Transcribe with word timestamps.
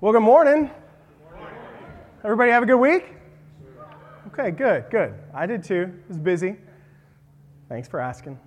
Well, 0.00 0.12
good 0.12 0.20
morning. 0.20 0.70
Everybody 2.22 2.52
have 2.52 2.62
a 2.62 2.66
good 2.66 2.78
week? 2.78 3.04
Okay, 4.28 4.52
good, 4.52 4.84
good. 4.90 5.12
I 5.34 5.44
did 5.44 5.64
too. 5.64 5.92
It 6.04 6.08
was 6.08 6.18
busy. 6.18 6.54
Thanks 7.68 7.88
for 7.88 7.98
asking. 7.98 8.38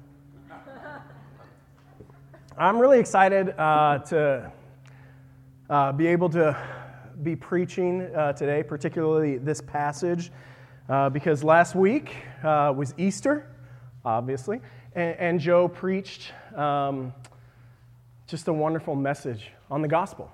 I'm 2.58 2.80
really 2.80 3.02
excited 3.02 3.54
uh, 3.58 4.00
to 4.00 4.50
uh, 5.70 5.92
be 5.92 6.08
able 6.08 6.30
to 6.30 6.58
be 7.22 7.36
preaching 7.36 8.04
uh, 8.16 8.32
today, 8.32 8.64
particularly 8.64 9.38
this 9.38 9.60
passage, 9.60 10.32
uh, 10.88 11.10
because 11.10 11.44
last 11.44 11.76
week 11.76 12.16
uh, 12.46 12.74
was 12.74 12.94
Easter, 12.98 13.54
obviously, 14.06 14.62
and, 14.96 15.18
and 15.20 15.38
Joe 15.42 15.68
preached 15.68 16.32
um, 16.56 17.12
just 18.26 18.48
a 18.48 18.54
wonderful 18.54 18.96
message 18.96 19.52
on 19.70 19.82
the 19.82 19.90
gospel. 19.90 20.32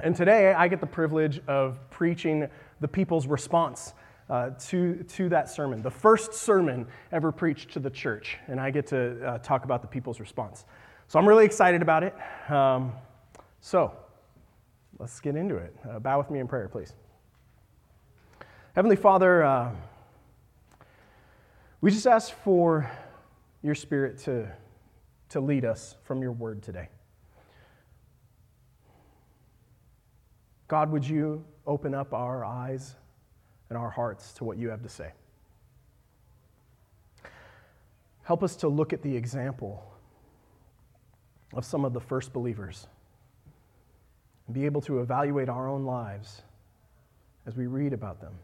And 0.00 0.14
today 0.14 0.52
I 0.52 0.68
get 0.68 0.80
the 0.80 0.86
privilege 0.86 1.40
of 1.46 1.78
preaching 1.90 2.48
the 2.80 2.88
people's 2.88 3.26
response 3.26 3.94
uh, 4.28 4.50
to, 4.58 5.02
to 5.04 5.28
that 5.30 5.48
sermon, 5.48 5.80
the 5.82 5.90
first 5.90 6.34
sermon 6.34 6.86
ever 7.12 7.32
preached 7.32 7.72
to 7.72 7.80
the 7.80 7.88
church. 7.88 8.36
And 8.48 8.60
I 8.60 8.70
get 8.70 8.86
to 8.88 9.24
uh, 9.24 9.38
talk 9.38 9.64
about 9.64 9.82
the 9.82 9.88
people's 9.88 10.20
response. 10.20 10.64
So 11.08 11.18
I'm 11.18 11.26
really 11.26 11.44
excited 11.44 11.80
about 11.80 12.02
it. 12.02 12.14
Um, 12.50 12.92
so 13.60 13.92
let's 14.98 15.20
get 15.20 15.36
into 15.36 15.56
it. 15.56 15.74
Uh, 15.88 15.98
bow 15.98 16.18
with 16.18 16.30
me 16.30 16.40
in 16.40 16.48
prayer, 16.48 16.68
please. 16.68 16.92
Heavenly 18.74 18.96
Father, 18.96 19.44
uh, 19.44 19.70
we 21.80 21.90
just 21.90 22.06
ask 22.06 22.34
for 22.42 22.90
your 23.62 23.74
spirit 23.74 24.18
to, 24.18 24.48
to 25.30 25.40
lead 25.40 25.64
us 25.64 25.96
from 26.04 26.20
your 26.20 26.32
word 26.32 26.62
today. 26.62 26.88
God, 30.68 30.90
would 30.90 31.06
you 31.06 31.44
open 31.66 31.94
up 31.94 32.12
our 32.12 32.44
eyes 32.44 32.96
and 33.68 33.78
our 33.78 33.90
hearts 33.90 34.32
to 34.34 34.44
what 34.44 34.58
you 34.58 34.70
have 34.70 34.82
to 34.82 34.88
say? 34.88 35.12
Help 38.22 38.42
us 38.42 38.56
to 38.56 38.68
look 38.68 38.92
at 38.92 39.02
the 39.02 39.16
example 39.16 39.84
of 41.52 41.64
some 41.64 41.84
of 41.84 41.92
the 41.92 42.00
first 42.00 42.32
believers 42.32 42.88
and 44.46 44.54
be 44.54 44.64
able 44.64 44.80
to 44.80 45.00
evaluate 45.00 45.48
our 45.48 45.68
own 45.68 45.84
lives 45.84 46.42
as 47.46 47.56
we 47.56 47.66
read 47.66 47.92
about 47.92 48.20
them. 48.20 48.34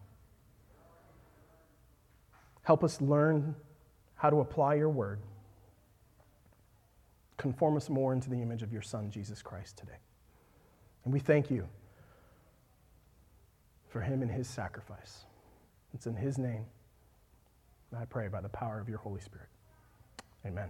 Help 2.63 2.85
us 2.85 3.01
learn 3.01 3.57
how 4.15 4.31
to 4.31 4.39
apply 4.39 4.75
your 4.75 4.89
word. 4.89 5.19
Conform 7.37 7.77
us 7.77 7.91
more 7.91 8.13
into 8.13 8.31
the 8.31 8.41
image 8.41 8.63
of 8.63 8.73
your 8.73 8.83
Son, 8.83 9.11
Jesus 9.11 9.43
Christ, 9.43 9.77
today. 9.77 9.99
And 11.05 11.13
we 11.13 11.19
thank 11.19 11.51
you 11.51 11.67
for 13.93 14.01
him 14.01 14.23
and 14.23 14.31
his 14.31 14.49
sacrifice. 14.49 15.27
It's 15.93 16.07
in 16.07 16.17
his 16.17 16.39
name. 16.39 16.65
I 17.97 18.07
pray 18.07 18.29
by 18.29 18.41
the 18.41 18.49
power 18.49 18.81
of 18.81 18.89
your 18.89 18.97
Holy 18.97 19.21
Spirit. 19.21 19.49
Amen. 20.47 20.69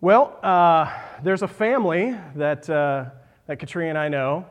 Well, 0.00 0.36
uh, 0.42 0.92
there's 1.22 1.42
a 1.42 1.48
family 1.48 2.16
that, 2.34 2.68
uh, 2.68 3.04
that 3.46 3.60
Katrina 3.60 3.90
and 3.90 3.98
I 3.98 4.08
know, 4.08 4.44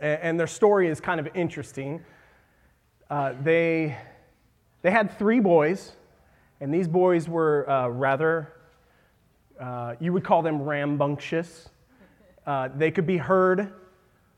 and, 0.00 0.20
and, 0.20 0.40
their 0.40 0.48
story 0.48 0.88
is 0.88 1.00
kind 1.00 1.20
of 1.20 1.28
interesting. 1.34 2.02
Uh, 3.08 3.34
they, 3.42 3.96
they 4.82 4.90
had 4.90 5.16
three 5.16 5.38
boys, 5.38 5.92
and 6.60 6.74
these 6.74 6.88
boys 6.88 7.28
were 7.28 7.70
uh, 7.70 7.88
rather, 7.88 8.52
uh, 9.60 9.94
you 10.00 10.12
would 10.12 10.24
call 10.24 10.42
them 10.42 10.62
rambunctious. 10.62 11.68
Uh, 12.44 12.68
they 12.74 12.90
could 12.90 13.06
be 13.06 13.16
heard 13.16 13.72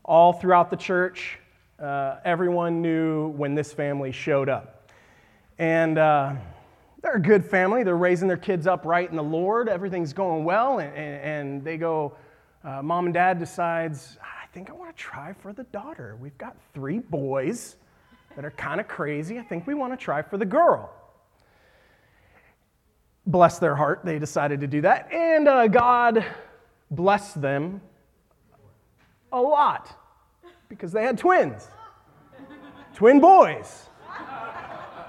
all 0.04 0.34
throughout 0.34 0.70
the 0.70 0.76
church 0.76 1.38
uh, 1.78 2.16
everyone 2.24 2.80
knew 2.80 3.28
when 3.28 3.54
this 3.54 3.72
family 3.72 4.12
showed 4.12 4.48
up. 4.48 4.90
And 5.58 5.98
uh, 5.98 6.34
they're 7.02 7.16
a 7.16 7.22
good 7.22 7.44
family. 7.44 7.82
They're 7.82 7.96
raising 7.96 8.28
their 8.28 8.36
kids 8.36 8.66
up 8.66 8.84
right 8.84 9.08
in 9.08 9.16
the 9.16 9.22
Lord. 9.22 9.68
Everything's 9.68 10.12
going 10.12 10.44
well. 10.44 10.78
And, 10.78 10.94
and, 10.96 11.22
and 11.22 11.64
they 11.64 11.76
go, 11.76 12.16
uh, 12.64 12.82
mom 12.82 13.06
and 13.06 13.14
dad 13.14 13.38
decides, 13.38 14.18
I 14.22 14.46
think 14.52 14.70
I 14.70 14.72
want 14.72 14.94
to 14.96 15.02
try 15.02 15.32
for 15.34 15.52
the 15.52 15.64
daughter. 15.64 16.16
We've 16.20 16.36
got 16.38 16.56
three 16.74 16.98
boys 16.98 17.76
that 18.34 18.44
are 18.44 18.50
kind 18.52 18.80
of 18.80 18.88
crazy. 18.88 19.38
I 19.38 19.42
think 19.42 19.66
we 19.66 19.74
want 19.74 19.92
to 19.92 19.96
try 19.96 20.22
for 20.22 20.36
the 20.36 20.44
girl. 20.46 20.92
Bless 23.26 23.58
their 23.58 23.74
heart, 23.74 24.02
they 24.04 24.18
decided 24.18 24.60
to 24.60 24.66
do 24.66 24.82
that. 24.82 25.12
And 25.12 25.48
uh, 25.48 25.66
God 25.66 26.24
blessed 26.90 27.40
them 27.40 27.80
a 29.32 29.40
lot 29.40 30.05
because 30.68 30.92
they 30.92 31.02
had 31.02 31.18
twins, 31.18 31.68
twin 32.94 33.20
boys. 33.20 33.88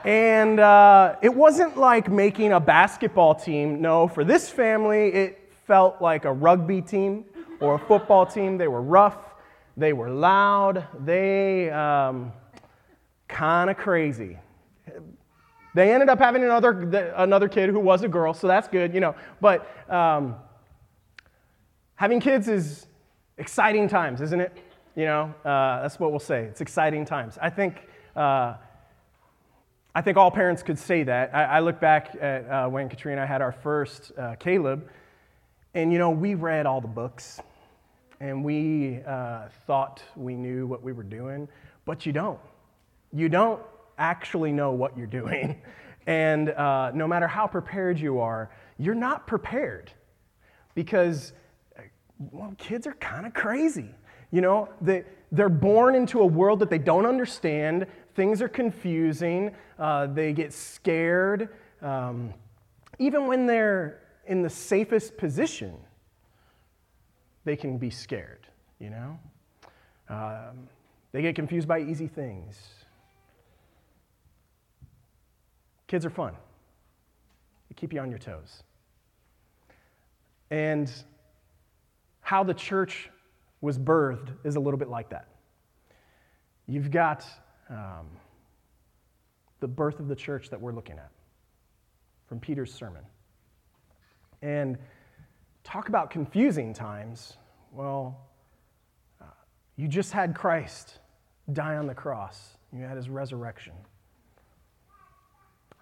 And 0.05 0.59
uh, 0.59 1.15
it 1.21 1.33
wasn't 1.33 1.77
like 1.77 2.09
making 2.09 2.53
a 2.53 2.59
basketball 2.59 3.35
team. 3.35 3.81
No, 3.81 4.07
for 4.07 4.23
this 4.23 4.49
family, 4.49 5.09
it 5.09 5.51
felt 5.65 6.01
like 6.01 6.23
a 6.23 6.31
rugby 6.31 6.81
team 6.81 7.25
or 7.59 7.75
a 7.75 7.79
football 7.79 8.25
team. 8.25 8.57
They 8.57 8.69
were 8.69 8.81
rough, 8.81 9.17
they 9.75 9.91
were 9.91 10.09
loud, 10.09 10.85
they 11.03 11.69
um, 11.71 12.31
kind 13.27 13.69
of 13.69 13.77
crazy. 13.77 14.37
They 15.73 15.93
ended 15.93 16.09
up 16.09 16.19
having 16.19 16.43
another, 16.43 17.13
another 17.17 17.47
kid 17.47 17.69
who 17.69 17.79
was 17.79 18.01
a 18.03 18.07
girl, 18.07 18.33
so 18.33 18.47
that's 18.47 18.67
good, 18.67 18.93
you 18.93 18.99
know. 18.99 19.13
But 19.41 19.69
um, 19.91 20.35
having 21.95 22.19
kids 22.19 22.47
is 22.47 22.87
exciting 23.37 23.87
times, 23.87 24.21
isn't 24.21 24.39
it? 24.39 24.57
You 24.97 25.05
know, 25.05 25.35
uh, 25.45 25.83
that's 25.83 25.99
what 25.99 26.09
we'll 26.09 26.19
say. 26.19 26.45
It's 26.45 26.59
exciting 26.59 27.05
times. 27.05 27.37
I 27.39 27.51
think, 27.51 27.87
uh, 28.15 28.55
I 29.93 30.01
think 30.01 30.17
all 30.17 30.31
parents 30.31 30.63
could 30.63 30.79
say 30.79 31.03
that. 31.03 31.35
I, 31.35 31.43
I 31.43 31.59
look 31.59 31.79
back 31.79 32.15
at 32.19 32.49
uh, 32.49 32.67
when 32.67 32.89
Katrina 32.89 33.21
and 33.21 33.29
I 33.29 33.31
had 33.31 33.43
our 33.43 33.51
first 33.51 34.11
uh, 34.17 34.33
Caleb, 34.39 34.89
and 35.75 35.93
you 35.93 35.99
know, 35.99 36.09
we 36.09 36.33
read 36.33 36.65
all 36.65 36.81
the 36.81 36.87
books, 36.87 37.39
and 38.19 38.43
we 38.43 39.01
uh, 39.05 39.49
thought 39.67 40.01
we 40.15 40.33
knew 40.33 40.65
what 40.65 40.81
we 40.81 40.93
were 40.93 41.03
doing, 41.03 41.47
but 41.85 42.07
you 42.07 42.11
don't. 42.11 42.39
You 43.13 43.29
don't 43.29 43.61
actually 43.99 44.51
know 44.51 44.71
what 44.71 44.97
you're 44.97 45.05
doing. 45.05 45.61
And 46.09 46.51
uh, 46.51 46.91
no 46.93 47.05
matter 47.05 47.27
how 47.27 47.47
prepared 47.47 47.99
you 47.99 48.21
are, 48.21 48.49
you're 48.77 48.95
not 48.95 49.27
prepared 49.27 49.91
because 50.73 51.33
well, 52.31 52.55
kids 52.57 52.87
are 52.87 52.93
kind 52.93 53.25
of 53.25 53.33
crazy. 53.33 53.93
You 54.31 54.41
know, 54.41 54.69
they, 54.81 55.03
they're 55.31 55.49
born 55.49 55.95
into 55.95 56.21
a 56.21 56.25
world 56.25 56.59
that 56.59 56.69
they 56.69 56.77
don't 56.77 57.05
understand. 57.05 57.87
Things 58.15 58.41
are 58.41 58.47
confusing. 58.47 59.51
Uh, 59.77 60.07
they 60.07 60.33
get 60.33 60.53
scared. 60.53 61.49
Um, 61.81 62.33
even 62.99 63.27
when 63.27 63.45
they're 63.45 64.01
in 64.25 64.41
the 64.41 64.49
safest 64.49 65.17
position, 65.17 65.73
they 67.45 67.55
can 67.55 67.77
be 67.77 67.89
scared, 67.89 68.47
you 68.79 68.89
know? 68.89 69.19
Um, 70.09 70.67
they 71.11 71.21
get 71.21 71.35
confused 71.35 71.67
by 71.67 71.79
easy 71.79 72.07
things. 72.07 72.57
Kids 75.87 76.05
are 76.05 76.09
fun, 76.09 76.33
they 77.69 77.75
keep 77.75 77.93
you 77.93 78.01
on 78.01 78.09
your 78.09 78.19
toes. 78.19 78.63
And 80.49 80.91
how 82.21 82.43
the 82.43 82.53
church 82.53 83.09
was 83.61 83.77
birthed 83.77 84.29
is 84.43 84.55
a 84.55 84.59
little 84.59 84.77
bit 84.77 84.89
like 84.89 85.09
that. 85.09 85.27
You've 86.67 86.91
got 86.91 87.25
um, 87.69 88.07
the 89.59 89.67
birth 89.67 89.99
of 89.99 90.07
the 90.07 90.15
church 90.15 90.49
that 90.49 90.59
we're 90.59 90.73
looking 90.73 90.97
at 90.97 91.11
from 92.27 92.39
Peter's 92.39 92.73
sermon. 92.73 93.03
And 94.41 94.77
talk 95.63 95.89
about 95.89 96.11
confusing 96.11 96.73
times. 96.73 97.37
Well, 97.71 98.19
uh, 99.21 99.25
you 99.75 99.87
just 99.87 100.11
had 100.11 100.35
Christ 100.35 100.99
die 101.53 101.77
on 101.77 101.87
the 101.87 101.95
cross, 101.95 102.57
you 102.73 102.83
had 102.83 102.97
his 102.97 103.09
resurrection. 103.09 103.73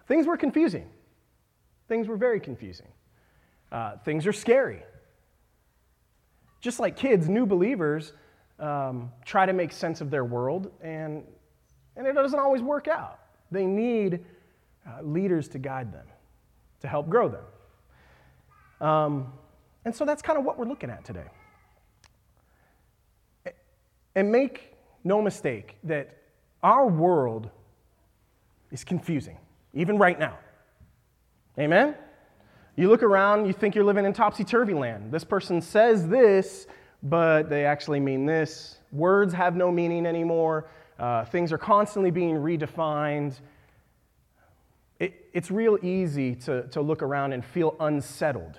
Things 0.06 0.26
were 0.26 0.36
confusing. 0.36 0.88
Things 1.88 2.06
were 2.06 2.16
very 2.16 2.40
confusing. 2.40 2.86
Uh, 3.72 3.96
things 4.04 4.26
are 4.26 4.32
scary. 4.32 4.82
Just 6.66 6.80
like 6.80 6.96
kids, 6.96 7.28
new 7.28 7.46
believers 7.46 8.12
um, 8.58 9.12
try 9.24 9.46
to 9.46 9.52
make 9.52 9.70
sense 9.70 10.00
of 10.00 10.10
their 10.10 10.24
world, 10.24 10.72
and, 10.82 11.22
and 11.96 12.08
it 12.08 12.12
doesn't 12.12 12.40
always 12.40 12.60
work 12.60 12.88
out. 12.88 13.20
They 13.52 13.66
need 13.66 14.24
uh, 14.84 15.00
leaders 15.02 15.46
to 15.50 15.60
guide 15.60 15.92
them, 15.92 16.06
to 16.80 16.88
help 16.88 17.08
grow 17.08 17.28
them. 17.28 18.88
Um, 18.88 19.32
and 19.84 19.94
so 19.94 20.04
that's 20.04 20.22
kind 20.22 20.40
of 20.40 20.44
what 20.44 20.58
we're 20.58 20.66
looking 20.66 20.90
at 20.90 21.04
today. 21.04 21.28
And 24.16 24.32
make 24.32 24.74
no 25.04 25.22
mistake 25.22 25.76
that 25.84 26.16
our 26.64 26.88
world 26.88 27.48
is 28.72 28.82
confusing, 28.82 29.38
even 29.72 29.98
right 29.98 30.18
now. 30.18 30.36
Amen? 31.60 31.94
You 32.76 32.90
look 32.90 33.02
around, 33.02 33.46
you 33.46 33.54
think 33.54 33.74
you're 33.74 33.84
living 33.84 34.04
in 34.04 34.12
topsy 34.12 34.44
turvy 34.44 34.74
land. 34.74 35.10
This 35.10 35.24
person 35.24 35.62
says 35.62 36.06
this, 36.08 36.66
but 37.02 37.48
they 37.48 37.64
actually 37.64 38.00
mean 38.00 38.26
this. 38.26 38.78
Words 38.92 39.32
have 39.32 39.56
no 39.56 39.72
meaning 39.72 40.04
anymore. 40.04 40.68
Uh, 40.98 41.24
things 41.24 41.52
are 41.52 41.58
constantly 41.58 42.10
being 42.10 42.36
redefined. 42.36 43.40
It, 44.98 45.28
it's 45.32 45.50
real 45.50 45.78
easy 45.82 46.34
to, 46.36 46.66
to 46.68 46.82
look 46.82 47.02
around 47.02 47.32
and 47.32 47.42
feel 47.42 47.76
unsettled. 47.80 48.58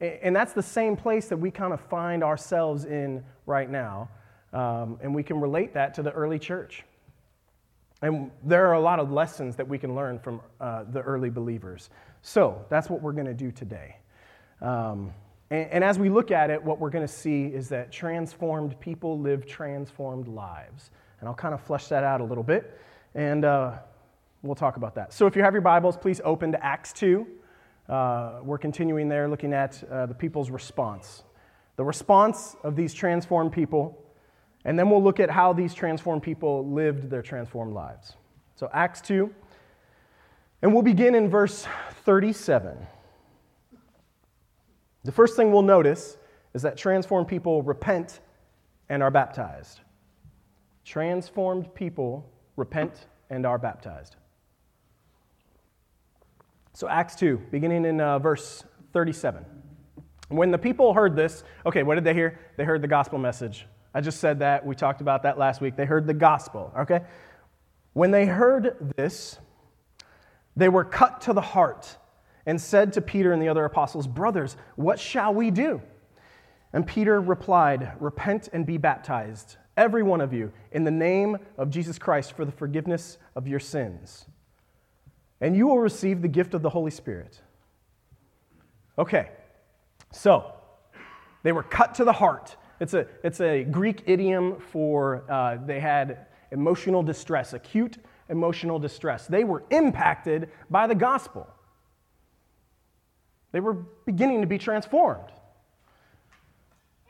And 0.00 0.34
that's 0.34 0.52
the 0.52 0.62
same 0.62 0.96
place 0.96 1.28
that 1.28 1.36
we 1.36 1.52
kind 1.52 1.72
of 1.72 1.80
find 1.80 2.24
ourselves 2.24 2.84
in 2.84 3.22
right 3.46 3.70
now. 3.70 4.08
Um, 4.52 4.98
and 5.00 5.14
we 5.14 5.22
can 5.22 5.40
relate 5.40 5.74
that 5.74 5.94
to 5.94 6.02
the 6.02 6.10
early 6.10 6.40
church. 6.40 6.84
And 8.02 8.32
there 8.42 8.66
are 8.66 8.72
a 8.72 8.80
lot 8.80 8.98
of 8.98 9.12
lessons 9.12 9.54
that 9.56 9.68
we 9.68 9.78
can 9.78 9.94
learn 9.94 10.18
from 10.18 10.40
uh, 10.60 10.84
the 10.90 11.00
early 11.02 11.30
believers. 11.30 11.88
So 12.22 12.64
that's 12.68 12.88
what 12.88 13.02
we're 13.02 13.12
going 13.12 13.26
to 13.26 13.34
do 13.34 13.50
today. 13.50 13.96
Um, 14.60 15.12
and, 15.50 15.70
and, 15.70 15.84
as 15.84 15.98
we 15.98 16.08
look 16.08 16.30
at 16.30 16.50
it, 16.50 16.62
what 16.62 16.78
we're 16.78 16.90
going 16.90 17.06
to 17.06 17.12
see 17.12 17.46
is 17.46 17.68
that 17.70 17.90
transformed 17.92 18.78
people 18.80 19.18
live 19.18 19.44
transformed 19.44 20.28
lives. 20.28 20.90
And 21.20 21.28
I'll 21.28 21.34
kind 21.34 21.52
of 21.52 21.60
flesh 21.60 21.88
that 21.88 22.04
out 22.04 22.20
a 22.20 22.24
little 22.24 22.44
bit. 22.44 22.78
And 23.14 23.44
uh, 23.44 23.74
we'll 24.42 24.54
talk 24.54 24.76
about 24.76 24.94
that. 24.94 25.12
So 25.12 25.26
if 25.26 25.36
you 25.36 25.42
have 25.42 25.52
your 25.52 25.62
Bibles, 25.62 25.96
please 25.96 26.20
open 26.24 26.52
to 26.52 26.64
Acts 26.64 26.92
2. 26.94 27.26
Uh, 27.88 28.40
we're 28.42 28.58
continuing 28.58 29.08
there 29.08 29.28
looking 29.28 29.52
at 29.52 29.82
uh, 29.90 30.06
the 30.06 30.14
people's 30.14 30.50
response. 30.50 31.24
The 31.76 31.84
response 31.84 32.56
of 32.62 32.76
these 32.76 32.94
transformed 32.94 33.52
people 33.52 34.02
and 34.64 34.78
then 34.78 34.90
we'll 34.90 35.02
look 35.02 35.20
at 35.20 35.30
how 35.30 35.52
these 35.52 35.74
transformed 35.74 36.22
people 36.22 36.66
lived 36.68 37.10
their 37.10 37.22
transformed 37.22 37.74
lives. 37.74 38.14
So, 38.56 38.70
Acts 38.72 39.00
2. 39.00 39.32
And 40.62 40.72
we'll 40.72 40.82
begin 40.82 41.14
in 41.14 41.28
verse 41.28 41.66
37. 42.04 42.76
The 45.04 45.12
first 45.12 45.36
thing 45.36 45.52
we'll 45.52 45.62
notice 45.62 46.16
is 46.54 46.62
that 46.62 46.76
transformed 46.76 47.28
people 47.28 47.62
repent 47.62 48.20
and 48.88 49.02
are 49.02 49.10
baptized. 49.10 49.80
Transformed 50.84 51.74
people 51.74 52.30
repent 52.56 53.06
and 53.30 53.44
are 53.44 53.58
baptized. 53.58 54.16
So, 56.74 56.88
Acts 56.88 57.16
2, 57.16 57.40
beginning 57.50 57.84
in 57.84 58.00
uh, 58.00 58.18
verse 58.18 58.64
37. 58.92 59.44
When 60.28 60.50
the 60.50 60.58
people 60.58 60.94
heard 60.94 61.16
this, 61.16 61.44
okay, 61.66 61.82
what 61.82 61.96
did 61.96 62.04
they 62.04 62.14
hear? 62.14 62.38
They 62.56 62.64
heard 62.64 62.80
the 62.82 62.88
gospel 62.88 63.18
message 63.18 63.66
I 63.94 64.00
just 64.00 64.20
said 64.20 64.38
that. 64.38 64.64
We 64.64 64.74
talked 64.74 65.00
about 65.00 65.22
that 65.24 65.38
last 65.38 65.60
week. 65.60 65.76
They 65.76 65.84
heard 65.84 66.06
the 66.06 66.14
gospel, 66.14 66.72
okay? 66.78 67.00
When 67.92 68.10
they 68.10 68.24
heard 68.24 68.94
this, 68.96 69.38
they 70.56 70.68
were 70.68 70.84
cut 70.84 71.20
to 71.22 71.32
the 71.32 71.40
heart 71.40 71.96
and 72.46 72.60
said 72.60 72.92
to 72.94 73.00
Peter 73.00 73.32
and 73.32 73.40
the 73.40 73.48
other 73.48 73.64
apostles, 73.64 74.06
Brothers, 74.06 74.56
what 74.76 74.98
shall 74.98 75.32
we 75.32 75.50
do? 75.50 75.80
And 76.72 76.86
Peter 76.86 77.20
replied, 77.20 77.92
Repent 78.00 78.48
and 78.52 78.66
be 78.66 78.78
baptized, 78.78 79.56
every 79.76 80.02
one 80.02 80.20
of 80.20 80.32
you, 80.32 80.52
in 80.72 80.84
the 80.84 80.90
name 80.90 81.38
of 81.56 81.70
Jesus 81.70 81.98
Christ 81.98 82.32
for 82.32 82.44
the 82.44 82.52
forgiveness 82.52 83.18
of 83.36 83.46
your 83.46 83.60
sins. 83.60 84.26
And 85.40 85.56
you 85.56 85.66
will 85.66 85.80
receive 85.80 86.22
the 86.22 86.28
gift 86.28 86.54
of 86.54 86.62
the 86.62 86.70
Holy 86.70 86.90
Spirit. 86.90 87.40
Okay, 88.98 89.30
so 90.12 90.54
they 91.42 91.52
were 91.52 91.62
cut 91.62 91.94
to 91.96 92.04
the 92.04 92.12
heart. 92.12 92.56
It's 92.80 92.94
a, 92.94 93.06
it's 93.24 93.40
a 93.40 93.64
Greek 93.64 94.02
idiom 94.06 94.60
for 94.60 95.24
uh, 95.30 95.58
they 95.64 95.80
had 95.80 96.26
emotional 96.50 97.02
distress, 97.02 97.54
acute 97.54 97.98
emotional 98.32 98.80
distress. 98.80 99.28
They 99.28 99.44
were 99.44 99.62
impacted 99.70 100.48
by 100.68 100.88
the 100.88 100.94
gospel. 100.96 101.46
They 103.52 103.60
were 103.60 103.74
beginning 103.74 104.40
to 104.40 104.46
be 104.48 104.58
transformed. 104.58 105.28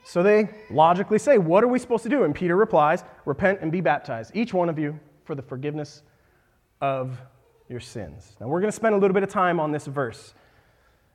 So 0.05 0.23
they 0.23 0.51
logically 0.69 1.19
say, 1.19 1.39
What 1.39 1.65
are 1.65 1.69
we 1.69 1.79
supposed 1.79 2.03
to 2.03 2.09
do? 2.09 2.25
And 2.25 2.35
Peter 2.35 2.57
replies, 2.57 3.05
Repent 3.25 3.61
and 3.63 3.71
be 3.73 3.81
baptized, 3.81 4.33
each 4.35 4.53
one 4.53 4.69
of 4.69 4.79
you, 4.79 4.99
for 5.25 5.35
the 5.35 5.43
forgiveness 5.43 6.03
of 6.81 7.17
your 7.69 7.79
sins. 7.81 8.37
Now, 8.41 8.49
we're 8.49 8.61
going 8.61 8.73
to 8.73 8.77
spend 8.77 8.97
a 8.97 8.99
little 8.99 9.15
bit 9.15 9.23
of 9.23 9.31
time 9.31 9.61
on 9.61 9.71
this 9.71 9.87
verse. 9.87 10.35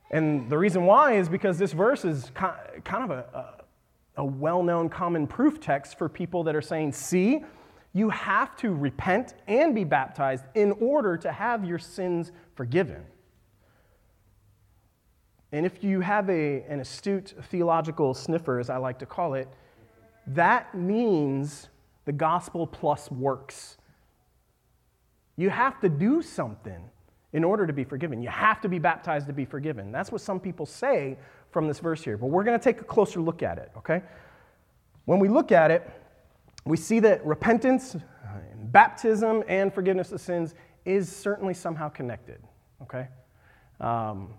And 0.10 0.50
the 0.50 0.58
reason 0.58 0.86
why 0.86 1.18
is 1.18 1.28
because 1.28 1.58
this 1.58 1.74
verse 1.74 2.06
is 2.06 2.32
kind 2.34 3.04
of 3.04 3.12
a, 3.12 3.66
a 4.16 4.26
well 4.26 4.64
known 4.64 4.88
common 4.88 5.28
proof 5.28 5.60
text 5.60 5.98
for 5.98 6.08
people 6.08 6.44
that 6.46 6.56
are 6.56 6.62
saying, 6.62 6.94
see, 6.94 7.44
you 7.98 8.10
have 8.10 8.56
to 8.58 8.76
repent 8.76 9.34
and 9.48 9.74
be 9.74 9.84
baptized 9.84 10.46
in 10.54 10.72
order 10.74 11.18
to 11.18 11.32
have 11.32 11.66
your 11.66 11.80
sins 11.80 12.32
forgiven. 12.54 13.04
And 15.52 15.66
if 15.66 15.84
you 15.84 16.02
have 16.02 16.30
a, 16.30 16.62
an 16.70 16.80
astute 16.80 17.34
theological 17.50 18.14
sniffer, 18.14 18.60
as 18.60 18.70
I 18.70 18.78
like 18.78 19.00
to 19.00 19.08
call 19.08 19.34
it, 19.34 19.48
that 20.28 20.76
means 20.76 21.70
the 22.06 22.12
gospel 22.12 22.68
plus 22.68 23.10
works. 23.10 23.78
You 25.36 25.50
have 25.50 25.80
to 25.82 25.90
do 25.90 26.22
something 26.22 26.90
in 27.34 27.44
order 27.44 27.66
to 27.66 27.74
be 27.74 27.84
forgiven. 27.84 28.22
You 28.22 28.30
have 28.30 28.62
to 28.62 28.70
be 28.70 28.78
baptized 28.78 29.26
to 29.28 29.34
be 29.34 29.46
forgiven. 29.46 29.92
That's 29.92 30.12
what 30.12 30.22
some 30.22 30.40
people 30.40 30.68
say 30.68 31.18
from 31.50 31.68
this 31.68 31.80
verse 31.80 32.04
here, 32.04 32.18
but 32.18 32.28
we're 32.28 32.44
going 32.44 32.60
to 32.60 32.64
take 32.64 32.80
a 32.82 32.86
closer 32.86 33.22
look 33.22 33.42
at 33.42 33.58
it, 33.58 33.72
okay? 33.78 34.04
When 35.06 35.20
we 35.20 35.30
look 35.30 35.52
at 35.52 35.72
it, 35.72 35.90
we 36.68 36.78
see 36.78 37.00
that 37.00 37.26
repentance, 37.26 37.96
baptism, 38.66 39.44
and 39.48 39.74
forgiveness 39.74 40.12
of 40.12 40.22
sins 40.22 40.56
is 40.86 41.14
certainly 41.14 41.54
somehow 41.54 41.90
connected, 41.90 42.42
okay? 42.82 43.08
Um, 43.80 44.34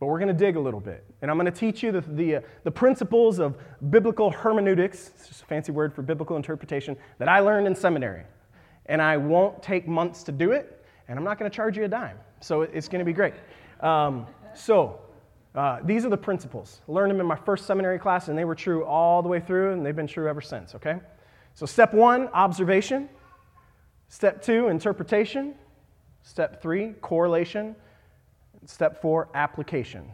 but 0.00 0.06
we're 0.06 0.18
going 0.18 0.28
to 0.28 0.34
dig 0.34 0.56
a 0.56 0.60
little 0.60 0.80
bit. 0.80 1.04
And 1.22 1.30
I'm 1.30 1.36
going 1.36 1.50
to 1.50 1.56
teach 1.56 1.82
you 1.82 1.92
the, 1.92 2.00
the, 2.00 2.36
uh, 2.36 2.40
the 2.64 2.70
principles 2.70 3.38
of 3.38 3.56
biblical 3.90 4.30
hermeneutics, 4.30 5.12
it's 5.14 5.28
just 5.28 5.42
a 5.42 5.46
fancy 5.46 5.70
word 5.70 5.94
for 5.94 6.02
biblical 6.02 6.36
interpretation, 6.36 6.96
that 7.18 7.28
I 7.28 7.38
learned 7.38 7.66
in 7.66 7.74
seminary. 7.74 8.24
And 8.86 9.00
I 9.00 9.16
won't 9.16 9.62
take 9.62 9.86
months 9.86 10.24
to 10.24 10.32
do 10.32 10.52
it, 10.52 10.84
and 11.08 11.18
I'm 11.18 11.24
not 11.24 11.38
going 11.38 11.50
to 11.50 11.54
charge 11.54 11.76
you 11.76 11.84
a 11.84 11.88
dime. 11.88 12.18
So 12.40 12.62
it's 12.62 12.88
going 12.88 12.98
to 12.98 13.04
be 13.04 13.12
great. 13.12 13.34
Um, 13.80 14.26
so, 14.54 15.00
uh, 15.54 15.80
these 15.84 16.04
are 16.04 16.08
the 16.08 16.16
principles. 16.16 16.80
Learned 16.88 17.10
them 17.10 17.20
in 17.20 17.26
my 17.26 17.36
first 17.36 17.66
seminary 17.66 17.98
class, 17.98 18.28
and 18.28 18.38
they 18.38 18.44
were 18.44 18.54
true 18.54 18.84
all 18.84 19.22
the 19.22 19.28
way 19.28 19.38
through, 19.38 19.72
and 19.72 19.84
they've 19.84 19.94
been 19.94 20.06
true 20.06 20.28
ever 20.28 20.40
since, 20.40 20.74
okay? 20.74 20.98
So, 21.54 21.66
step 21.66 21.92
one, 21.92 22.28
observation. 22.28 23.08
Step 24.08 24.42
two, 24.42 24.68
interpretation. 24.68 25.54
Step 26.22 26.62
three, 26.62 26.94
correlation. 27.00 27.74
Step 28.64 29.00
four, 29.00 29.28
application. 29.34 30.10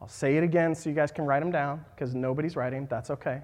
I'll 0.00 0.08
say 0.08 0.36
it 0.36 0.42
again 0.42 0.74
so 0.74 0.90
you 0.90 0.94
guys 0.94 1.10
can 1.10 1.24
write 1.24 1.40
them 1.40 1.50
down 1.50 1.84
because 1.94 2.14
nobody's 2.14 2.56
writing. 2.56 2.86
That's 2.90 3.10
okay. 3.10 3.40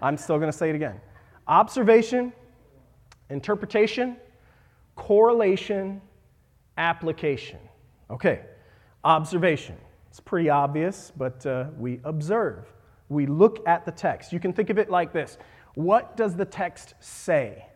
I'm 0.00 0.16
still 0.16 0.38
going 0.38 0.50
to 0.50 0.56
say 0.56 0.70
it 0.70 0.76
again. 0.76 1.00
Observation, 1.48 2.32
interpretation, 3.30 4.16
correlation, 4.94 6.00
application. 6.76 7.58
Okay, 8.10 8.42
observation. 9.04 9.76
It's 10.10 10.20
pretty 10.20 10.48
obvious, 10.48 11.12
but 11.16 11.44
uh, 11.44 11.66
we 11.78 12.00
observe. 12.04 12.72
We 13.08 13.26
look 13.26 13.66
at 13.68 13.84
the 13.84 13.92
text. 13.92 14.32
You 14.32 14.40
can 14.40 14.52
think 14.52 14.70
of 14.70 14.78
it 14.78 14.90
like 14.90 15.12
this 15.12 15.38
What 15.76 16.16
does 16.16 16.34
the 16.34 16.46
text 16.46 16.94
say? 17.00 17.66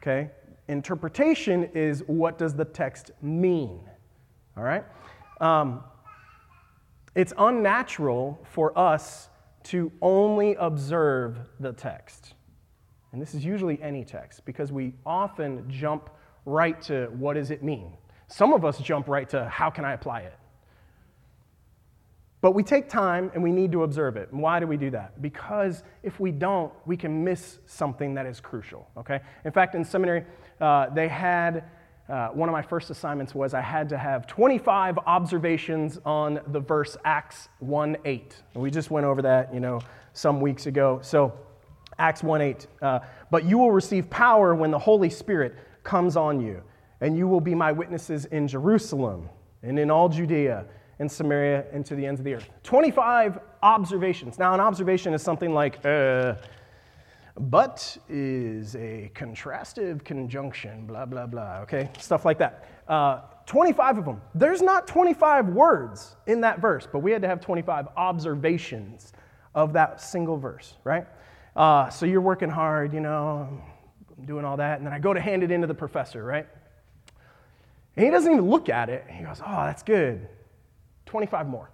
Okay? 0.00 0.30
Interpretation 0.68 1.64
is 1.74 2.04
what 2.06 2.38
does 2.38 2.54
the 2.54 2.64
text 2.64 3.10
mean? 3.20 3.80
All 4.56 4.62
right? 4.62 4.84
Um, 5.40 5.82
it's 7.16 7.32
unnatural 7.36 8.38
for 8.44 8.78
us 8.78 9.28
to 9.64 9.90
only 10.00 10.54
observe 10.54 11.38
the 11.58 11.72
text. 11.72 12.34
And 13.10 13.20
this 13.20 13.34
is 13.34 13.44
usually 13.44 13.82
any 13.82 14.04
text 14.04 14.44
because 14.44 14.70
we 14.70 14.94
often 15.04 15.68
jump 15.68 16.10
right 16.46 16.80
to 16.82 17.06
what 17.18 17.34
does 17.34 17.50
it 17.50 17.64
mean? 17.64 17.92
Some 18.28 18.52
of 18.52 18.64
us 18.64 18.78
jump 18.78 19.08
right 19.08 19.28
to 19.30 19.48
how 19.48 19.68
can 19.68 19.84
I 19.84 19.94
apply 19.94 20.20
it? 20.20 20.37
But 22.40 22.52
we 22.52 22.62
take 22.62 22.88
time 22.88 23.30
and 23.34 23.42
we 23.42 23.50
need 23.50 23.72
to 23.72 23.82
observe 23.82 24.16
it. 24.16 24.30
And 24.30 24.40
why 24.40 24.60
do 24.60 24.66
we 24.66 24.76
do 24.76 24.90
that? 24.90 25.20
Because 25.20 25.82
if 26.02 26.20
we 26.20 26.30
don't, 26.30 26.72
we 26.86 26.96
can 26.96 27.24
miss 27.24 27.58
something 27.66 28.14
that 28.14 28.26
is 28.26 28.40
crucial, 28.40 28.88
okay? 28.96 29.20
In 29.44 29.50
fact, 29.50 29.74
in 29.74 29.84
seminary, 29.84 30.24
uh, 30.60 30.90
they 30.90 31.08
had 31.08 31.64
uh, 32.08 32.28
one 32.28 32.48
of 32.48 32.52
my 32.52 32.62
first 32.62 32.90
assignments 32.90 33.34
was 33.34 33.54
I 33.54 33.60
had 33.60 33.88
to 33.90 33.98
have 33.98 34.26
25 34.26 34.98
observations 34.98 35.98
on 36.04 36.40
the 36.48 36.60
verse 36.60 36.96
Acts 37.04 37.48
1 37.58 37.96
8. 38.04 38.36
And 38.54 38.62
we 38.62 38.70
just 38.70 38.90
went 38.90 39.04
over 39.04 39.20
that, 39.22 39.52
you 39.52 39.60
know, 39.60 39.80
some 40.12 40.40
weeks 40.40 40.66
ago. 40.66 41.00
So, 41.02 41.34
Acts 41.98 42.22
1 42.22 42.40
8. 42.40 42.66
Uh, 42.80 43.00
but 43.30 43.44
you 43.44 43.58
will 43.58 43.72
receive 43.72 44.08
power 44.08 44.54
when 44.54 44.70
the 44.70 44.78
Holy 44.78 45.10
Spirit 45.10 45.56
comes 45.82 46.16
on 46.16 46.40
you, 46.40 46.62
and 47.00 47.16
you 47.16 47.28
will 47.28 47.40
be 47.40 47.54
my 47.54 47.72
witnesses 47.72 48.24
in 48.26 48.48
Jerusalem 48.48 49.28
and 49.62 49.78
in 49.78 49.90
all 49.90 50.08
Judea 50.08 50.64
and 50.98 51.10
Samaria 51.10 51.64
and 51.72 51.84
to 51.86 51.94
the 51.94 52.04
ends 52.04 52.20
of 52.20 52.24
the 52.24 52.34
earth. 52.34 52.48
25 52.62 53.38
observations. 53.62 54.38
Now, 54.38 54.54
an 54.54 54.60
observation 54.60 55.14
is 55.14 55.22
something 55.22 55.54
like, 55.54 55.84
uh, 55.84 56.34
but 57.38 57.96
is 58.08 58.74
a 58.74 59.10
contrastive 59.14 60.04
conjunction, 60.04 60.86
blah, 60.86 61.06
blah, 61.06 61.26
blah, 61.26 61.60
okay? 61.60 61.88
Stuff 61.98 62.24
like 62.24 62.38
that. 62.38 62.64
Uh, 62.88 63.20
25 63.46 63.98
of 63.98 64.04
them. 64.04 64.20
There's 64.34 64.60
not 64.60 64.86
25 64.86 65.48
words 65.48 66.16
in 66.26 66.40
that 66.42 66.60
verse, 66.60 66.86
but 66.90 66.98
we 66.98 67.12
had 67.12 67.22
to 67.22 67.28
have 67.28 67.40
25 67.40 67.88
observations 67.96 69.12
of 69.54 69.72
that 69.72 70.00
single 70.00 70.36
verse, 70.36 70.74
right? 70.84 71.06
Uh, 71.54 71.88
so 71.90 72.06
you're 72.06 72.20
working 72.20 72.50
hard, 72.50 72.92
you 72.92 73.00
know, 73.00 73.48
I'm 74.18 74.24
doing 74.26 74.44
all 74.44 74.56
that, 74.56 74.78
and 74.78 74.86
then 74.86 74.92
I 74.92 74.98
go 74.98 75.14
to 75.14 75.20
hand 75.20 75.42
it 75.42 75.50
in 75.50 75.60
to 75.60 75.66
the 75.66 75.74
professor, 75.74 76.24
right? 76.24 76.46
And 77.96 78.04
he 78.04 78.10
doesn't 78.10 78.30
even 78.30 78.48
look 78.48 78.68
at 78.68 78.88
it. 78.90 79.04
He 79.10 79.24
goes, 79.24 79.40
Oh, 79.44 79.64
that's 79.64 79.82
good. 79.82 80.28
25 81.08 81.48
more. 81.48 81.70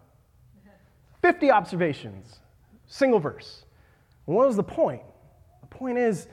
50 1.23 1.51
observations, 1.51 2.41
single 2.87 3.19
verse. 3.19 3.65
What 4.27 4.47
was 4.47 4.57
the 4.57 4.63
point? 4.63 5.03
The 5.61 5.67
point 5.67 5.99
is, 5.99 6.29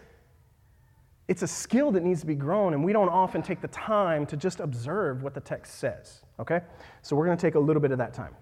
it's 1.28 1.42
a 1.42 1.48
skill 1.48 1.92
that 1.92 2.04
needs 2.04 2.20
to 2.22 2.28
be 2.28 2.36
grown, 2.36 2.74
and 2.74 2.84
we 2.84 2.94
don't 2.94 3.10
often 3.10 3.42
take 3.42 3.62
the 3.62 3.70
time 3.70 4.26
to 4.28 4.38
just 4.38 4.60
observe 4.60 5.24
what 5.24 5.34
the 5.34 5.40
text 5.40 5.80
says, 5.80 6.22
okay? 6.40 6.62
So 7.02 7.16
we're 7.16 7.26
going 7.26 7.38
to 7.38 7.42
take 7.42 7.56
a 7.56 7.60
little 7.60 7.82
bit 7.82 7.92
of 7.92 7.98
that 8.00 8.14
time 8.14 8.36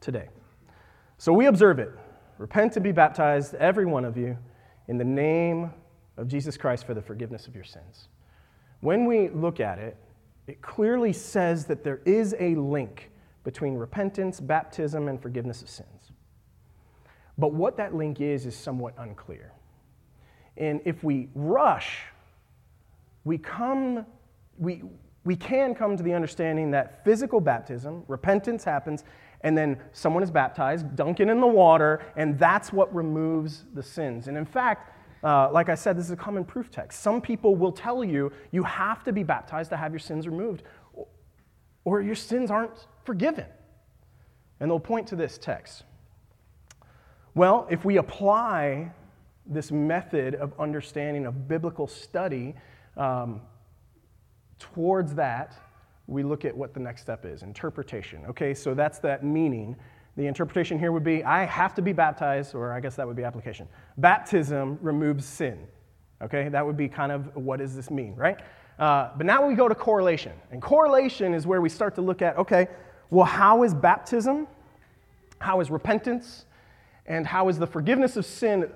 today. 0.00 0.28
So 1.18 1.32
we 1.32 1.46
observe 1.46 1.78
it. 1.78 1.90
Repent 2.38 2.76
and 2.76 2.82
be 2.82 2.92
baptized, 2.92 3.54
every 3.54 3.86
one 3.86 4.04
of 4.04 4.16
you, 4.16 4.36
in 4.88 4.98
the 4.98 5.04
name 5.04 5.70
of 6.18 6.28
Jesus 6.28 6.56
Christ 6.56 6.86
for 6.86 6.94
the 6.94 7.02
forgiveness 7.02 7.46
of 7.46 7.54
your 7.54 7.64
sins. 7.64 8.08
When 8.80 9.06
we 9.06 9.28
look 9.28 9.58
at 9.58 9.78
it, 9.78 9.96
it 10.46 10.60
clearly 10.60 11.12
says 11.12 11.64
that 11.66 11.82
there 11.82 12.00
is 12.04 12.34
a 12.38 12.54
link 12.56 13.11
between 13.44 13.74
repentance, 13.74 14.40
baptism, 14.40 15.08
and 15.08 15.20
forgiveness 15.20 15.62
of 15.62 15.68
sins. 15.68 16.12
But 17.38 17.52
what 17.52 17.76
that 17.78 17.94
link 17.94 18.20
is 18.20 18.46
is 18.46 18.54
somewhat 18.54 18.94
unclear. 18.98 19.52
And 20.56 20.80
if 20.84 21.02
we 21.02 21.28
rush, 21.34 22.02
we 23.24 23.38
come, 23.38 24.04
we, 24.58 24.82
we 25.24 25.34
can 25.36 25.74
come 25.74 25.96
to 25.96 26.02
the 26.02 26.12
understanding 26.12 26.70
that 26.72 27.04
physical 27.04 27.40
baptism, 27.40 28.04
repentance 28.06 28.64
happens, 28.64 29.04
and 29.40 29.56
then 29.56 29.78
someone 29.92 30.22
is 30.22 30.30
baptized, 30.30 30.94
dunking 30.94 31.28
in 31.28 31.40
the 31.40 31.46
water, 31.46 32.00
and 32.16 32.38
that's 32.38 32.72
what 32.72 32.94
removes 32.94 33.64
the 33.74 33.82
sins. 33.82 34.28
And 34.28 34.36
in 34.36 34.44
fact, 34.44 34.90
uh, 35.24 35.50
like 35.52 35.68
I 35.68 35.74
said, 35.74 35.96
this 35.96 36.06
is 36.06 36.10
a 36.10 36.16
common 36.16 36.44
proof 36.44 36.70
text. 36.70 37.00
Some 37.00 37.20
people 37.20 37.56
will 37.56 37.72
tell 37.72 38.04
you 38.04 38.32
you 38.50 38.62
have 38.64 39.04
to 39.04 39.12
be 39.12 39.22
baptized 39.22 39.70
to 39.70 39.76
have 39.76 39.92
your 39.92 40.00
sins 40.00 40.26
removed, 40.26 40.64
or 41.84 42.02
your 42.02 42.14
sins 42.14 42.50
aren't 42.50 42.86
forgiven. 43.04 43.46
And 44.60 44.70
they'll 44.70 44.80
point 44.80 45.06
to 45.08 45.16
this 45.16 45.38
text. 45.38 45.84
Well, 47.34 47.66
if 47.70 47.84
we 47.84 47.96
apply 47.96 48.92
this 49.46 49.72
method 49.72 50.34
of 50.34 50.52
understanding 50.58 51.26
of 51.26 51.48
biblical 51.48 51.86
study 51.86 52.54
um, 52.96 53.40
towards 54.58 55.14
that, 55.14 55.56
we 56.06 56.22
look 56.22 56.44
at 56.44 56.56
what 56.56 56.74
the 56.74 56.80
next 56.80 57.00
step 57.02 57.24
is 57.24 57.42
interpretation. 57.42 58.22
Okay, 58.28 58.54
so 58.54 58.74
that's 58.74 58.98
that 59.00 59.24
meaning. 59.24 59.76
The 60.16 60.26
interpretation 60.26 60.78
here 60.78 60.92
would 60.92 61.04
be 61.04 61.24
I 61.24 61.44
have 61.44 61.74
to 61.74 61.82
be 61.82 61.92
baptized, 61.92 62.54
or 62.54 62.72
I 62.72 62.80
guess 62.80 62.96
that 62.96 63.06
would 63.06 63.16
be 63.16 63.24
application. 63.24 63.66
Baptism 63.96 64.78
removes 64.82 65.24
sin. 65.24 65.66
Okay, 66.20 66.48
that 66.50 66.64
would 66.64 66.76
be 66.76 66.88
kind 66.88 67.10
of 67.10 67.34
what 67.34 67.58
does 67.58 67.74
this 67.74 67.90
mean, 67.90 68.14
right? 68.14 68.38
Uh, 68.78 69.10
but 69.16 69.26
now 69.26 69.46
we 69.46 69.54
go 69.54 69.68
to 69.68 69.74
correlation. 69.74 70.32
And 70.50 70.60
correlation 70.60 71.34
is 71.34 71.46
where 71.46 71.60
we 71.60 71.68
start 71.68 71.94
to 71.96 72.02
look 72.02 72.20
at 72.20 72.36
okay, 72.36 72.68
well, 73.12 73.26
how 73.26 73.62
is 73.62 73.74
baptism? 73.74 74.48
How 75.38 75.60
is 75.60 75.70
repentance? 75.70 76.46
And 77.04 77.26
how 77.26 77.50
is 77.50 77.58
the 77.58 77.66
forgiveness 77.66 78.16
of 78.16 78.24
sin 78.24 78.70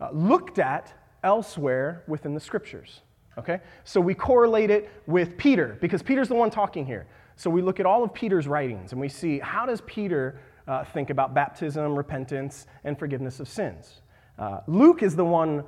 uh, 0.00 0.10
looked 0.12 0.60
at 0.60 0.92
elsewhere 1.24 2.04
within 2.06 2.32
the 2.32 2.38
scriptures? 2.38 3.00
Okay? 3.36 3.58
So 3.82 4.00
we 4.00 4.14
correlate 4.14 4.70
it 4.70 4.90
with 5.08 5.36
Peter 5.36 5.76
because 5.80 6.04
Peter's 6.04 6.28
the 6.28 6.36
one 6.36 6.50
talking 6.50 6.86
here. 6.86 7.08
So 7.34 7.50
we 7.50 7.62
look 7.62 7.80
at 7.80 7.86
all 7.86 8.04
of 8.04 8.14
Peter's 8.14 8.46
writings 8.46 8.92
and 8.92 9.00
we 9.00 9.08
see 9.08 9.40
how 9.40 9.66
does 9.66 9.80
Peter 9.86 10.38
uh, 10.68 10.84
think 10.84 11.10
about 11.10 11.34
baptism, 11.34 11.96
repentance, 11.96 12.68
and 12.84 12.96
forgiveness 12.96 13.40
of 13.40 13.48
sins. 13.48 14.02
Uh, 14.38 14.60
Luke 14.68 15.02
is 15.02 15.16
the 15.16 15.24
one 15.24 15.64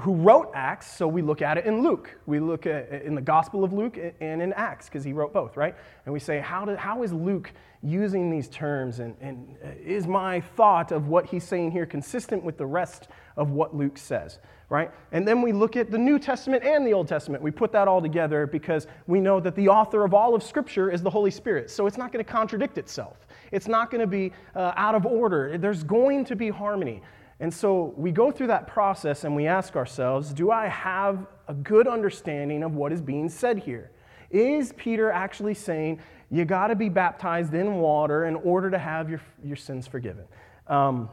who 0.00 0.14
wrote 0.14 0.50
Acts, 0.54 0.90
so 0.90 1.08
we 1.08 1.22
look 1.22 1.42
at 1.42 1.58
it 1.58 1.64
in 1.66 1.82
Luke. 1.82 2.16
We 2.26 2.40
look 2.40 2.66
at 2.66 2.90
in 3.02 3.14
the 3.14 3.20
Gospel 3.20 3.64
of 3.64 3.72
Luke 3.72 3.98
and 4.20 4.42
in 4.42 4.52
Acts 4.52 4.86
because 4.86 5.04
he 5.04 5.12
wrote 5.12 5.32
both, 5.32 5.56
right? 5.56 5.74
And 6.04 6.12
we 6.12 6.20
say, 6.20 6.40
how, 6.40 6.64
did, 6.64 6.78
how 6.78 7.02
is 7.02 7.12
Luke 7.12 7.52
using 7.82 8.30
these 8.30 8.48
terms? 8.48 8.98
And, 8.98 9.16
and 9.20 9.56
uh, 9.64 9.68
is 9.84 10.06
my 10.06 10.40
thought 10.40 10.92
of 10.92 11.08
what 11.08 11.26
he's 11.26 11.44
saying 11.44 11.70
here 11.70 11.86
consistent 11.86 12.42
with 12.42 12.58
the 12.58 12.66
rest 12.66 13.08
of 13.36 13.50
what 13.50 13.74
Luke 13.74 13.98
says, 13.98 14.38
right? 14.68 14.90
And 15.12 15.26
then 15.26 15.42
we 15.42 15.52
look 15.52 15.76
at 15.76 15.90
the 15.90 15.98
New 15.98 16.18
Testament 16.18 16.64
and 16.64 16.86
the 16.86 16.92
Old 16.92 17.08
Testament. 17.08 17.42
We 17.42 17.50
put 17.50 17.72
that 17.72 17.88
all 17.88 18.02
together 18.02 18.46
because 18.46 18.86
we 19.06 19.20
know 19.20 19.40
that 19.40 19.54
the 19.54 19.68
author 19.68 20.04
of 20.04 20.14
all 20.14 20.34
of 20.34 20.42
Scripture 20.42 20.90
is 20.90 21.02
the 21.02 21.10
Holy 21.10 21.30
Spirit. 21.30 21.70
So 21.70 21.86
it's 21.86 21.98
not 21.98 22.12
going 22.12 22.24
to 22.24 22.30
contradict 22.30 22.78
itself, 22.78 23.26
it's 23.52 23.68
not 23.68 23.90
going 23.90 24.00
to 24.00 24.06
be 24.06 24.32
uh, 24.54 24.72
out 24.76 24.94
of 24.94 25.06
order. 25.06 25.56
There's 25.58 25.84
going 25.84 26.24
to 26.26 26.36
be 26.36 26.50
harmony. 26.50 27.02
And 27.40 27.52
so 27.52 27.94
we 27.96 28.10
go 28.10 28.30
through 28.30 28.48
that 28.48 28.66
process 28.66 29.24
and 29.24 29.34
we 29.34 29.46
ask 29.46 29.76
ourselves 29.76 30.32
do 30.32 30.50
I 30.50 30.66
have 30.66 31.26
a 31.46 31.54
good 31.54 31.86
understanding 31.86 32.62
of 32.62 32.74
what 32.74 32.92
is 32.92 33.00
being 33.00 33.28
said 33.28 33.58
here? 33.58 33.92
Is 34.30 34.72
Peter 34.76 35.10
actually 35.10 35.54
saying 35.54 36.00
you 36.30 36.44
got 36.44 36.66
to 36.66 36.74
be 36.74 36.88
baptized 36.88 37.54
in 37.54 37.76
water 37.76 38.26
in 38.26 38.34
order 38.36 38.70
to 38.70 38.78
have 38.78 39.08
your, 39.08 39.20
your 39.42 39.56
sins 39.56 39.86
forgiven? 39.86 40.24
Um, 40.66 41.08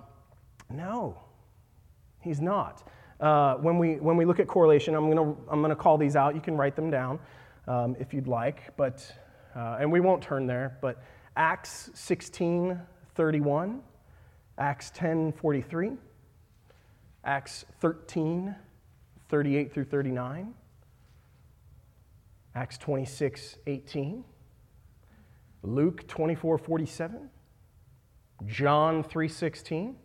no, 0.70 1.17
he's 2.20 2.41
not. 2.41 2.89
Uh, 3.20 3.55
when, 3.55 3.77
we, 3.77 3.96
when 3.96 4.17
we 4.17 4.25
look 4.25 4.39
at 4.39 4.48
correlation, 4.48 4.96
I'm 4.96 5.10
going 5.10 5.36
to 5.36 5.41
I'm 5.50 5.63
to 5.63 5.75
call 5.75 5.98
these 5.98 6.17
out. 6.17 6.36
You 6.36 6.41
can 6.41 6.58
write 6.58 6.75
them 6.75 6.89
down 6.89 7.20
um, 7.67 7.96
if 8.00 8.13
you'd 8.13 8.27
like, 8.27 8.75
but, 8.75 9.10
uh, 9.55 9.77
and 9.79 9.89
we 9.89 10.01
won't 10.01 10.22
turn 10.22 10.46
there, 10.46 10.77
but 10.82 11.01
Acts 11.38 11.89
16 11.94 12.79
31, 13.15 13.82
Acts 14.58 14.91
10 14.94 15.32
43. 15.32 15.91
Acts 17.25 17.65
13, 17.82 18.55
38 19.29 19.74
through 19.74 19.86
39, 19.86 20.53
Acts 22.53 22.77
26, 22.77 23.58
18, 23.65 24.24
Luke 25.63 26.08
24, 26.08 26.60
47, 26.60 27.29
John 28.46 29.03
3, 29.03 29.27
16, 29.27 29.96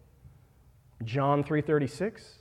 John 1.05 1.45
3, 1.45 1.61
36, 1.61 2.39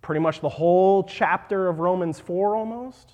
pretty 0.00 0.20
much 0.20 0.40
the 0.40 0.48
whole 0.48 1.02
chapter 1.04 1.68
of 1.68 1.78
Romans 1.78 2.18
4 2.18 2.56
almost, 2.56 3.12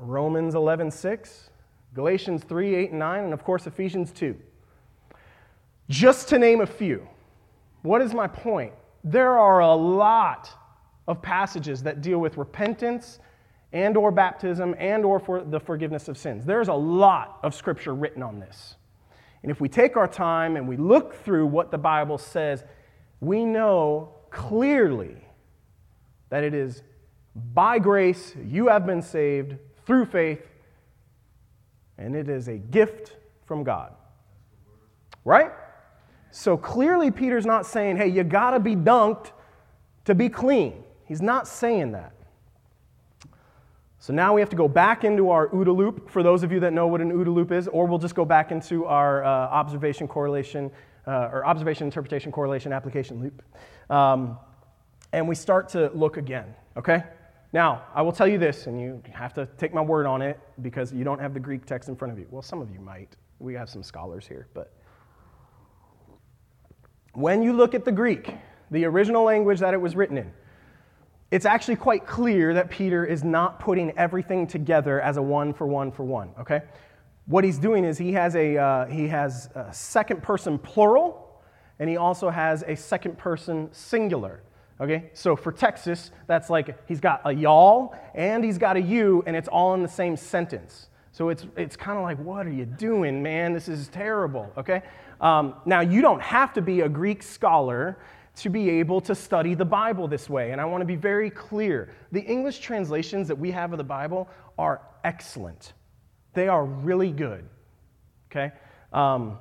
Romans 0.00 0.56
11, 0.56 0.90
6, 0.90 1.50
Galatians 1.94 2.42
3, 2.42 2.74
8, 2.74 2.90
and 2.90 2.98
9, 2.98 3.24
and 3.24 3.32
of 3.32 3.44
course 3.44 3.68
Ephesians 3.68 4.10
2. 4.10 4.36
Just 5.88 6.28
to 6.28 6.38
name 6.40 6.60
a 6.60 6.66
few. 6.66 7.06
What 7.82 8.02
is 8.02 8.12
my 8.12 8.26
point? 8.26 8.72
There 9.02 9.38
are 9.38 9.60
a 9.60 9.74
lot 9.74 10.50
of 11.08 11.22
passages 11.22 11.82
that 11.82 12.02
deal 12.02 12.18
with 12.18 12.36
repentance 12.36 13.18
and 13.72 13.96
or 13.96 14.10
baptism 14.10 14.74
and 14.78 15.04
or 15.04 15.18
for 15.18 15.42
the 15.42 15.60
forgiveness 15.60 16.08
of 16.08 16.18
sins. 16.18 16.44
There's 16.44 16.68
a 16.68 16.74
lot 16.74 17.38
of 17.42 17.54
scripture 17.54 17.94
written 17.94 18.22
on 18.22 18.40
this. 18.40 18.76
And 19.42 19.50
if 19.50 19.60
we 19.60 19.68
take 19.68 19.96
our 19.96 20.08
time 20.08 20.56
and 20.56 20.68
we 20.68 20.76
look 20.76 21.14
through 21.24 21.46
what 21.46 21.70
the 21.70 21.78
Bible 21.78 22.18
says, 22.18 22.64
we 23.20 23.44
know 23.44 24.14
clearly 24.30 25.16
that 26.28 26.44
it 26.44 26.54
is 26.54 26.82
by 27.52 27.78
grace 27.78 28.34
you 28.44 28.68
have 28.68 28.86
been 28.86 29.02
saved 29.02 29.56
through 29.86 30.06
faith, 30.06 30.46
and 31.96 32.14
it 32.14 32.28
is 32.28 32.48
a 32.48 32.56
gift 32.56 33.16
from 33.46 33.64
God. 33.64 33.92
Right? 35.24 35.52
So 36.30 36.56
clearly, 36.56 37.10
Peter's 37.10 37.46
not 37.46 37.66
saying, 37.66 37.96
hey, 37.96 38.08
you 38.08 38.22
got 38.24 38.52
to 38.52 38.60
be 38.60 38.76
dunked 38.76 39.32
to 40.04 40.14
be 40.14 40.28
clean. 40.28 40.84
He's 41.04 41.22
not 41.22 41.48
saying 41.48 41.92
that. 41.92 42.12
So 43.98 44.14
now 44.14 44.32
we 44.32 44.40
have 44.40 44.48
to 44.50 44.56
go 44.56 44.66
back 44.68 45.04
into 45.04 45.28
our 45.30 45.48
OODA 45.48 45.76
loop 45.76 46.08
for 46.08 46.22
those 46.22 46.42
of 46.42 46.50
you 46.50 46.60
that 46.60 46.72
know 46.72 46.86
what 46.86 47.00
an 47.00 47.12
OODA 47.12 47.34
loop 47.34 47.52
is, 47.52 47.68
or 47.68 47.86
we'll 47.86 47.98
just 47.98 48.14
go 48.14 48.24
back 48.24 48.50
into 48.50 48.86
our 48.86 49.22
uh, 49.22 49.28
observation 49.28 50.08
correlation 50.08 50.70
uh, 51.06 51.28
or 51.32 51.44
observation 51.44 51.86
interpretation 51.86 52.32
correlation 52.32 52.72
application 52.72 53.20
loop. 53.20 53.42
Um, 53.90 54.38
and 55.12 55.28
we 55.28 55.34
start 55.34 55.68
to 55.70 55.90
look 55.92 56.16
again, 56.16 56.54
okay? 56.76 57.02
Now, 57.52 57.82
I 57.94 58.02
will 58.02 58.12
tell 58.12 58.28
you 58.28 58.38
this, 58.38 58.68
and 58.68 58.80
you 58.80 59.02
have 59.12 59.34
to 59.34 59.46
take 59.58 59.74
my 59.74 59.80
word 59.80 60.06
on 60.06 60.22
it 60.22 60.38
because 60.62 60.92
you 60.92 61.04
don't 61.04 61.18
have 61.18 61.34
the 61.34 61.40
Greek 61.40 61.66
text 61.66 61.88
in 61.88 61.96
front 61.96 62.12
of 62.12 62.18
you. 62.18 62.26
Well, 62.30 62.42
some 62.42 62.62
of 62.62 62.70
you 62.70 62.80
might. 62.80 63.16
We 63.40 63.54
have 63.54 63.68
some 63.68 63.82
scholars 63.82 64.26
here, 64.26 64.46
but 64.54 64.72
when 67.12 67.42
you 67.42 67.52
look 67.52 67.74
at 67.74 67.84
the 67.84 67.92
Greek, 67.92 68.34
the 68.70 68.84
original 68.84 69.24
language 69.24 69.60
that 69.60 69.74
it 69.74 69.80
was 69.80 69.96
written 69.96 70.18
in, 70.18 70.32
it's 71.30 71.46
actually 71.46 71.76
quite 71.76 72.06
clear 72.06 72.54
that 72.54 72.70
Peter 72.70 73.04
is 73.04 73.22
not 73.22 73.60
putting 73.60 73.96
everything 73.96 74.46
together 74.46 75.00
as 75.00 75.16
a 75.16 75.22
one 75.22 75.52
for 75.52 75.66
one 75.66 75.92
for 75.92 76.02
one, 76.02 76.30
okay? 76.40 76.62
What 77.26 77.44
he's 77.44 77.58
doing 77.58 77.84
is 77.84 77.98
he 77.98 78.12
has 78.12 78.34
a, 78.34 78.56
uh, 78.56 78.86
he 78.86 79.06
has 79.08 79.48
a 79.54 79.72
second 79.72 80.22
person 80.22 80.58
plural, 80.58 81.40
and 81.78 81.88
he 81.88 81.96
also 81.96 82.30
has 82.30 82.64
a 82.66 82.74
second 82.76 83.18
person 83.18 83.68
singular. 83.72 84.42
Okay, 84.80 85.10
so 85.12 85.36
for 85.36 85.52
Texas, 85.52 86.10
that's 86.26 86.48
like 86.48 86.88
he's 86.88 87.00
got 87.00 87.20
a 87.26 87.32
y'all 87.32 87.94
and 88.14 88.42
he's 88.42 88.56
got 88.56 88.78
a 88.78 88.80
you, 88.80 89.22
and 89.26 89.36
it's 89.36 89.48
all 89.48 89.74
in 89.74 89.82
the 89.82 89.88
same 89.88 90.16
sentence. 90.16 90.88
So 91.12 91.28
it's, 91.28 91.44
it's 91.54 91.76
kind 91.76 91.98
of 91.98 92.02
like, 92.04 92.18
what 92.18 92.46
are 92.46 92.52
you 92.52 92.64
doing, 92.64 93.22
man? 93.22 93.52
This 93.52 93.68
is 93.68 93.88
terrible, 93.88 94.50
okay? 94.56 94.82
Um, 95.20 95.54
now, 95.66 95.80
you 95.80 96.02
don't 96.02 96.22
have 96.22 96.52
to 96.54 96.62
be 96.62 96.80
a 96.80 96.88
Greek 96.88 97.22
scholar 97.22 97.98
to 98.36 98.48
be 98.48 98.70
able 98.70 99.00
to 99.02 99.14
study 99.14 99.54
the 99.54 99.64
Bible 99.64 100.08
this 100.08 100.30
way. 100.30 100.52
And 100.52 100.60
I 100.60 100.64
want 100.64 100.80
to 100.80 100.86
be 100.86 100.96
very 100.96 101.30
clear. 101.30 101.90
The 102.12 102.22
English 102.22 102.60
translations 102.60 103.28
that 103.28 103.36
we 103.36 103.50
have 103.50 103.72
of 103.72 103.78
the 103.78 103.84
Bible 103.84 104.28
are 104.58 104.82
excellent, 105.04 105.72
they 106.34 106.48
are 106.48 106.64
really 106.64 107.10
good, 107.10 107.44
okay? 108.30 108.52
Um, 108.92 109.38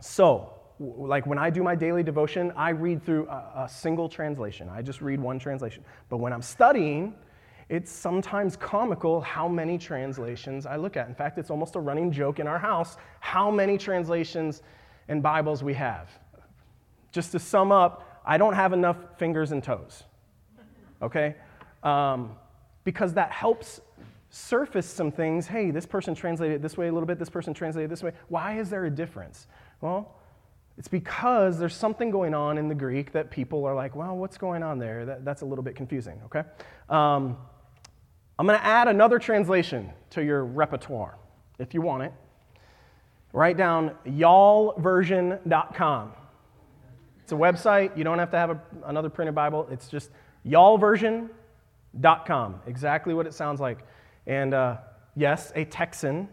so, 0.00 0.50
like 0.80 1.26
when 1.26 1.38
I 1.38 1.50
do 1.50 1.62
my 1.62 1.74
daily 1.74 2.02
devotion, 2.02 2.52
I 2.56 2.70
read 2.70 3.04
through 3.04 3.28
a, 3.28 3.64
a 3.64 3.68
single 3.68 4.08
translation. 4.08 4.68
I 4.68 4.82
just 4.82 5.00
read 5.00 5.20
one 5.20 5.38
translation. 5.38 5.84
But 6.08 6.18
when 6.18 6.32
I'm 6.32 6.42
studying, 6.42 7.14
it's 7.68 7.90
sometimes 7.90 8.56
comical 8.56 9.20
how 9.20 9.48
many 9.48 9.78
translations 9.78 10.66
I 10.66 10.76
look 10.76 10.96
at. 10.96 11.08
In 11.08 11.14
fact, 11.14 11.38
it's 11.38 11.50
almost 11.50 11.76
a 11.76 11.80
running 11.80 12.10
joke 12.10 12.40
in 12.40 12.46
our 12.46 12.58
house 12.58 12.96
how 13.20 13.50
many 13.50 13.78
translations 13.78 14.62
and 15.08 15.22
Bibles 15.22 15.62
we 15.62 15.74
have. 15.74 16.10
Just 17.12 17.32
to 17.32 17.38
sum 17.38 17.72
up, 17.72 18.22
I 18.24 18.38
don't 18.38 18.54
have 18.54 18.72
enough 18.72 18.96
fingers 19.18 19.52
and 19.52 19.62
toes, 19.62 20.02
okay? 21.02 21.36
Um, 21.82 22.36
because 22.84 23.14
that 23.14 23.30
helps 23.30 23.80
surface 24.30 24.86
some 24.86 25.12
things. 25.12 25.46
Hey, 25.46 25.70
this 25.70 25.86
person 25.86 26.14
translated 26.14 26.56
it 26.56 26.62
this 26.62 26.76
way 26.76 26.88
a 26.88 26.92
little 26.92 27.06
bit, 27.06 27.18
this 27.18 27.30
person 27.30 27.54
translated 27.54 27.88
it 27.88 27.90
this 27.90 28.02
way. 28.02 28.12
Why 28.28 28.58
is 28.58 28.70
there 28.70 28.84
a 28.84 28.90
difference? 28.90 29.46
Well, 29.80 30.16
it's 30.76 30.88
because 30.88 31.58
there's 31.58 31.76
something 31.76 32.10
going 32.10 32.34
on 32.34 32.58
in 32.58 32.68
the 32.68 32.74
Greek 32.74 33.12
that 33.12 33.30
people 33.30 33.64
are 33.64 33.74
like, 33.74 33.94
well, 33.94 34.16
what's 34.16 34.38
going 34.38 34.62
on 34.62 34.78
there? 34.78 35.04
That, 35.04 35.24
that's 35.24 35.42
a 35.42 35.46
little 35.46 35.62
bit 35.62 35.76
confusing, 35.76 36.20
okay? 36.24 36.42
Um, 36.88 37.36
I'm 38.38 38.46
going 38.46 38.58
to 38.58 38.64
add 38.64 38.88
another 38.88 39.20
translation 39.20 39.92
to 40.10 40.24
your 40.24 40.44
repertoire 40.44 41.16
if 41.58 41.74
you 41.74 41.80
want 41.80 42.02
it. 42.02 42.12
Write 43.34 43.56
down 43.56 43.90
y'allversion.com. 44.06 46.12
It's 47.24 47.32
a 47.32 47.34
website. 47.34 47.98
You 47.98 48.04
don't 48.04 48.20
have 48.20 48.30
to 48.30 48.38
have 48.38 48.50
a, 48.50 48.60
another 48.84 49.10
printed 49.10 49.34
Bible. 49.34 49.66
It's 49.72 49.88
just 49.88 50.10
y'allversion.com. 50.46 52.60
Exactly 52.68 53.12
what 53.12 53.26
it 53.26 53.34
sounds 53.34 53.58
like. 53.58 53.78
And 54.28 54.54
uh, 54.54 54.76
yes, 55.16 55.50
a 55.56 55.64
Texan, 55.64 56.28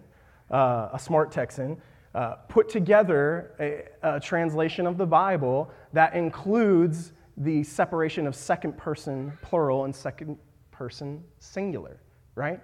uh, 0.51 0.89
a 0.93 0.99
smart 0.99 1.31
Texan, 1.31 1.81
uh, 2.13 2.35
put 2.47 2.69
together 2.69 3.55
a, 3.59 3.85
a 4.03 4.19
translation 4.19 4.85
of 4.85 4.99
the 4.99 5.07
Bible 5.07 5.71
that 5.93 6.13
includes 6.13 7.13
the 7.35 7.63
separation 7.63 8.27
of 8.27 8.35
second 8.35 8.77
person 8.77 9.35
plural 9.41 9.85
and 9.85 9.95
second 9.95 10.37
person 10.69 11.23
singular, 11.39 11.99
right? 12.35 12.59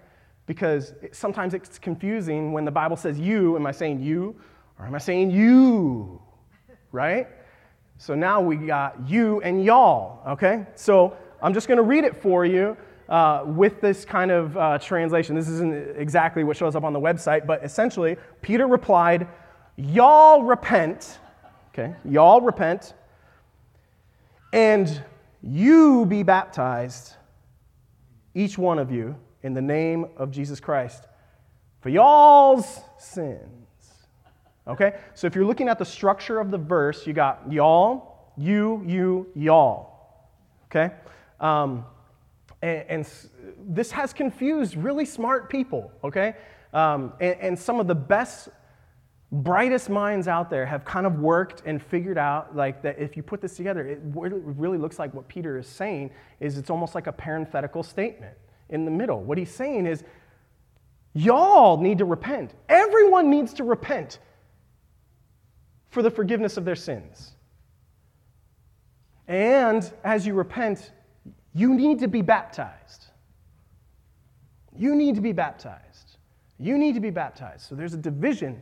Because 0.48 0.94
it, 1.04 1.16
sometimes 1.16 1.54
it's 1.54 1.77
confusing 1.77 2.51
when 2.51 2.66
the 2.66 2.72
Bible 2.72 2.98
says 2.98 3.20
you, 3.20 3.56
am 3.56 3.68
I 3.68 3.72
saying 3.72 4.00
you 4.00 4.36
or 4.80 4.86
am 4.86 4.96
I 4.96 4.98
saying 4.98 5.30
you, 5.30 6.20
right? 6.92 7.27
So 8.00 8.16
now 8.16 8.42
we 8.42 8.56
got 8.56 9.08
you 9.08 9.42
and 9.42 9.63
y'all, 9.63 10.22
okay? 10.27 10.66
So 10.75 11.16
I'm 11.42 11.54
just 11.54 11.68
going 11.68 11.77
to 11.77 11.84
read 11.84 12.04
it 12.04 12.16
for 12.16 12.46
you 12.46 12.75
uh, 13.10 13.44
with 13.46 13.82
this 13.82 14.06
kind 14.06 14.32
of 14.32 14.58
uh, 14.58 14.77
translation. 14.80 15.36
This 15.36 15.48
isn't 15.48 15.98
exactly 15.98 16.44
what 16.44 16.58
shows 16.58 16.75
up 16.75 16.84
on 16.84 16.94
the 16.94 17.00
website, 17.00 17.46
but 17.46 17.63
essentially, 17.63 18.18
Peter 18.42 18.68
replied, 18.68 19.27
Y'all 19.77 20.42
repent, 20.42 21.20
okay? 21.70 21.94
Y'all 22.04 22.42
repent, 22.42 22.96
and 24.51 25.04
you 25.44 26.06
be 26.08 26.24
baptized 26.24 27.16
each 28.34 28.58
one 28.58 28.80
of 28.80 28.92
you, 28.92 29.16
in 29.44 29.53
the 29.53 29.62
name 29.62 30.08
of 30.17 30.32
Jesus 30.32 30.60
Christ 30.60 31.08
for 31.82 31.89
y'all's 31.89 32.82
sins. 32.98 33.67
Okay? 34.67 34.96
So 35.13 35.27
if 35.27 35.36
you're 35.36 35.46
looking 35.46 35.70
at 35.70 35.79
the 35.79 35.86
structure 35.86 36.39
of 36.39 36.51
the 36.51 36.58
verse, 36.58 37.08
you 37.08 37.13
got 37.13 37.51
y'all, 37.51 38.34
you, 38.38 38.84
you, 38.86 39.28
y'all. 39.36 39.93
Okay? 40.65 40.93
Um, 41.39 41.86
and, 42.62 42.84
and, 42.89 43.10
this 43.69 43.91
has 43.91 44.13
confused 44.13 44.76
really 44.76 45.06
smart 45.06 45.50
people, 45.50 45.91
okay? 46.04 46.36
Um, 46.73 47.13
and, 47.19 47.39
and, 47.39 47.60
some 47.60 47.80
of 47.80 47.88
the 47.88 47.95
best, 47.95 48.50
brightest 49.32 49.89
minds 49.89 50.28
out 50.28 50.50
there 50.50 50.65
have 50.65 50.84
kind 50.84 51.06
of 51.06 51.19
worked 51.19 51.63
and 51.65 51.82
figured 51.82 52.17
out 52.17 52.56
like 52.56 52.82
that 52.82 52.97
if 52.97 53.15
you 53.15 53.23
put 53.23 53.41
this 53.41 53.56
together, 53.56 53.88
it 53.88 54.00
really 54.04 54.78
looks 54.78 55.00
like 55.00 55.13
what 55.13 55.28
Peter 55.28 55.58
is 55.58 55.67
saying 55.67 56.12
is 56.39 56.58
it's 56.58 56.69
almost 56.69 56.95
like 56.95 57.08
a 57.08 57.12
parenthetical 57.12 57.84
statement 57.84 58.36
in 58.69 58.86
the 58.86 58.91
middle. 58.91 59.21
What 59.21 59.38
he's 59.38 59.53
saying 59.53 59.86
is, 59.86 60.03
y'all 61.13 61.77
need 61.77 61.97
to 61.99 62.06
repent. 62.06 62.53
Everyone 62.69 63.30
needs 63.30 63.53
to 63.56 63.63
repent 63.63 64.19
for 65.89 66.01
the 66.01 66.12
forgiveness 66.12 66.58
of 66.58 66.65
their 66.65 66.75
sins. 66.75 67.32
And 69.27 69.91
as 70.03 70.25
you 70.25 70.34
repent, 70.34 70.91
you 71.53 71.73
need 71.73 71.99
to 71.99 72.08
be 72.08 72.21
baptized. 72.21 73.08
You 74.75 74.95
need 74.95 75.15
to 75.15 75.21
be 75.21 75.32
baptized. 75.32 76.17
You 76.60 76.77
need 76.77 76.95
to 76.95 77.01
be 77.01 77.10
baptized. 77.10 77.67
So 77.67 77.75
there's 77.75 77.93
a 77.93 77.97
division 77.97 78.62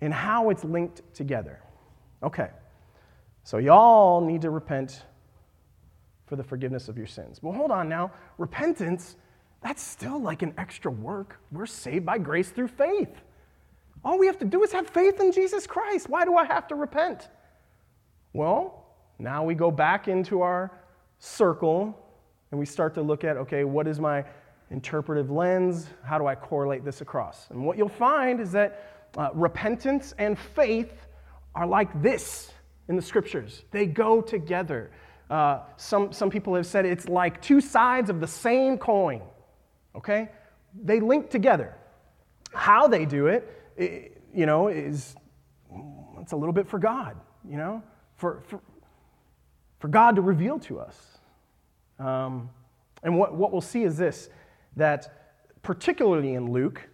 in 0.00 0.10
how 0.10 0.50
it's 0.50 0.64
linked 0.64 1.02
together. 1.14 1.60
Okay. 2.22 2.50
So 3.44 3.58
y'all 3.58 4.20
need 4.20 4.42
to 4.42 4.50
repent 4.50 5.02
for 6.32 6.36
the 6.36 6.42
forgiveness 6.42 6.88
of 6.88 6.96
your 6.96 7.06
sins. 7.06 7.42
Well, 7.42 7.52
hold 7.52 7.70
on 7.70 7.90
now. 7.90 8.10
Repentance, 8.38 9.16
that's 9.62 9.82
still 9.82 10.18
like 10.18 10.40
an 10.40 10.54
extra 10.56 10.90
work. 10.90 11.38
We're 11.50 11.66
saved 11.66 12.06
by 12.06 12.16
grace 12.16 12.48
through 12.48 12.68
faith. 12.68 13.20
All 14.02 14.18
we 14.18 14.24
have 14.28 14.38
to 14.38 14.46
do 14.46 14.62
is 14.62 14.72
have 14.72 14.88
faith 14.88 15.20
in 15.20 15.30
Jesus 15.30 15.66
Christ. 15.66 16.08
Why 16.08 16.24
do 16.24 16.34
I 16.38 16.46
have 16.46 16.66
to 16.68 16.74
repent? 16.74 17.28
Well, 18.32 18.82
now 19.18 19.44
we 19.44 19.54
go 19.54 19.70
back 19.70 20.08
into 20.08 20.40
our 20.40 20.72
circle 21.18 22.02
and 22.50 22.58
we 22.58 22.64
start 22.64 22.94
to 22.94 23.02
look 23.02 23.24
at 23.24 23.36
okay, 23.36 23.64
what 23.64 23.86
is 23.86 24.00
my 24.00 24.24
interpretive 24.70 25.30
lens? 25.30 25.86
How 26.02 26.16
do 26.16 26.26
I 26.26 26.34
correlate 26.34 26.82
this 26.82 27.02
across? 27.02 27.50
And 27.50 27.66
what 27.66 27.76
you'll 27.76 27.90
find 27.90 28.40
is 28.40 28.52
that 28.52 29.10
uh, 29.18 29.28
repentance 29.34 30.14
and 30.16 30.38
faith 30.38 31.08
are 31.54 31.66
like 31.66 32.00
this 32.00 32.54
in 32.88 32.96
the 32.96 33.02
scriptures, 33.02 33.64
they 33.70 33.84
go 33.84 34.22
together. 34.22 34.90
Uh, 35.30 35.60
some, 35.76 36.12
some 36.12 36.30
people 36.30 36.54
have 36.54 36.66
said 36.66 36.84
it's 36.84 37.08
like 37.08 37.40
two 37.40 37.60
sides 37.60 38.10
of 38.10 38.20
the 38.20 38.26
same 38.26 38.76
coin, 38.76 39.22
okay? 39.94 40.28
They 40.82 41.00
link 41.00 41.30
together. 41.30 41.74
How 42.52 42.86
they 42.86 43.06
do 43.06 43.26
it, 43.26 43.48
it 43.76 44.22
you 44.34 44.46
know, 44.46 44.68
is 44.68 45.16
it's 46.20 46.32
a 46.32 46.36
little 46.36 46.52
bit 46.52 46.68
for 46.68 46.78
God, 46.78 47.16
you 47.48 47.56
know, 47.56 47.82
for, 48.16 48.42
for, 48.46 48.60
for 49.80 49.88
God 49.88 50.16
to 50.16 50.22
reveal 50.22 50.58
to 50.60 50.80
us. 50.80 51.18
Um, 51.98 52.50
and 53.02 53.18
what, 53.18 53.34
what 53.34 53.52
we'll 53.52 53.60
see 53.60 53.82
is 53.84 53.96
this 53.96 54.28
that 54.76 55.40
particularly 55.62 56.34
in 56.34 56.50
Luke, 56.50 56.88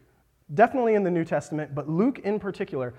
definitely 0.54 0.94
in 0.94 1.04
the 1.04 1.10
New 1.10 1.24
Testament, 1.24 1.74
but 1.74 1.88
Luke 1.88 2.20
in 2.20 2.38
particular, 2.40 2.94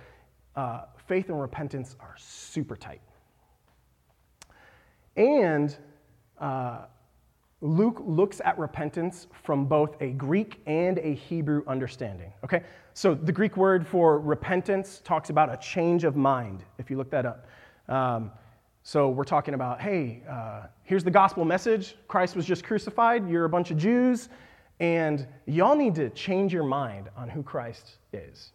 uh, 0.55 0.83
faith 1.07 1.29
and 1.29 1.39
repentance 1.39 1.95
are 1.99 2.15
super 2.17 2.75
tight. 2.75 3.01
And 5.19 5.75
uh, 6.39 6.85
Luke 7.59 8.01
looks 8.05 8.39
at 8.45 8.57
repentance 8.57 9.27
from 9.43 9.65
both 9.65 10.01
a 10.01 10.11
Greek 10.11 10.61
and 10.65 10.97
a 10.99 11.13
Hebrew 11.13 11.61
understanding. 11.67 12.31
Okay? 12.45 12.63
So 12.93 13.13
the 13.13 13.33
Greek 13.33 13.57
word 13.57 13.85
for 13.85 14.19
repentance 14.19 15.01
talks 15.03 15.29
about 15.29 15.51
a 15.51 15.57
change 15.57 16.05
of 16.05 16.15
mind, 16.15 16.63
if 16.77 16.89
you 16.89 16.97
look 16.97 17.11
that 17.11 17.25
up. 17.25 17.47
Um, 17.89 18.31
so 18.81 19.09
we're 19.09 19.25
talking 19.25 19.55
about, 19.55 19.81
hey, 19.81 20.23
uh, 20.27 20.67
here's 20.83 21.03
the 21.03 21.11
gospel 21.11 21.43
message 21.43 21.97
Christ 22.07 22.37
was 22.37 22.45
just 22.45 22.63
crucified. 22.63 23.29
You're 23.29 23.43
a 23.43 23.49
bunch 23.49 23.71
of 23.71 23.77
Jews, 23.77 24.29
and 24.79 25.27
y'all 25.45 25.75
need 25.75 25.95
to 25.95 26.09
change 26.11 26.53
your 26.53 26.63
mind 26.63 27.09
on 27.17 27.27
who 27.27 27.43
Christ 27.43 27.97
is. 28.13 28.53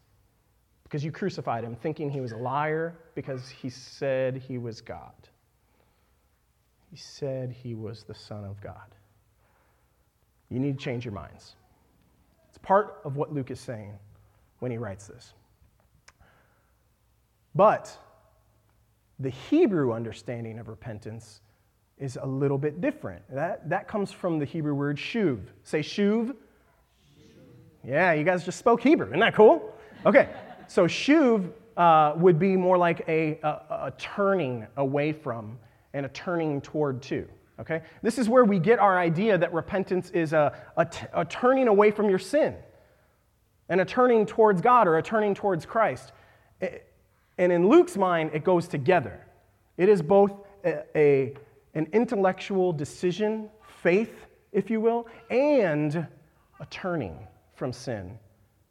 Because 0.85 1.05
you 1.05 1.12
crucified 1.12 1.62
him 1.62 1.77
thinking 1.77 2.09
he 2.09 2.22
was 2.22 2.33
a 2.33 2.38
liar 2.38 2.96
because 3.14 3.50
he 3.50 3.68
said 3.68 4.38
he 4.38 4.57
was 4.57 4.81
God. 4.81 5.12
He 6.94 7.00
said 7.00 7.50
he 7.50 7.74
was 7.74 8.04
the 8.04 8.14
Son 8.14 8.44
of 8.44 8.61
God. 8.61 8.94
You 10.48 10.61
need 10.61 10.78
to 10.78 10.85
change 10.85 11.04
your 11.04 11.12
minds. 11.12 11.57
It's 12.48 12.59
part 12.59 13.00
of 13.02 13.16
what 13.16 13.35
Luke 13.35 13.50
is 13.50 13.59
saying 13.59 13.98
when 14.61 14.70
he 14.70 14.78
writes 14.78 15.09
this. 15.09 15.33
But 17.52 17.98
the 19.18 19.30
Hebrew 19.30 19.92
understanding 19.92 20.61
of 20.61 20.68
repentance 20.68 21.40
is 21.98 22.16
a 22.22 22.26
little 22.26 22.59
bit 22.59 22.80
different. 22.80 23.24
That, 23.28 23.68
that 23.68 23.88
comes 23.88 24.12
from 24.12 24.38
the 24.38 24.44
Hebrew 24.44 24.74
word 24.76 24.96
shuv. 24.96 25.40
Say 25.64 25.80
shuv. 25.80 26.37
Yeah, 27.83 28.12
you 28.12 28.22
guys 28.22 28.44
just 28.44 28.61
spoke 28.61 28.80
Hebrew. 28.80 29.09
Isn't 29.09 29.18
that 29.18 29.35
cool? 29.35 29.74
Okay, 30.07 30.28
so 30.68 30.87
shuv 30.87 31.50
uh, 31.76 32.12
would 32.18 32.38
be 32.38 32.57
more 32.57 32.78
like 32.78 33.02
a, 33.09 33.40
a, 33.42 33.48
a 33.87 33.92
turning 33.98 34.68
away 34.76 35.12
from 35.12 35.59
and 35.94 36.04
a 36.04 36.11
turning 36.11 36.61
toward 36.61 37.00
to. 37.02 37.26
Okay? 37.59 37.80
This 38.02 38.18
is 38.18 38.28
where 38.28 38.44
we 38.44 38.59
get 38.59 38.78
our 38.78 38.98
idea 38.98 39.38
that 39.38 39.54
repentance 39.54 40.11
is 40.11 40.35
a, 40.35 40.52
a, 40.76 40.85
t- 40.85 41.07
a 41.14 41.24
turning 41.24 41.68
away 41.68 41.90
from 41.90 42.11
your 42.11 42.18
sin. 42.18 42.54
and 43.68 43.80
a 43.80 43.85
turning 43.85 44.26
towards 44.26 44.61
God 44.61 44.87
or 44.87 44.98
a 44.98 45.02
turning 45.02 45.35
towards 45.35 45.64
Christ. 45.64 46.12
And 47.38 47.52
in 47.52 47.68
Luke's 47.68 47.96
mind, 47.96 48.30
it 48.35 48.44
goes 48.44 48.68
together. 48.68 49.26
It 49.76 49.88
is 49.88 50.02
both 50.02 50.33
a, 50.64 50.83
a 50.96 51.35
an 51.74 51.88
intellectual 51.92 52.72
decision, 52.72 53.50
faith, 53.83 54.26
if 54.52 54.70
you 54.70 54.80
will, 54.80 55.09
and 55.28 56.07
a 56.61 56.66
turning 56.70 57.18
from 57.57 57.72
sin 57.72 58.16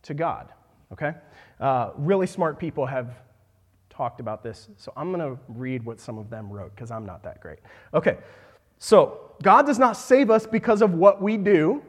to 0.03 0.13
God. 0.13 0.53
Okay? 0.93 1.13
Uh, 1.59 1.89
really 1.97 2.27
smart 2.27 2.57
people 2.57 2.85
have 2.85 3.17
talked 3.95 4.19
about 4.19 4.43
this, 4.43 4.69
so 4.77 4.91
I'm 4.97 5.11
going 5.11 5.35
to 5.35 5.39
read 5.47 5.85
what 5.85 5.99
some 5.99 6.17
of 6.17 6.29
them 6.29 6.49
wrote 6.49 6.75
because 6.75 6.91
I'm 6.91 7.05
not 7.05 7.23
that 7.23 7.39
great. 7.39 7.59
Okay, 7.93 8.17
so 8.79 9.31
God 9.41 9.65
does 9.65 9.79
not 9.79 9.93
save 9.93 10.29
us 10.29 10.47
because 10.47 10.81
of 10.81 10.93
what 10.93 11.21
we 11.21 11.37
do, 11.37 11.83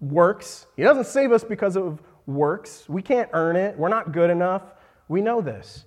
works. 0.00 0.66
He 0.76 0.82
doesn't 0.82 1.06
save 1.06 1.32
us 1.32 1.44
because 1.44 1.76
of 1.76 2.00
works. 2.26 2.88
We 2.88 3.02
can't 3.02 3.28
earn 3.32 3.56
it, 3.56 3.76
we're 3.76 3.88
not 3.88 4.12
good 4.12 4.30
enough. 4.30 4.62
We 5.08 5.20
know 5.20 5.40
this. 5.40 5.84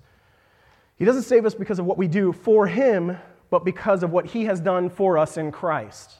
He 0.98 1.06
doesn't 1.06 1.24
save 1.24 1.46
us 1.46 1.56
because 1.56 1.80
of 1.80 1.86
what 1.86 1.98
we 1.98 2.08
do 2.08 2.32
for 2.32 2.68
Him, 2.68 3.18
but 3.50 3.66
because 3.66 4.04
of 4.04 4.12
what 4.12 4.26
He 4.28 4.46
has 4.46 4.60
done 4.60 4.90
for 4.90 5.18
us 5.18 5.38
in 5.38 5.52
Christ. 5.52 6.20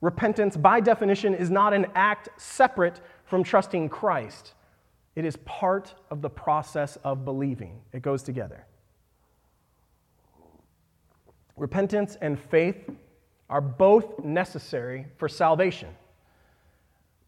Repentance, 0.00 0.56
by 0.56 0.80
definition, 0.80 1.34
is 1.34 1.50
not 1.50 1.72
an 1.72 1.86
act 1.94 2.28
separate 2.36 3.00
from 3.24 3.44
trusting 3.44 3.88
Christ. 3.88 4.54
It 5.14 5.24
is 5.24 5.36
part 5.38 5.94
of 6.10 6.22
the 6.22 6.30
process 6.30 6.96
of 7.04 7.24
believing. 7.24 7.80
It 7.92 8.02
goes 8.02 8.22
together. 8.22 8.66
Repentance 11.56 12.16
and 12.20 12.38
faith 12.38 12.90
are 13.50 13.60
both 13.60 14.18
necessary 14.24 15.06
for 15.18 15.28
salvation, 15.28 15.90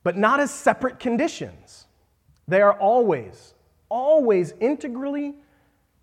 but 0.02 0.16
not 0.16 0.40
as 0.40 0.50
separate 0.50 0.98
conditions. 0.98 1.86
They 2.48 2.62
are 2.62 2.72
always, 2.78 3.54
always 3.90 4.54
integrally 4.60 5.34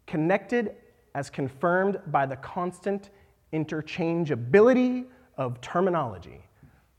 connected 0.06 0.76
as 1.16 1.30
confirmed 1.30 2.00
by 2.08 2.26
the 2.26 2.36
constant 2.38 3.10
interchangeability 3.52 5.06
of 5.38 5.60
terminology. 5.62 6.42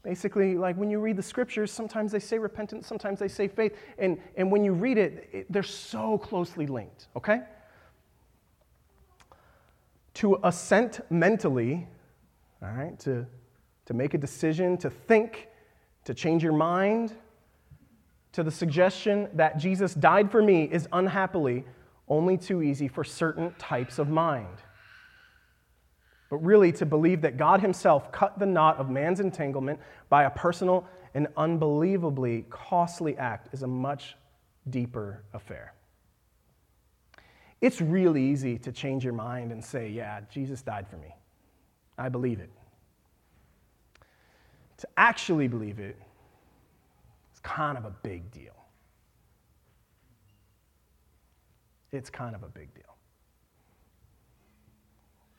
Basically, 0.02 0.56
like 0.56 0.76
when 0.76 0.90
you 0.90 0.98
read 0.98 1.16
the 1.16 1.22
scriptures, 1.22 1.70
sometimes 1.70 2.10
they 2.10 2.18
say 2.18 2.38
repentance, 2.38 2.86
sometimes 2.86 3.20
they 3.20 3.28
say 3.28 3.46
faith. 3.46 3.76
And, 3.98 4.18
and 4.36 4.50
when 4.50 4.64
you 4.64 4.72
read 4.72 4.98
it, 4.98 5.28
it 5.32 5.52
they're 5.52 5.62
so 5.62 6.18
closely 6.18 6.66
linked, 6.66 7.06
okay? 7.16 7.42
To 10.14 10.38
assent 10.42 11.00
mentally, 11.10 11.86
all 12.60 12.70
right, 12.70 12.98
to, 13.00 13.26
to 13.86 13.94
make 13.94 14.14
a 14.14 14.18
decision, 14.18 14.76
to 14.78 14.90
think, 14.90 15.48
to 16.04 16.14
change 16.14 16.42
your 16.42 16.52
mind, 16.52 17.12
to 18.32 18.42
the 18.42 18.50
suggestion 18.50 19.28
that 19.34 19.58
Jesus 19.58 19.94
died 19.94 20.32
for 20.32 20.42
me 20.42 20.64
is 20.64 20.88
unhappily 20.92 21.64
only 22.08 22.36
too 22.36 22.60
easy 22.60 22.88
for 22.88 23.04
certain 23.04 23.54
types 23.58 23.98
of 23.98 24.08
mind 24.08 24.58
but 26.32 26.38
really 26.38 26.72
to 26.72 26.86
believe 26.86 27.20
that 27.20 27.36
God 27.36 27.60
Himself 27.60 28.10
cut 28.10 28.38
the 28.38 28.46
knot 28.46 28.78
of 28.78 28.88
man's 28.88 29.20
entanglement 29.20 29.78
by 30.08 30.22
a 30.24 30.30
personal 30.30 30.86
and 31.12 31.28
unbelievably 31.36 32.46
costly 32.48 33.18
act 33.18 33.52
is 33.52 33.64
a 33.64 33.66
much 33.66 34.16
deeper 34.70 35.24
affair. 35.34 35.74
It's 37.60 37.82
really 37.82 38.22
easy 38.24 38.56
to 38.60 38.72
change 38.72 39.04
your 39.04 39.12
mind 39.12 39.52
and 39.52 39.62
say, 39.62 39.90
Yeah, 39.90 40.22
Jesus 40.30 40.62
died 40.62 40.88
for 40.88 40.96
me. 40.96 41.14
I 41.98 42.08
believe 42.08 42.40
it. 42.40 42.48
To 44.78 44.88
actually 44.96 45.48
believe 45.48 45.80
it 45.80 45.98
is 47.34 47.40
kind 47.40 47.76
of 47.76 47.84
a 47.84 47.92
big 48.02 48.30
deal. 48.30 48.56
It's 51.92 52.08
kind 52.08 52.34
of 52.34 52.42
a 52.42 52.48
big 52.48 52.72
deal. 52.72 52.91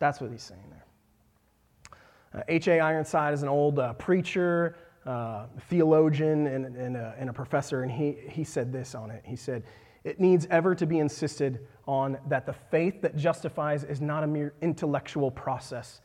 That's 0.03 0.19
what 0.19 0.31
he's 0.31 0.43
saying 0.43 0.59
there. 0.69 2.43
H.A. 2.49 2.81
Uh, 2.81 2.85
Ironside 2.85 3.33
is 3.33 3.41
an 3.41 3.47
old 3.47 3.79
uh, 3.79 3.93
preacher, 3.93 4.75
uh, 5.05 5.45
theologian, 5.69 6.45
and, 6.45 6.65
and, 6.75 6.97
a, 6.97 7.15
and 7.17 7.29
a 7.29 7.33
professor, 7.33 7.83
and 7.83 7.89
he, 7.89 8.17
he 8.27 8.43
said 8.43 8.73
this 8.73 8.95
on 8.95 9.11
it. 9.11 9.23
He 9.25 9.37
said, 9.37 9.63
It 10.03 10.19
needs 10.19 10.45
ever 10.51 10.75
to 10.75 10.85
be 10.85 10.99
insisted 10.99 11.65
on 11.87 12.17
that 12.27 12.45
the 12.45 12.51
faith 12.51 13.01
that 13.01 13.15
justifies 13.15 13.85
is 13.85 14.01
not 14.01 14.25
a 14.25 14.27
mere 14.27 14.53
intellectual 14.61 15.31
process, 15.31 16.01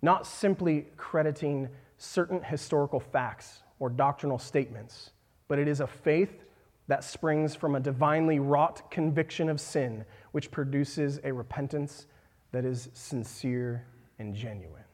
not 0.00 0.28
simply 0.28 0.86
crediting 0.96 1.68
certain 1.98 2.40
historical 2.40 3.00
facts 3.00 3.64
or 3.80 3.90
doctrinal 3.90 4.38
statements, 4.38 5.10
but 5.48 5.58
it 5.58 5.66
is 5.66 5.80
a 5.80 5.88
faith 5.88 6.44
that 6.86 7.02
springs 7.02 7.56
from 7.56 7.74
a 7.74 7.80
divinely 7.80 8.38
wrought 8.38 8.92
conviction 8.92 9.48
of 9.48 9.60
sin, 9.60 10.04
which 10.30 10.52
produces 10.52 11.18
a 11.24 11.32
repentance 11.32 12.06
that 12.54 12.64
is 12.64 12.88
sincere 12.94 13.84
and 14.20 14.32
genuine. 14.32 14.84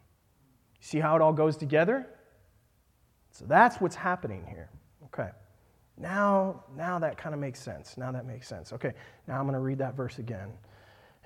See 0.80 0.98
how 0.98 1.14
it 1.14 1.20
all 1.20 1.34
goes 1.34 1.58
together? 1.58 2.06
So 3.32 3.44
that's 3.46 3.82
what's 3.82 3.94
happening 3.94 4.46
here. 4.48 4.70
Okay. 5.04 5.28
Now, 5.98 6.64
now 6.74 6.98
that 6.98 7.18
kind 7.18 7.34
of 7.34 7.40
makes 7.40 7.60
sense. 7.60 7.98
Now 7.98 8.10
that 8.12 8.24
makes 8.24 8.48
sense. 8.48 8.72
Okay, 8.72 8.94
now 9.28 9.38
I'm 9.38 9.42
going 9.42 9.52
to 9.52 9.60
read 9.60 9.76
that 9.78 9.94
verse 9.94 10.18
again, 10.18 10.50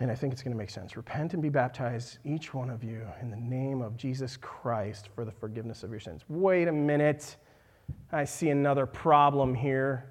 and 0.01 0.11
I 0.11 0.17
think 0.17 0.33
it's 0.33 0.43
going 0.43 0.53
to 0.53 0.59
make 0.59 0.71
sense. 0.71 0.97
Repent 0.97 1.35
and 1.35 1.43
be 1.43 1.51
baptized, 1.51 2.19
each 2.25 2.53
one 2.53 2.69
of 2.69 2.83
you, 2.83 3.07
in 3.23 3.31
the 3.31 3.37
name 3.37 3.81
of 3.81 3.97
Jesus 3.97 4.37
Christ 4.37 5.09
for 5.15 5.25
the 5.25 5.31
forgiveness 5.31 5.85
of 5.85 5.91
your 5.93 6.01
sins. 6.01 6.23
Wait 6.29 6.67
a 6.67 6.73
minute. 6.73 7.37
I 8.11 8.25
see 8.25 8.51
another 8.51 8.87
problem 8.87 9.55
here. 9.55 10.11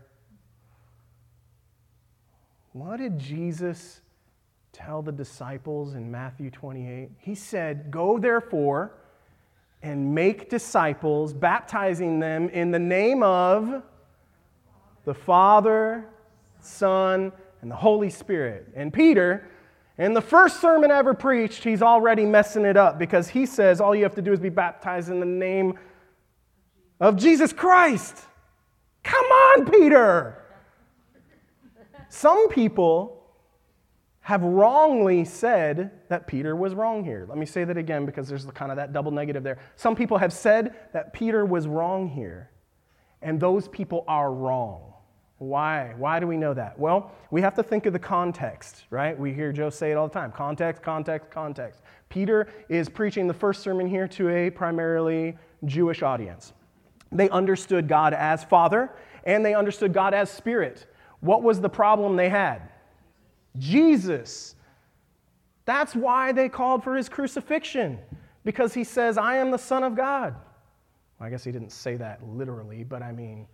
What 2.72 2.98
did 2.98 3.20
Jesus 3.20 4.00
tell 4.74 5.02
the 5.02 5.12
disciples 5.12 5.94
in 5.94 6.12
Matthew 6.12 6.50
28? 6.50 7.10
He 7.20 7.36
said, 7.36 7.90
Go 7.90 8.18
therefore 8.18 8.92
and 9.82 10.14
make 10.14 10.50
disciples, 10.50 11.34
baptizing 11.34 12.20
them 12.20 12.50
in 12.50 12.72
the 12.72 12.80
name 12.80 13.24
of 13.24 13.84
the 15.06 15.14
Father, 15.14 16.06
Son, 16.60 17.32
and 17.62 17.70
the 17.70 17.76
Holy 17.76 18.10
Spirit. 18.10 18.68
And 18.76 18.92
Peter, 18.92 19.48
in 19.98 20.14
the 20.14 20.22
first 20.22 20.60
sermon 20.60 20.90
ever 20.90 21.14
preached, 21.14 21.64
he's 21.64 21.82
already 21.82 22.26
messing 22.26 22.66
it 22.66 22.78
up 22.78 22.98
because 22.98 23.28
he 23.28 23.46
says 23.46 23.80
all 23.80 23.94
you 23.94 24.04
have 24.04 24.16
to 24.16 24.22
do 24.22 24.34
is 24.34 24.40
be 24.40 24.50
baptized 24.50 25.10
in 25.10 25.20
the 25.20 25.26
name 25.26 25.78
of 27.00 27.16
Jesus 27.16 27.54
Christ. 27.54 28.18
Come 29.04 29.26
on, 29.26 29.70
Peter. 29.70 30.40
Some 32.10 32.48
people 32.50 33.23
have 34.24 34.42
wrongly 34.42 35.26
said 35.26 35.92
that 36.08 36.28
Peter 36.28 36.56
was 36.56 36.74
wrong 36.74 37.04
here. 37.04 37.26
Let 37.28 37.38
me 37.38 37.46
say 37.46 37.66
that 37.66 37.78
again 37.78 38.06
because 38.06 38.30
there's 38.30 38.46
kind 38.46 38.72
of 38.72 38.78
that 38.78 38.94
double 38.94 39.12
negative 39.12 39.44
there. 39.44 39.58
Some 39.76 39.98
people 39.98 40.18
have 40.18 40.32
said 40.32 40.74
that 40.94 41.12
Peter 41.12 41.46
was 41.46 41.68
wrong 41.68 42.08
here, 42.08 42.50
and 43.22 43.38
those 43.38 43.68
people 43.68 44.06
are 44.08 44.34
wrong. 44.34 44.94
Why? 45.40 45.94
Why 45.98 46.22
do 46.22 46.28
we 46.28 46.38
know 46.38 46.54
that? 46.54 46.80
Well, 46.80 47.12
we 47.32 47.42
have 47.42 47.54
to 47.56 47.64
think 47.64 47.86
of 47.86 47.92
the 47.92 48.00
context, 48.00 48.86
right? 48.90 49.20
We 49.20 49.34
hear 49.34 49.52
Joe 49.52 49.70
say 49.70 49.92
it 49.92 49.96
all 49.96 50.08
the 50.08 50.14
time 50.14 50.32
context, 50.32 50.82
context, 50.82 51.30
context. 51.30 51.82
Peter 52.08 52.48
is 52.70 52.88
preaching 52.88 53.28
the 53.28 53.34
first 53.34 53.62
sermon 53.62 53.88
here 53.88 54.08
to 54.08 54.30
a 54.30 54.50
primarily 54.50 55.38
Jewish 55.66 56.02
audience. 56.02 56.54
They 57.12 57.30
understood 57.30 57.90
God 57.90 58.14
as 58.14 58.42
Father, 58.42 58.90
and 59.26 59.44
they 59.44 59.54
understood 59.54 59.94
God 59.94 60.14
as 60.14 60.32
Spirit. 60.32 60.86
What 61.20 61.44
was 61.44 61.60
the 61.60 61.70
problem 61.70 62.16
they 62.16 62.30
had? 62.30 62.70
Jesus. 63.58 64.56
That's 65.66 65.96
why 65.96 66.32
they 66.32 66.50
called 66.50 66.84
for 66.84 66.96
his 66.96 67.08
crucifixion, 67.10 68.00
because 68.44 68.74
he 68.74 68.84
says, 68.84 69.18
I 69.18 69.38
am 69.38 69.52
the 69.52 69.58
Son 69.58 69.84
of 69.84 69.96
God. 69.96 70.36
Well, 71.20 71.28
I 71.28 71.30
guess 71.30 71.44
he 71.44 71.52
didn't 71.52 71.72
say 71.72 71.96
that 71.96 72.28
literally, 72.28 72.84
but 72.84 73.02
I 73.02 73.12
mean. 73.12 73.48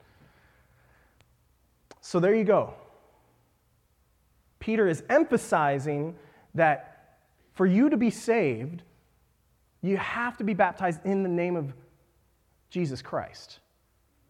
So 2.01 2.19
there 2.19 2.33
you 2.33 2.43
go. 2.43 2.73
Peter 4.59 4.87
is 4.87 5.03
emphasizing 5.09 6.15
that 6.55 7.17
for 7.53 7.65
you 7.65 7.89
to 7.89 7.97
be 7.97 8.09
saved, 8.09 8.81
you 9.81 9.97
have 9.97 10.37
to 10.37 10.43
be 10.43 10.53
baptized 10.53 11.05
in 11.05 11.23
the 11.23 11.29
name 11.29 11.55
of 11.55 11.73
Jesus 12.69 13.01
Christ. 13.01 13.59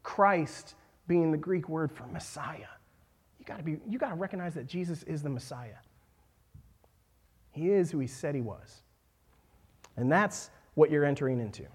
Christ 0.04 0.76
being 1.08 1.32
the 1.32 1.38
Greek 1.38 1.70
word 1.70 1.92
for 1.92 2.06
Messiah 2.08 2.68
got 3.50 3.58
to 3.58 3.64
be 3.64 3.80
you 3.90 3.98
got 3.98 4.10
to 4.10 4.16
recognize 4.16 4.54
that 4.54 4.68
Jesus 4.68 5.04
is 5.04 5.24
the 5.24 5.30
Messiah. 5.30 5.80
He 7.52 7.72
is 7.72 7.92
who 7.92 8.00
he 8.00 8.08
said 8.08 8.36
he 8.36 8.42
was. 8.42 8.84
And 9.98 10.12
that's 10.12 10.52
what 10.76 10.92
you're 10.92 11.04
entering 11.04 11.40
into. 11.40 11.66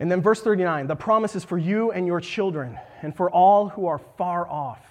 And 0.00 0.10
then 0.10 0.20
verse 0.20 0.40
39, 0.42 0.86
the 0.86 0.96
promise 0.96 1.34
is 1.34 1.44
for 1.44 1.56
you 1.56 1.92
and 1.92 2.06
your 2.06 2.20
children 2.20 2.78
and 3.02 3.16
for 3.16 3.30
all 3.30 3.68
who 3.68 3.86
are 3.86 3.98
far 3.98 4.48
off. 4.48 4.84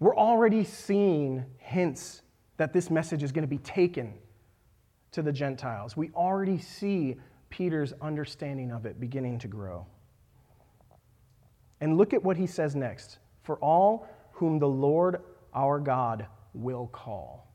We're 0.00 0.16
already 0.16 0.64
seeing 0.64 1.44
hints 1.58 2.22
that 2.56 2.72
this 2.72 2.90
message 2.90 3.22
is 3.22 3.32
going 3.32 3.42
to 3.42 3.48
be 3.48 3.58
taken 3.58 4.14
to 5.12 5.22
the 5.22 5.32
Gentiles. 5.32 5.96
We 5.96 6.10
already 6.14 6.58
see 6.58 7.16
Peter's 7.50 7.92
understanding 8.00 8.72
of 8.72 8.86
it 8.86 8.98
beginning 8.98 9.40
to 9.40 9.48
grow. 9.48 9.86
And 11.80 11.96
look 11.96 12.12
at 12.14 12.22
what 12.22 12.36
he 12.36 12.46
says 12.46 12.74
next 12.74 13.18
for 13.42 13.56
all 13.56 14.08
whom 14.32 14.58
the 14.58 14.68
Lord 14.68 15.20
our 15.52 15.78
God 15.78 16.26
will 16.54 16.88
call. 16.88 17.46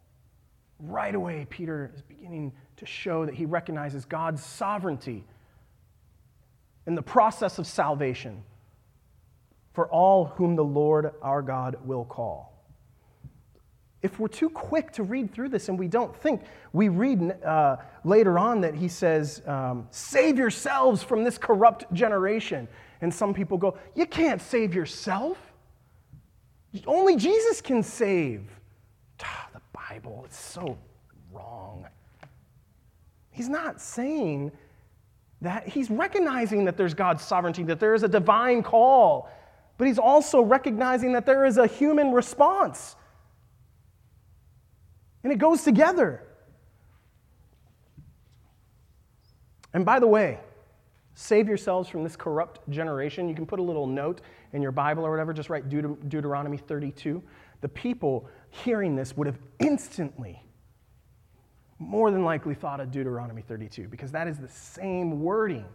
Right 0.79 1.13
away, 1.13 1.45
Peter 1.49 1.91
is 1.93 2.01
beginning 2.01 2.53
to 2.77 2.85
show 2.85 3.25
that 3.25 3.35
he 3.35 3.45
recognizes 3.45 4.05
God's 4.05 4.43
sovereignty 4.43 5.25
in 6.87 6.95
the 6.95 7.01
process 7.01 7.59
of 7.59 7.67
salvation 7.67 8.43
for 9.73 9.87
all 9.89 10.25
whom 10.25 10.55
the 10.55 10.63
Lord 10.63 11.11
our 11.21 11.41
God 11.41 11.77
will 11.85 12.05
call. 12.05 12.49
If 14.01 14.17
we're 14.17 14.29
too 14.29 14.49
quick 14.49 14.91
to 14.93 15.03
read 15.03 15.33
through 15.33 15.49
this 15.49 15.67
and 15.67 15.77
we 15.77 15.89
don't 15.89 16.15
think, 16.15 16.41
we 16.71 16.87
read 16.87 17.43
uh, 17.43 17.77
later 18.05 18.39
on 18.39 18.61
that 18.61 18.73
he 18.73 18.87
says, 18.87 19.41
um, 19.45 19.87
Save 19.91 20.37
yourselves 20.37 21.03
from 21.03 21.25
this 21.25 21.37
corrupt 21.37 21.91
generation. 21.93 22.67
And 23.01 23.13
some 23.13 23.33
people 23.33 23.57
go, 23.57 23.77
You 23.95 24.05
can't 24.05 24.41
save 24.41 24.73
yourself. 24.73 25.37
Only 26.85 27.15
Jesus 27.15 27.61
can 27.61 27.81
save. 27.81 28.43
Ah, 29.23 29.49
the 29.53 29.61
Bible, 29.73 30.23
it's 30.25 30.39
so 30.39 30.77
wrong. 31.31 31.85
He's 33.31 33.49
not 33.49 33.81
saying 33.81 34.51
that, 35.41 35.67
he's 35.67 35.89
recognizing 35.89 36.65
that 36.65 36.77
there's 36.77 36.93
God's 36.93 37.23
sovereignty, 37.23 37.63
that 37.63 37.79
there 37.79 37.93
is 37.93 38.03
a 38.03 38.07
divine 38.07 38.61
call, 38.61 39.29
but 39.77 39.87
he's 39.87 39.99
also 39.99 40.41
recognizing 40.41 41.13
that 41.13 41.25
there 41.25 41.45
is 41.45 41.57
a 41.57 41.65
human 41.65 42.11
response. 42.11 42.95
And 45.23 45.31
it 45.31 45.39
goes 45.39 45.63
together. 45.63 46.23
And 49.73 49.85
by 49.85 49.99
the 49.99 50.07
way, 50.07 50.39
save 51.19 51.49
yourselves 51.49 51.89
from 51.89 52.01
this 52.01 52.15
corrupt 52.15 52.61
generation. 52.69 53.27
You 53.27 53.35
can 53.35 53.45
put 53.45 53.59
a 53.59 53.61
little 53.61 53.85
note 53.85 54.21
in 54.53 54.61
your 54.61 54.71
Bible 54.71 55.05
or 55.05 55.11
whatever, 55.11 55.33
just 55.33 55.49
write 55.49 55.67
Deut- 55.67 56.07
Deuteronomy 56.07 56.55
32. 56.55 57.21
The 57.59 57.67
people 57.67 58.29
hearing 58.49 58.95
this 58.95 59.17
would 59.17 59.27
have 59.27 59.37
instantly, 59.59 60.41
more 61.77 62.09
than 62.09 62.23
likely, 62.23 62.55
thought 62.55 62.79
of 62.79 62.89
Deuteronomy 62.89 63.41
32 63.41 63.89
because 63.89 64.13
that 64.13 64.29
is 64.29 64.37
the 64.37 64.47
same 64.47 65.19
wording 65.19 65.65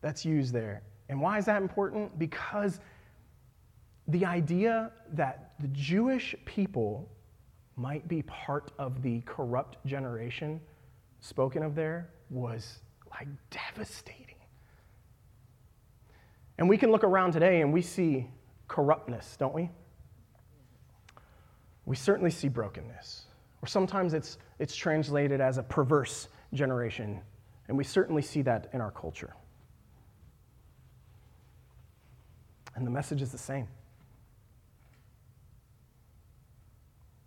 that's 0.00 0.24
used 0.24 0.52
there. 0.52 0.82
And 1.08 1.20
why 1.20 1.38
is 1.38 1.44
that 1.44 1.62
important? 1.62 2.18
Because 2.18 2.80
the 4.08 4.26
idea 4.26 4.90
that 5.12 5.52
the 5.60 5.68
Jewish 5.68 6.34
people 6.46 7.08
might 7.76 8.08
be 8.08 8.22
part 8.22 8.72
of 8.76 9.02
the 9.02 9.20
corrupt 9.20 9.86
generation 9.86 10.60
spoken 11.20 11.62
of 11.62 11.76
there 11.76 12.10
was 12.28 12.80
like 13.10 13.28
devastating. 13.50 14.36
And 16.58 16.68
we 16.68 16.78
can 16.78 16.90
look 16.90 17.04
around 17.04 17.32
today 17.32 17.60
and 17.60 17.72
we 17.72 17.82
see 17.82 18.28
corruptness, 18.68 19.36
don't 19.36 19.54
we? 19.54 19.70
We 21.84 21.96
certainly 21.96 22.30
see 22.30 22.48
brokenness. 22.48 23.26
Or 23.62 23.66
sometimes 23.66 24.14
it's, 24.14 24.38
it's 24.58 24.74
translated 24.74 25.40
as 25.40 25.58
a 25.58 25.62
perverse 25.62 26.28
generation. 26.52 27.20
And 27.68 27.76
we 27.76 27.84
certainly 27.84 28.22
see 28.22 28.42
that 28.42 28.70
in 28.72 28.80
our 28.80 28.90
culture. 28.90 29.34
And 32.74 32.86
the 32.86 32.90
message 32.90 33.22
is 33.22 33.32
the 33.32 33.38
same 33.38 33.68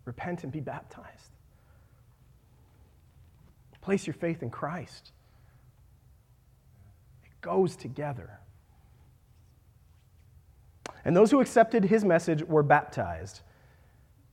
repent 0.04 0.42
and 0.42 0.50
be 0.52 0.58
baptized. 0.58 1.30
Place 3.80 4.06
your 4.06 4.14
faith 4.14 4.42
in 4.42 4.50
Christ. 4.50 5.12
Goes 7.40 7.76
together. 7.76 8.38
And 11.04 11.16
those 11.16 11.30
who 11.30 11.40
accepted 11.40 11.84
his 11.84 12.04
message 12.04 12.42
were 12.42 12.62
baptized. 12.62 13.40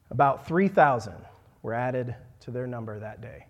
About 0.09 0.47
3,000 0.47 1.13
were 1.61 1.73
added 1.73 2.15
to 2.41 2.51
their 2.51 2.67
number 2.67 2.99
that 2.99 3.21
day. 3.21 3.45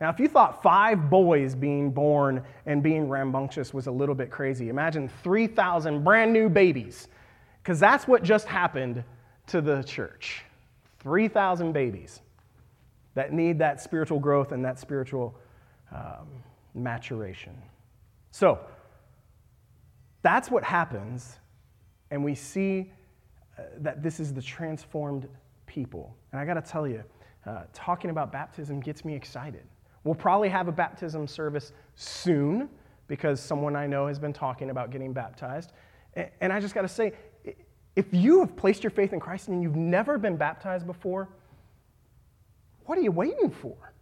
Now, 0.00 0.08
if 0.08 0.18
you 0.18 0.28
thought 0.28 0.62
five 0.62 1.10
boys 1.10 1.54
being 1.54 1.90
born 1.90 2.42
and 2.64 2.82
being 2.82 3.08
rambunctious 3.08 3.74
was 3.74 3.86
a 3.86 3.90
little 3.90 4.14
bit 4.14 4.30
crazy, 4.30 4.70
imagine 4.70 5.10
3,000 5.22 6.02
brand 6.02 6.32
new 6.32 6.48
babies, 6.48 7.08
because 7.62 7.78
that's 7.78 8.08
what 8.08 8.22
just 8.22 8.46
happened 8.46 9.04
to 9.48 9.60
the 9.60 9.82
church 9.82 10.42
3,000 11.00 11.72
babies 11.72 12.20
that 13.14 13.32
need 13.32 13.58
that 13.58 13.80
spiritual 13.80 14.18
growth 14.18 14.52
and 14.52 14.64
that 14.64 14.78
spiritual 14.78 15.34
um, 15.92 16.28
maturation. 16.74 17.56
So, 18.30 18.58
that's 20.22 20.50
what 20.50 20.64
happens, 20.64 21.38
and 22.10 22.22
we 22.24 22.34
see 22.34 22.92
uh, 23.58 23.62
that 23.78 24.02
this 24.02 24.20
is 24.20 24.34
the 24.34 24.42
transformed 24.42 25.28
people. 25.66 26.16
And 26.32 26.40
I 26.40 26.44
got 26.44 26.54
to 26.54 26.70
tell 26.70 26.86
you, 26.86 27.02
uh, 27.46 27.62
talking 27.72 28.10
about 28.10 28.32
baptism 28.32 28.80
gets 28.80 29.04
me 29.04 29.14
excited. 29.14 29.62
We'll 30.04 30.14
probably 30.14 30.48
have 30.48 30.68
a 30.68 30.72
baptism 30.72 31.26
service 31.26 31.72
soon 31.94 32.68
because 33.06 33.40
someone 33.40 33.76
I 33.76 33.86
know 33.86 34.06
has 34.06 34.18
been 34.18 34.32
talking 34.32 34.70
about 34.70 34.90
getting 34.90 35.12
baptized. 35.12 35.72
And 36.40 36.52
I 36.52 36.60
just 36.60 36.74
got 36.74 36.82
to 36.82 36.88
say, 36.88 37.12
if 37.96 38.06
you 38.12 38.40
have 38.40 38.56
placed 38.56 38.82
your 38.82 38.90
faith 38.90 39.12
in 39.12 39.20
Christ 39.20 39.48
and 39.48 39.62
you've 39.62 39.76
never 39.76 40.16
been 40.16 40.36
baptized 40.36 40.86
before, 40.86 41.28
what 42.86 42.98
are 42.98 43.02
you 43.02 43.12
waiting 43.12 43.50
for? 43.50 43.92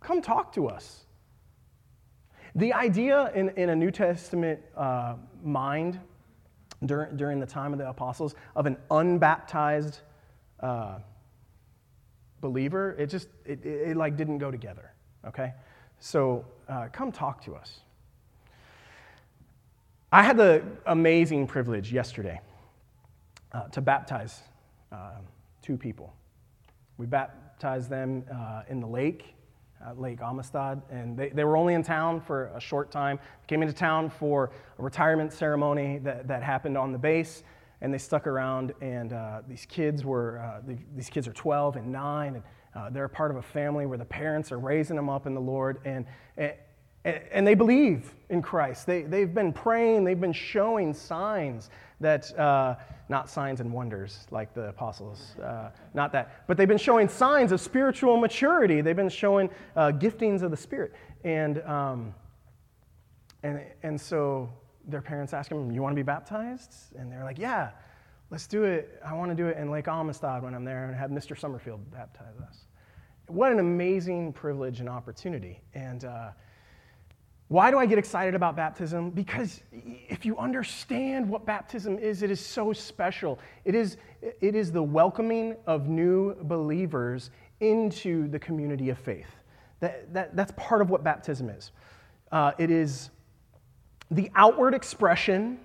Come 0.00 0.22
talk 0.22 0.52
to 0.54 0.68
us. 0.68 1.04
The 2.58 2.72
idea 2.72 3.30
in, 3.36 3.50
in 3.50 3.70
a 3.70 3.76
New 3.76 3.92
Testament 3.92 4.58
uh, 4.76 5.14
mind 5.44 6.00
during, 6.84 7.16
during 7.16 7.38
the 7.38 7.46
time 7.46 7.72
of 7.72 7.78
the 7.78 7.88
apostles 7.88 8.34
of 8.56 8.66
an 8.66 8.76
unbaptized 8.90 10.00
uh, 10.58 10.98
believer, 12.40 12.96
it 12.98 13.10
just, 13.10 13.28
it, 13.44 13.64
it, 13.64 13.90
it, 13.90 13.96
like 13.96 14.16
didn't 14.16 14.38
go 14.38 14.50
together, 14.50 14.90
okay? 15.24 15.52
So 16.00 16.44
uh, 16.68 16.88
come 16.90 17.12
talk 17.12 17.44
to 17.44 17.54
us. 17.54 17.78
I 20.10 20.24
had 20.24 20.36
the 20.36 20.64
amazing 20.86 21.46
privilege 21.46 21.92
yesterday 21.92 22.40
uh, 23.52 23.68
to 23.68 23.80
baptize 23.80 24.40
uh, 24.90 25.20
two 25.62 25.76
people. 25.76 26.12
We 26.96 27.06
baptized 27.06 27.88
them 27.88 28.24
uh, 28.34 28.62
in 28.68 28.80
the 28.80 28.88
lake, 28.88 29.36
Lake 29.96 30.20
Amistad, 30.20 30.82
and 30.90 31.16
they, 31.16 31.30
they 31.30 31.44
were 31.44 31.56
only 31.56 31.74
in 31.74 31.82
town 31.82 32.20
for 32.20 32.46
a 32.54 32.60
short 32.60 32.90
time. 32.90 33.18
Came 33.46 33.62
into 33.62 33.74
town 33.74 34.10
for 34.10 34.50
a 34.78 34.82
retirement 34.82 35.32
ceremony 35.32 35.98
that, 35.98 36.28
that 36.28 36.42
happened 36.42 36.76
on 36.76 36.92
the 36.92 36.98
base, 36.98 37.42
and 37.80 37.92
they 37.92 37.98
stuck 37.98 38.26
around. 38.26 38.74
And 38.80 39.12
uh, 39.12 39.42
these 39.48 39.66
kids 39.66 40.04
were 40.04 40.38
uh, 40.38 40.60
the, 40.66 40.76
these 40.94 41.08
kids 41.08 41.28
are 41.28 41.32
12 41.32 41.76
and 41.76 41.92
9, 41.92 42.34
and 42.34 42.44
uh, 42.74 42.90
they're 42.90 43.04
a 43.04 43.08
part 43.08 43.30
of 43.30 43.36
a 43.36 43.42
family 43.42 43.86
where 43.86 43.98
the 43.98 44.04
parents 44.04 44.52
are 44.52 44.58
raising 44.58 44.96
them 44.96 45.08
up 45.08 45.26
in 45.26 45.34
the 45.34 45.40
Lord, 45.40 45.80
and, 45.84 46.06
and 46.36 46.52
and 47.04 47.46
they 47.46 47.54
believe 47.54 48.14
in 48.28 48.42
Christ. 48.42 48.86
They, 48.86 49.02
they've 49.02 49.32
been 49.32 49.52
praying, 49.52 50.04
they've 50.04 50.20
been 50.20 50.32
showing 50.32 50.92
signs 50.92 51.70
that, 52.00 52.36
uh, 52.38 52.76
not 53.08 53.28
signs 53.28 53.60
and 53.60 53.72
wonders 53.72 54.26
like 54.30 54.54
the 54.54 54.68
apostles, 54.68 55.34
uh, 55.42 55.70
not 55.94 56.12
that, 56.12 56.46
but 56.46 56.56
they've 56.56 56.68
been 56.68 56.78
showing 56.78 57.08
signs 57.08 57.52
of 57.52 57.60
spiritual 57.60 58.16
maturity. 58.18 58.80
They've 58.80 58.96
been 58.96 59.08
showing 59.08 59.50
uh, 59.76 59.92
giftings 59.92 60.42
of 60.42 60.50
the 60.50 60.56
Spirit. 60.56 60.92
And, 61.24 61.62
um, 61.62 62.14
and, 63.42 63.62
and 63.82 64.00
so 64.00 64.50
their 64.86 65.02
parents 65.02 65.32
ask 65.32 65.48
them, 65.48 65.70
You 65.70 65.82
want 65.82 65.92
to 65.92 65.96
be 65.96 66.02
baptized? 66.02 66.74
And 66.96 67.10
they're 67.10 67.24
like, 67.24 67.38
Yeah, 67.38 67.70
let's 68.30 68.46
do 68.46 68.64
it. 68.64 69.00
I 69.04 69.14
want 69.14 69.30
to 69.30 69.34
do 69.34 69.46
it 69.46 69.56
in 69.56 69.70
Lake 69.70 69.88
Amistad 69.88 70.42
when 70.42 70.54
I'm 70.54 70.64
there 70.64 70.86
and 70.86 70.94
have 70.96 71.10
Mr. 71.10 71.38
Summerfield 71.38 71.90
baptize 71.90 72.38
us. 72.46 72.64
What 73.26 73.52
an 73.52 73.58
amazing 73.58 74.32
privilege 74.32 74.80
and 74.80 74.88
opportunity. 74.88 75.60
And, 75.74 76.04
uh, 76.04 76.30
why 77.48 77.70
do 77.70 77.78
I 77.78 77.86
get 77.86 77.98
excited 77.98 78.34
about 78.34 78.56
baptism? 78.56 79.08
Because 79.10 79.62
if 79.72 80.26
you 80.26 80.36
understand 80.36 81.26
what 81.26 81.46
baptism 81.46 81.98
is, 81.98 82.22
it 82.22 82.30
is 82.30 82.44
so 82.44 82.74
special. 82.74 83.38
It 83.64 83.74
is, 83.74 83.96
it 84.20 84.54
is 84.54 84.70
the 84.70 84.82
welcoming 84.82 85.56
of 85.66 85.88
new 85.88 86.34
believers 86.42 87.30
into 87.60 88.28
the 88.28 88.38
community 88.38 88.90
of 88.90 88.98
faith. 88.98 89.30
That, 89.80 90.12
that, 90.12 90.36
that's 90.36 90.52
part 90.56 90.82
of 90.82 90.90
what 90.90 91.02
baptism 91.02 91.48
is. 91.48 91.72
Uh, 92.30 92.52
it 92.58 92.70
is 92.70 93.08
the 94.10 94.30
outward 94.34 94.74
expression 94.74 95.58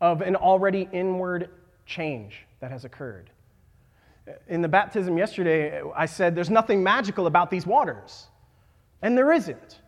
of 0.00 0.20
an 0.20 0.36
already 0.36 0.88
inward 0.92 1.50
change 1.86 2.46
that 2.60 2.70
has 2.70 2.84
occurred. 2.84 3.30
In 4.46 4.62
the 4.62 4.68
baptism 4.68 5.18
yesterday, 5.18 5.82
I 5.94 6.06
said 6.06 6.36
there's 6.36 6.50
nothing 6.50 6.82
magical 6.82 7.26
about 7.26 7.50
these 7.50 7.66
waters, 7.66 8.26
and 9.02 9.18
there 9.18 9.32
isn't. 9.32 9.80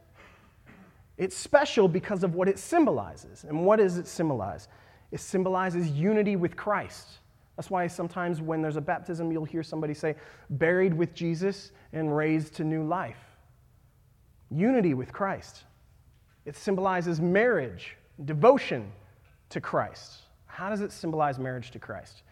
It's 1.18 1.36
special 1.36 1.88
because 1.88 2.22
of 2.22 2.34
what 2.36 2.48
it 2.48 2.58
symbolizes. 2.58 3.44
And 3.44 3.66
what 3.66 3.76
does 3.76 3.98
it 3.98 4.06
symbolize? 4.06 4.68
It 5.10 5.20
symbolizes 5.20 5.90
unity 5.90 6.36
with 6.36 6.56
Christ. 6.56 7.18
That's 7.56 7.70
why 7.70 7.88
sometimes 7.88 8.40
when 8.40 8.62
there's 8.62 8.76
a 8.76 8.80
baptism, 8.80 9.32
you'll 9.32 9.44
hear 9.44 9.64
somebody 9.64 9.94
say, 9.94 10.14
buried 10.48 10.94
with 10.94 11.12
Jesus 11.12 11.72
and 11.92 12.16
raised 12.16 12.54
to 12.54 12.64
new 12.64 12.84
life. 12.84 13.18
Unity 14.48 14.94
with 14.94 15.12
Christ. 15.12 15.64
It 16.46 16.56
symbolizes 16.56 17.20
marriage 17.20 17.96
devotion 18.24 18.92
to 19.50 19.60
Christ. 19.60 20.20
How 20.46 20.70
does 20.70 20.82
it 20.82 20.92
symbolize 20.92 21.38
marriage 21.38 21.72
to 21.72 21.80
Christ? 21.80 22.22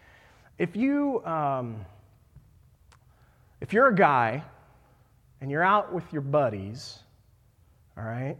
If 0.57 0.77
you, 0.77 1.23
um, 1.25 1.85
if 3.59 3.73
you're 3.73 3.87
a 3.87 3.95
guy 3.95 4.43
and 5.41 5.51
you're 5.51 5.63
out 5.63 5.93
with 5.93 6.11
your 6.13 6.21
buddies, 6.21 6.99
all 7.97 8.05
right, 8.05 8.37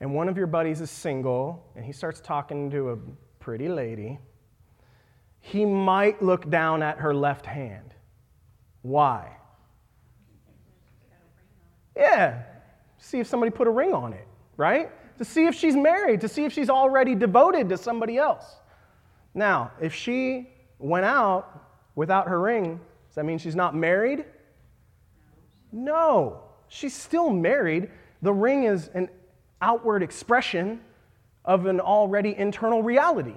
and 0.00 0.14
one 0.14 0.28
of 0.28 0.36
your 0.36 0.46
buddies 0.46 0.80
is 0.80 0.90
single 0.90 1.64
and 1.74 1.84
he 1.84 1.92
starts 1.92 2.20
talking 2.20 2.70
to 2.70 2.90
a 2.90 2.98
pretty 3.40 3.68
lady, 3.68 4.18
he 5.40 5.64
might 5.64 6.22
look 6.22 6.50
down 6.50 6.82
at 6.82 6.98
her 6.98 7.14
left 7.14 7.46
hand. 7.46 7.94
Why? 8.82 9.36
Yeah, 11.96 12.42
see 12.98 13.20
if 13.20 13.26
somebody 13.26 13.50
put 13.50 13.66
a 13.66 13.70
ring 13.70 13.94
on 13.94 14.12
it, 14.12 14.26
right? 14.56 14.90
To 15.18 15.24
see 15.24 15.46
if 15.46 15.54
she's 15.54 15.76
married, 15.76 16.20
to 16.20 16.28
see 16.28 16.44
if 16.44 16.52
she's 16.52 16.68
already 16.68 17.14
devoted 17.14 17.68
to 17.70 17.78
somebody 17.78 18.18
else. 18.18 18.56
Now, 19.34 19.70
if 19.80 19.94
she 19.94 20.50
went 20.78 21.06
out 21.06 21.66
without 21.94 22.28
her 22.28 22.40
ring, 22.40 22.80
does 23.08 23.14
that 23.14 23.24
mean 23.24 23.38
she's 23.38 23.56
not 23.56 23.74
married? 23.74 24.24
No, 25.72 26.42
she's 26.68 26.94
still 26.94 27.30
married. 27.30 27.90
The 28.22 28.32
ring 28.32 28.64
is 28.64 28.88
an 28.94 29.08
outward 29.60 30.02
expression 30.02 30.80
of 31.44 31.66
an 31.66 31.80
already 31.80 32.36
internal 32.36 32.82
reality. 32.82 33.34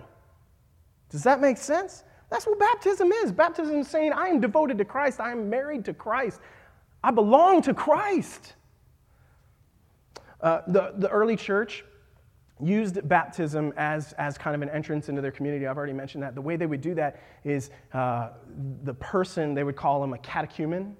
Does 1.09 1.23
that 1.23 1.41
make 1.41 1.57
sense? 1.57 2.03
That's 2.29 2.45
what 2.45 2.59
baptism 2.59 3.11
is. 3.11 3.31
Baptism 3.31 3.79
is 3.79 3.87
saying, 3.87 4.13
I 4.13 4.27
am 4.27 4.39
devoted 4.39 4.77
to 4.77 4.85
Christ, 4.85 5.19
I 5.19 5.31
am 5.31 5.49
married 5.49 5.85
to 5.85 5.93
Christ, 5.93 6.39
I 7.03 7.11
belong 7.11 7.61
to 7.63 7.73
Christ. 7.73 8.53
Uh, 10.41 10.61
the, 10.67 10.93
the 10.97 11.09
early 11.09 11.35
church 11.35 11.83
used 12.61 13.07
baptism 13.07 13.73
as, 13.77 14.13
as 14.13 14.37
kind 14.37 14.55
of 14.55 14.61
an 14.61 14.69
entrance 14.69 15.09
into 15.09 15.21
their 15.21 15.31
community. 15.31 15.65
I've 15.65 15.77
already 15.77 15.93
mentioned 15.93 16.23
that. 16.23 16.35
The 16.35 16.41
way 16.41 16.55
they 16.55 16.65
would 16.65 16.81
do 16.81 16.93
that 16.95 17.21
is 17.43 17.71
uh, 17.93 18.29
the 18.83 18.93
person, 18.93 19.53
they 19.53 19.63
would 19.63 19.75
call 19.75 20.01
them 20.01 20.13
a 20.13 20.17
catechumen. 20.17 20.95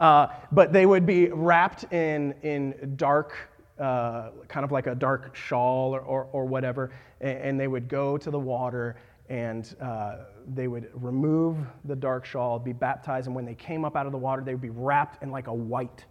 Uh, 0.00 0.28
but 0.52 0.72
they 0.72 0.84
would 0.84 1.06
be 1.06 1.28
wrapped 1.28 1.90
in, 1.92 2.34
in 2.42 2.94
dark, 2.96 3.34
uh, 3.78 4.30
kind 4.48 4.64
of 4.64 4.70
like 4.70 4.86
a 4.86 4.94
dark 4.94 5.34
shawl 5.34 5.94
or, 5.94 6.00
or, 6.00 6.24
or 6.32 6.44
whatever, 6.44 6.90
and, 7.20 7.38
and, 7.38 7.60
they 7.60 7.66
would 7.66 7.88
go 7.88 8.18
to 8.18 8.30
the 8.30 8.38
water 8.38 8.96
and 9.28 9.74
uh, 9.80 10.16
they 10.54 10.68
would 10.68 10.90
remove 10.94 11.56
the 11.86 11.96
dark 11.96 12.24
shawl, 12.24 12.58
be 12.58 12.72
baptized, 12.72 13.26
and 13.26 13.34
when 13.34 13.44
they 13.44 13.54
came 13.54 13.84
up 13.84 13.96
out 13.96 14.06
of 14.06 14.12
the 14.12 14.18
water, 14.18 14.42
they 14.42 14.52
would 14.54 14.62
be 14.62 14.70
wrapped 14.70 15.22
in 15.22 15.30
like 15.30 15.46
a 15.46 15.54
white 15.54 16.04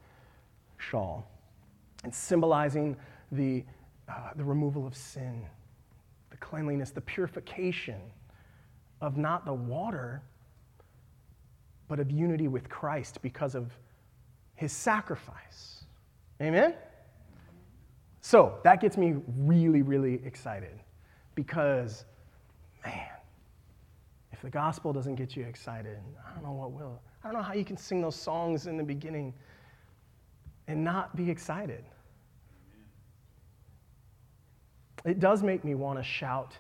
shawl, 0.78 1.28
and 2.04 2.14
symbolizing 2.14 2.98
the, 3.32 3.64
uh, 4.10 4.32
the 4.36 4.44
removal 4.44 4.86
of 4.86 4.96
sin, 4.96 5.46
the 6.30 6.38
cleanliness, 6.38 6.92
the 6.92 7.02
purification 7.02 8.02
of 9.00 9.16
not 9.16 9.46
the 9.46 9.54
water, 9.54 10.22
but 11.88 12.00
of 12.00 12.12
unity 12.12 12.48
with 12.48 12.70
Christ 12.70 13.22
because 13.22 13.56
of 13.56 13.72
his 14.56 14.72
sacrifice. 14.72 15.84
Amen? 16.42 16.74
So 18.22 18.58
that 18.64 18.82
gets 18.82 18.98
me 18.98 19.16
really, 19.38 19.82
really 19.82 20.22
excited 20.26 20.80
because, 21.36 22.06
man, 22.84 23.10
if 24.32 24.42
the 24.42 24.50
gospel 24.50 24.92
doesn't 24.92 25.16
get 25.16 25.36
you 25.36 25.44
excited, 25.44 26.00
I 26.28 26.34
don't 26.34 26.44
know 26.44 26.54
what 26.54 26.72
will. 26.72 27.02
I 27.24 27.28
don't 27.28 27.36
know 27.36 27.44
how 27.44 27.54
you 27.54 27.66
can 27.66 27.78
sing 27.78 28.02
those 28.02 28.16
songs 28.16 28.68
in 28.68 28.78
the 28.78 28.84
beginning 28.84 29.34
and 30.68 30.84
not 30.84 31.16
be 31.16 31.30
excited. 31.30 31.84
It 35.06 35.20
does 35.20 35.44
make 35.44 35.64
me 35.64 35.76
want 35.76 36.00
to 36.00 36.04
shout 36.04 36.58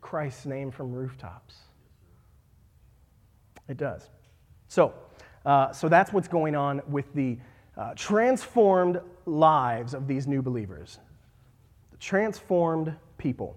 Christ's 0.00 0.46
name 0.46 0.70
from 0.70 0.92
rooftops. 0.92 1.56
It 3.68 3.76
does. 3.76 4.08
So, 4.68 4.94
uh, 5.44 5.72
so 5.72 5.88
that's 5.88 6.12
what's 6.12 6.28
going 6.28 6.54
on 6.54 6.82
with 6.88 7.12
the 7.14 7.38
uh, 7.76 7.92
transformed 7.94 9.00
lives 9.26 9.94
of 9.94 10.06
these 10.06 10.26
new 10.26 10.42
believers. 10.42 10.98
The 11.92 11.98
transformed 11.98 12.94
people. 13.18 13.56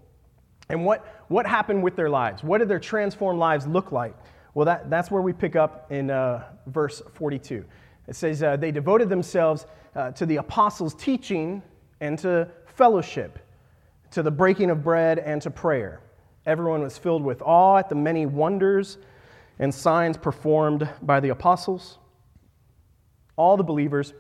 And 0.70 0.86
what, 0.86 1.24
what 1.30 1.46
happened 1.46 1.82
with 1.82 1.96
their 1.96 2.10
lives? 2.10 2.44
What 2.44 2.60
did 2.60 2.68
their 2.68 2.80
transformed 2.80 3.40
lives 3.40 3.66
look 3.66 3.92
like? 3.92 4.16
Well, 4.54 4.66
that, 4.66 4.90
that's 4.90 5.10
where 5.10 5.22
we 5.22 5.34
pick 5.34 5.56
up 5.56 5.92
in 5.92 6.12
uh, 6.12 6.44
verse 6.68 7.02
42. 7.14 7.66
It 8.08 8.16
says, 8.16 8.44
uh, 8.44 8.58
They 8.58 8.72
devoted 8.72 9.10
themselves 9.10 9.66
uh, 9.96 10.12
to 10.12 10.26
the 10.26 10.38
apostles' 10.38 10.94
teaching 10.96 11.64
and 12.02 12.18
to 12.20 12.48
fellowship, 12.66 13.40
to 14.12 14.24
the 14.24 14.32
breaking 14.32 14.70
of 14.70 14.84
bread 14.84 15.20
and 15.20 15.42
to 15.42 15.50
prayer. 15.50 16.02
Everyone 16.46 16.82
was 16.82 16.98
filled 16.98 17.24
with 17.24 17.42
awe 17.42 17.78
at 17.78 17.90
the 17.90 17.96
many 17.96 18.26
wonders 18.26 18.98
and 19.60 19.74
signs 19.74 20.18
performed 20.18 20.90
by 21.02 21.20
the 21.20 21.30
apostles. 21.30 21.98
All 23.36 23.58
the 23.58 23.64
believers 23.64 24.14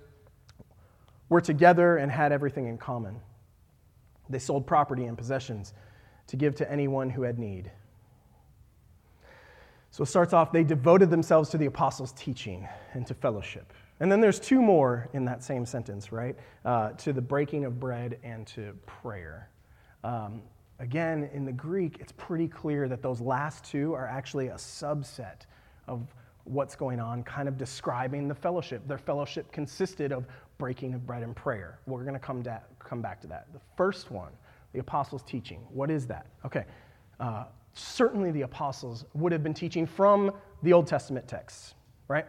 were 1.30 1.41
together 1.41 1.97
and 1.97 2.12
had 2.12 2.32
everything 2.32 2.67
in 2.67 2.78
common. 2.78 3.19
They 4.30 4.39
sold 4.39 4.67
property 4.67 5.06
and 5.06 5.17
possessions 5.17 5.73
to 6.28 6.36
give 6.36 6.56
to 6.56 6.71
anyone 6.71 7.10
who 7.10 7.23
had 7.23 7.39
need. 7.39 7.71
So 9.91 10.04
it 10.04 10.08
starts 10.08 10.34
off, 10.34 10.52
they 10.52 10.63
devoted 10.63 11.10
themselves 11.10 11.49
to 11.49 11.58
the 11.58 11.65
apostles' 11.65 12.12
teaching 12.12 12.67
and 12.93 13.08
to 13.08 13.13
fellowship. 13.13 13.73
And 13.99 14.12
then 14.12 14.21
there's 14.21 14.39
two 14.39 14.62
more 14.62 15.10
in 15.13 15.25
that 15.25 15.43
same 15.43 15.65
sentence, 15.65 16.12
right? 16.12 16.38
Uh, 16.63 16.91
to 16.91 17.12
the 17.12 17.21
breaking 17.21 17.65
of 17.65 17.80
bread 17.80 18.19
and 18.23 18.45
to 18.47 18.73
prayer. 18.86 19.49
Um, 20.04 20.43
again, 20.80 21.30
in 21.34 21.46
the 21.46 21.52
Greek, 21.52 21.98
it's 22.00 22.13
pretty 22.13 22.48
clear 22.48 22.88
that 22.88 23.02
those 23.02 23.22
last 23.22 23.63
two 23.63 23.94
are 23.94 24.08
actually 24.08 24.48
a 24.48 24.56
subset 24.56 25.42
of 25.88 26.08
what's 26.46 26.76
going 26.76 27.00
on, 27.00 27.24
kind 27.24 27.48
of 27.48 27.58
describing 27.58 28.28
the 28.28 28.36
fellowship. 28.36 28.88
Their 28.88 28.98
fellowship 28.98 29.52
consisted 29.52 30.12
of 30.12 30.26
breaking 30.58 30.94
of 30.94 31.06
bread 31.06 31.22
and 31.22 31.36
prayer. 31.36 31.80
We're 31.86 32.04
going 32.04 32.13
to 32.13 32.20
come, 32.20 32.42
da- 32.42 32.60
come 32.80 33.02
back 33.02 33.22
to 33.22 33.28
that. 33.28 33.48
The 33.54 33.60
first 33.76 34.10
one, 34.10 34.32
the 34.74 34.80
apostles' 34.80 35.24
teaching. 35.24 35.60
What 35.70 35.92
is 35.92 36.08
that? 36.08 36.26
Okay. 36.46 36.65
Uh, 37.20 37.46
certainly 37.74 38.32
the 38.32 38.42
apostles 38.42 39.06
would 39.13 39.32
have 39.32 39.44
been 39.44 39.54
teaching 39.54 39.86
from 39.86 40.32
the 40.63 40.74
Old 40.74 40.88
Testament 40.88 41.28
texts, 41.28 41.76
right? 42.08 42.26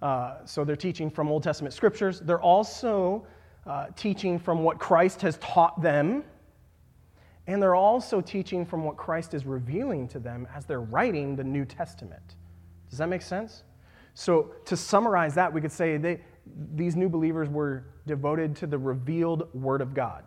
Uh, 0.00 0.44
so 0.44 0.64
they're 0.64 0.76
teaching 0.76 1.10
from 1.10 1.28
Old 1.28 1.42
Testament 1.42 1.74
scriptures. 1.74 2.20
They're 2.20 2.40
also 2.40 3.26
uh, 3.66 3.86
teaching 3.96 4.38
from 4.38 4.64
what 4.64 4.78
Christ 4.78 5.20
has 5.22 5.36
taught 5.38 5.80
them 5.80 6.24
and 7.46 7.60
they're 7.60 7.74
also 7.74 8.20
teaching 8.20 8.64
from 8.64 8.84
what 8.84 8.96
Christ 8.96 9.34
is 9.34 9.44
revealing 9.44 10.06
to 10.08 10.18
them 10.18 10.46
as 10.54 10.64
they're 10.64 10.80
writing 10.80 11.34
the 11.34 11.44
New 11.44 11.64
Testament. 11.64 12.36
Does 12.88 12.98
that 12.98 13.08
make 13.08 13.22
sense? 13.22 13.64
So, 14.14 14.52
to 14.66 14.76
summarize 14.76 15.34
that, 15.34 15.52
we 15.52 15.60
could 15.60 15.72
say 15.72 15.96
they, 15.96 16.20
these 16.74 16.96
new 16.96 17.08
believers 17.08 17.48
were 17.48 17.84
devoted 18.06 18.54
to 18.56 18.66
the 18.66 18.78
revealed 18.78 19.52
Word 19.54 19.80
of 19.80 19.94
God. 19.94 20.24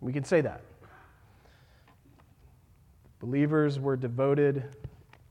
We 0.00 0.12
could 0.12 0.26
say 0.26 0.40
that. 0.40 0.60
Believers 3.20 3.78
were 3.78 3.96
devoted 3.96 4.64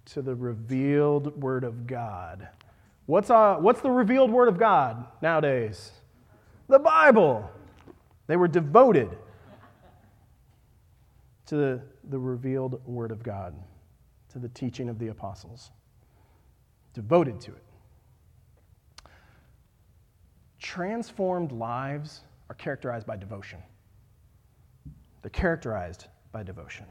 to 0.05 0.21
the 0.21 0.33
revealed 0.33 1.39
Word 1.41 1.63
of 1.63 1.85
God. 1.85 2.47
What's, 3.05 3.29
uh, 3.29 3.57
what's 3.57 3.81
the 3.81 3.91
revealed 3.91 4.31
Word 4.31 4.47
of 4.47 4.57
God 4.57 5.05
nowadays? 5.21 5.91
The 6.69 6.79
Bible. 6.79 7.49
They 8.27 8.37
were 8.37 8.47
devoted 8.47 9.09
to 11.47 11.81
the, 12.09 12.19
revealed 12.19 12.85
Word 12.85 13.11
of 13.11 13.23
God, 13.23 13.55
to 14.29 14.39
the 14.39 14.49
teaching 14.49 14.89
of 14.89 14.99
the 14.99 15.09
apostles, 15.09 15.71
devoted 16.93 17.39
to 17.41 17.51
it. 17.51 17.63
Transformed 20.59 21.51
lives 21.51 22.21
are 22.49 22.55
characterized 22.55 23.05
by 23.05 23.17
devotion. 23.17 23.59
They're 25.21 25.29
characterized 25.29 26.07
by 26.31 26.43
devotion. 26.43 26.85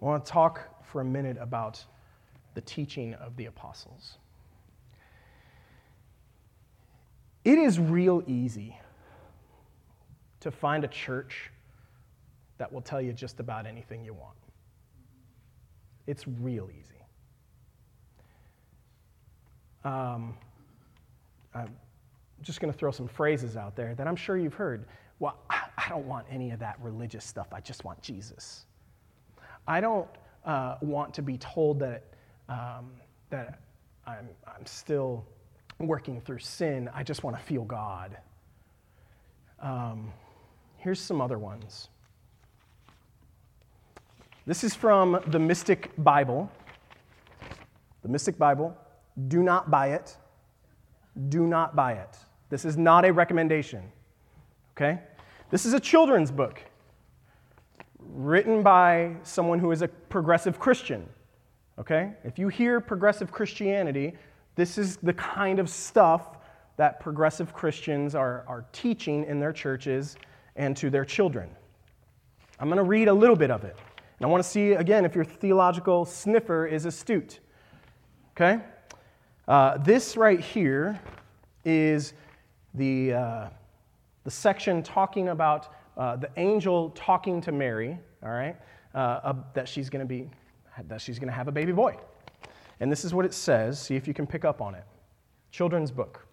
I 0.00 0.04
want 0.04 0.24
to 0.24 0.30
talk 0.30 0.84
for 0.84 1.00
a 1.00 1.04
minute 1.04 1.36
about 1.40 1.84
the 2.54 2.60
teaching 2.60 3.14
of 3.14 3.36
the 3.36 3.46
apostles. 3.46 4.18
It 7.44 7.58
is 7.58 7.78
real 7.78 8.22
easy 8.26 8.76
to 10.40 10.50
find 10.50 10.84
a 10.84 10.88
church 10.88 11.50
that 12.58 12.72
will 12.72 12.80
tell 12.80 13.00
you 13.00 13.12
just 13.12 13.40
about 13.40 13.66
anything 13.66 14.04
you 14.04 14.14
want. 14.14 14.36
It's 16.06 16.26
real 16.26 16.68
easy. 16.70 16.94
Um, 19.84 20.34
I'm 21.54 21.74
just 22.42 22.60
going 22.60 22.72
to 22.72 22.78
throw 22.78 22.90
some 22.90 23.08
phrases 23.08 23.56
out 23.56 23.76
there 23.76 23.94
that 23.94 24.06
I'm 24.06 24.16
sure 24.16 24.36
you've 24.36 24.54
heard. 24.54 24.86
Well, 25.18 25.36
I 25.50 25.88
don't 25.88 26.06
want 26.06 26.26
any 26.30 26.50
of 26.50 26.60
that 26.60 26.76
religious 26.82 27.24
stuff. 27.24 27.48
I 27.52 27.60
just 27.60 27.84
want 27.84 28.00
Jesus. 28.02 28.66
I 29.66 29.80
don't 29.80 30.08
uh, 30.44 30.76
want 30.80 31.14
to 31.14 31.22
be 31.22 31.38
told 31.38 31.80
that, 31.80 32.04
um, 32.48 32.90
that 33.30 33.60
I'm, 34.06 34.28
I'm 34.46 34.66
still 34.66 35.24
working 35.78 36.20
through 36.20 36.38
sin. 36.40 36.90
I 36.94 37.02
just 37.02 37.22
want 37.22 37.36
to 37.36 37.42
feel 37.42 37.64
God. 37.64 38.16
Um, 39.60 40.12
Here's 40.78 41.00
some 41.00 41.20
other 41.20 41.38
ones. 41.38 41.88
This 44.48 44.64
is 44.64 44.74
from 44.74 45.20
the 45.26 45.38
Mystic 45.38 45.90
Bible. 45.98 46.50
The 48.00 48.08
Mystic 48.08 48.38
Bible. 48.38 48.74
Do 49.28 49.42
not 49.42 49.70
buy 49.70 49.88
it. 49.88 50.16
Do 51.28 51.46
not 51.46 51.76
buy 51.76 51.92
it. 51.92 52.16
This 52.48 52.64
is 52.64 52.78
not 52.78 53.04
a 53.04 53.12
recommendation. 53.12 53.82
Okay? 54.74 55.00
This 55.50 55.66
is 55.66 55.74
a 55.74 55.80
children's 55.80 56.30
book 56.30 56.62
written 57.98 58.62
by 58.62 59.16
someone 59.22 59.58
who 59.58 59.70
is 59.70 59.82
a 59.82 59.88
progressive 59.88 60.58
Christian. 60.58 61.06
Okay? 61.78 62.14
If 62.24 62.38
you 62.38 62.48
hear 62.48 62.80
progressive 62.80 63.30
Christianity, 63.30 64.14
this 64.54 64.78
is 64.78 64.96
the 64.96 65.12
kind 65.12 65.58
of 65.58 65.68
stuff 65.68 66.38
that 66.78 67.00
progressive 67.00 67.52
Christians 67.52 68.14
are, 68.14 68.46
are 68.48 68.64
teaching 68.72 69.26
in 69.26 69.40
their 69.40 69.52
churches 69.52 70.16
and 70.56 70.74
to 70.78 70.88
their 70.88 71.04
children. 71.04 71.50
I'm 72.58 72.68
going 72.68 72.78
to 72.78 72.82
read 72.82 73.08
a 73.08 73.12
little 73.12 73.36
bit 73.36 73.50
of 73.50 73.64
it. 73.64 73.76
And 74.18 74.26
I 74.26 74.30
want 74.30 74.42
to 74.42 74.48
see, 74.48 74.72
again, 74.72 75.04
if 75.04 75.14
your 75.14 75.24
theological 75.24 76.04
sniffer 76.04 76.66
is 76.66 76.84
astute. 76.84 77.40
Okay? 78.32 78.60
Uh, 79.46 79.78
this 79.78 80.16
right 80.16 80.40
here 80.40 81.00
is 81.64 82.12
the, 82.74 83.12
uh, 83.12 83.48
the 84.24 84.30
section 84.30 84.82
talking 84.82 85.28
about 85.28 85.74
uh, 85.96 86.16
the 86.16 86.30
angel 86.36 86.90
talking 86.90 87.40
to 87.40 87.52
Mary, 87.52 87.98
all 88.22 88.30
right, 88.30 88.56
uh, 88.94 89.34
that 89.54 89.68
she's 89.68 89.90
going 89.90 90.00
to 90.00 90.06
be, 90.06 90.30
that 90.88 91.00
she's 91.00 91.18
going 91.18 91.28
to 91.28 91.34
have 91.34 91.48
a 91.48 91.52
baby 91.52 91.72
boy. 91.72 91.96
And 92.80 92.90
this 92.90 93.04
is 93.04 93.12
what 93.12 93.24
it 93.24 93.34
says. 93.34 93.80
See 93.80 93.96
if 93.96 94.06
you 94.06 94.14
can 94.14 94.26
pick 94.26 94.44
up 94.44 94.60
on 94.60 94.74
it. 94.74 94.84
Children's 95.50 95.90
book. 95.90 96.24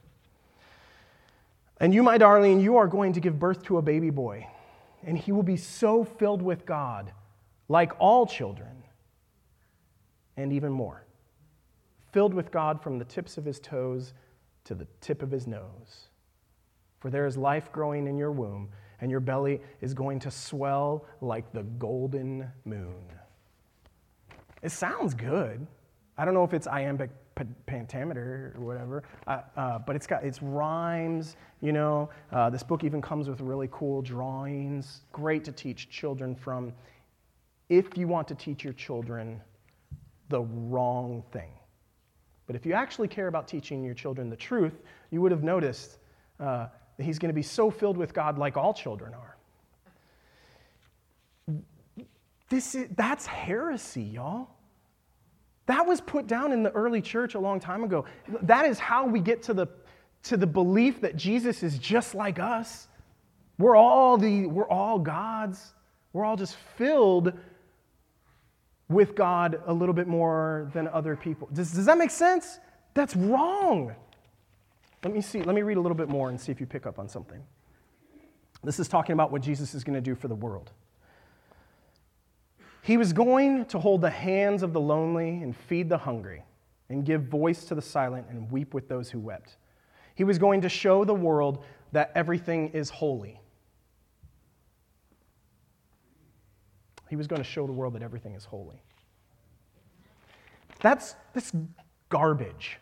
And 1.80 1.94
you, 1.94 2.04
my 2.04 2.18
darling, 2.18 2.62
you 2.62 2.78
are 2.78 2.88
going 2.88 3.14
to 3.14 3.20
give 3.20 3.40
birth 3.40 3.64
to 3.64 3.78
a 3.78 3.82
baby 3.82 4.10
boy, 4.10 4.48
and 5.04 5.18
he 5.18 5.32
will 5.32 5.44
be 5.44 5.58
so 5.58 6.04
filled 6.04 6.42
with 6.42 6.66
God, 6.66 7.12
like 7.68 7.94
all 8.00 8.26
children, 8.26 8.84
and 10.38 10.54
even 10.54 10.72
more. 10.72 11.06
Filled 12.12 12.34
with 12.34 12.52
God 12.52 12.82
from 12.82 13.00
the 13.00 13.06
tips 13.06 13.38
of 13.38 13.46
his 13.46 13.60
toes 13.60 14.14
to 14.66 14.76
the 14.76 14.88
tip 15.02 15.22
of 15.22 15.32
his 15.32 15.48
nose. 15.48 16.10
For 17.00 17.10
there 17.10 17.26
is 17.26 17.38
life 17.38 17.72
growing 17.72 18.08
in 18.08 18.18
your 18.18 18.32
womb, 18.32 18.70
and 19.02 19.12
your 19.12 19.20
belly 19.20 19.62
is 19.82 19.94
going 19.94 20.20
to 20.20 20.32
swell 20.32 21.06
like 21.22 21.52
the 21.52 21.64
golden 21.64 22.50
moon. 22.64 23.04
It 24.64 24.72
sounds 24.72 25.14
good. 25.14 25.68
I 26.18 26.26
don't 26.26 26.34
know 26.34 26.44
if 26.44 26.54
it's 26.54 26.68
iambic 26.68 27.10
pentameter 27.66 28.54
or 28.58 28.66
whatever, 28.66 29.04
uh, 29.28 29.42
uh, 29.58 29.80
but 29.80 29.96
it's 29.96 30.08
got 30.08 30.24
its 30.24 30.42
rhymes. 30.42 31.36
You 31.62 31.74
know, 31.74 32.10
uh, 32.32 32.50
this 32.50 32.64
book 32.64 32.84
even 32.84 33.02
comes 33.02 33.28
with 33.28 33.42
really 33.42 33.68
cool 33.72 34.02
drawings. 34.02 35.02
Great 35.12 35.44
to 35.44 35.52
teach 35.52 35.90
children 35.90 36.36
from. 36.36 36.74
If 37.70 37.98
you 37.98 38.08
want 38.08 38.28
to 38.28 38.36
teach 38.36 38.64
your 38.64 38.74
children 38.74 39.42
the 40.30 40.42
wrong 40.42 41.24
thing, 41.32 41.52
but 42.48 42.56
if 42.56 42.66
you 42.66 42.74
actually 42.74 43.08
care 43.08 43.28
about 43.28 43.48
teaching 43.48 43.84
your 43.84 43.96
children 43.96 44.30
the 44.30 44.36
truth, 44.36 44.82
you 45.10 45.22
would 45.22 45.32
have 45.32 45.44
noticed 45.44 45.98
uh, 46.40 46.68
that 46.98 47.04
he's 47.04 47.20
going 47.20 47.30
to 47.30 47.36
be 47.36 47.42
so 47.42 47.72
filled 47.72 47.98
with 47.98 48.14
God, 48.14 48.38
like 48.38 48.58
all 48.58 48.74
children 48.74 49.14
are. 49.14 49.36
This 52.50 52.76
is, 52.76 52.88
that's 52.96 53.26
heresy, 53.26 54.04
y'all. 54.04 54.50
That 55.66 55.88
was 55.88 56.00
put 56.00 56.28
down 56.28 56.52
in 56.52 56.62
the 56.62 56.72
early 56.72 57.02
church 57.02 57.34
a 57.34 57.40
long 57.40 57.60
time 57.60 57.84
ago. 57.84 58.06
That 58.44 58.66
is 58.66 58.78
how 58.78 59.08
we 59.08 59.20
get 59.20 59.42
to 59.44 59.54
the, 59.54 59.68
to 60.24 60.38
the 60.38 60.46
belief 60.46 61.02
that 61.02 61.16
Jesus 61.16 61.64
is 61.64 61.80
just 61.80 62.14
like 62.14 62.38
us. 62.38 62.88
We're 63.58 63.76
all, 63.76 64.18
the, 64.18 64.46
we're 64.46 64.70
all 64.70 65.00
God's. 65.00 65.74
We're 66.14 66.24
all 66.24 66.36
just 66.36 66.56
filled 66.78 67.34
with 68.90 69.16
God 69.16 69.62
a 69.66 69.74
little 69.74 69.94
bit 69.94 70.08
more 70.08 70.70
than 70.74 70.88
other 70.88 71.16
people. 71.16 71.50
Does, 71.54 71.72
does 71.72 71.86
that 71.86 71.98
make 71.98 72.12
sense? 72.12 72.60
That's 72.94 73.16
wrong. 73.16 73.96
Let 75.04 75.14
me 75.14 75.22
see, 75.22 75.42
let 75.42 75.56
me 75.56 75.62
read 75.62 75.78
a 75.78 75.82
little 75.82 75.98
bit 75.98 76.10
more 76.10 76.30
and 76.30 76.40
see 76.40 76.52
if 76.52 76.60
you 76.60 76.66
pick 76.66 76.86
up 76.86 77.00
on 77.00 77.10
something. 77.10 77.42
This 78.64 78.80
is 78.80 78.88
talking 78.88 79.14
about 79.14 79.32
what 79.32 79.42
Jesus 79.42 79.76
is 79.76 79.84
going 79.84 79.96
to 79.96 80.02
do 80.02 80.16
for 80.16 80.28
the 80.28 80.36
world. 80.36 80.72
He 82.82 82.98
was 82.98 83.14
going 83.14 83.66
to 83.66 83.80
hold 83.80 84.02
the 84.02 84.10
hands 84.10 84.64
of 84.64 84.74
the 84.74 84.80
lonely 84.80 85.42
and 85.42 85.56
feed 85.56 85.90
the 85.90 85.98
hungry, 85.98 86.44
and 86.90 87.04
give 87.04 87.24
voice 87.24 87.66
to 87.66 87.76
the 87.76 87.82
silent 87.82 88.28
and 88.30 88.52
weep 88.52 88.74
with 88.74 88.88
those 88.88 89.10
who 89.10 89.20
wept. 89.20 89.58
He 90.14 90.24
was 90.24 90.38
going 90.38 90.62
to 90.62 90.70
show 90.70 91.04
the 91.04 91.14
world 91.14 91.64
that 91.92 92.12
everything 92.14 92.70
is 92.70 92.90
holy. 92.90 93.40
He 97.10 97.16
was 97.16 97.28
going 97.28 97.42
to 97.42 97.48
show 97.48 97.66
the 97.68 97.74
world 97.74 97.94
that 97.94 98.02
everything 98.02 98.36
is 98.36 98.46
holy. 98.46 98.82
That's, 100.82 101.16
that's 101.34 101.52
garbage. 102.10 102.80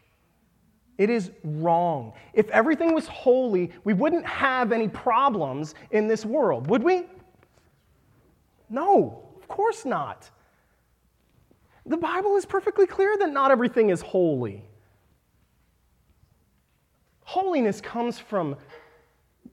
It 0.97 1.09
is 1.09 1.31
wrong. 1.43 2.13
If 2.33 2.49
everything 2.49 2.93
was 2.93 3.07
holy, 3.07 3.71
we 3.83 3.93
wouldn't 3.93 4.25
have 4.25 4.71
any 4.71 4.87
problems 4.87 5.75
in 5.91 6.07
this 6.07 6.25
world, 6.25 6.67
would 6.67 6.83
we? 6.83 7.05
No 8.69 9.23
of 9.43 9.49
course 9.49 9.83
not. 9.83 10.29
The 11.85 11.97
Bible 11.97 12.37
is 12.37 12.45
perfectly 12.45 12.87
clear 12.87 13.17
that 13.17 13.29
not 13.29 13.51
everything 13.51 13.89
is 13.89 14.01
holy. 14.01 14.63
Holiness 17.25 17.81
comes 17.81 18.17
from 18.17 18.55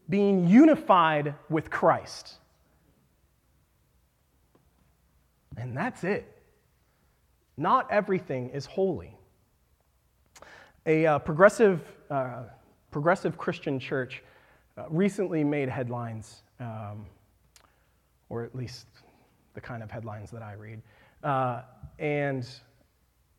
being 0.09 0.47
unified 0.47 1.35
with 1.49 1.71
Christ. 1.71 2.37
And 5.57 5.77
that's 5.77 6.05
it. 6.05 6.41
Not 7.57 7.91
everything 7.91 8.51
is 8.51 8.67
holy. 8.67 9.15
A 10.87 11.07
uh, 11.07 11.19
progressive, 11.19 11.83
uh, 12.11 12.45
progressive 12.91 13.37
Christian 13.37 13.79
church 13.79 14.23
uh, 14.79 14.85
recently 14.89 15.45
made 15.45 15.69
headlines, 15.69 16.43
um, 16.59 17.05
or 18.29 18.45
at 18.45 18.55
least 18.55 18.87
the 19.55 19.61
kind 19.61 19.83
of 19.83 19.91
headlines 19.91 20.31
that 20.31 20.43
I 20.43 20.55
read. 20.55 20.81
Uh, 21.23 21.63
and 21.99 22.49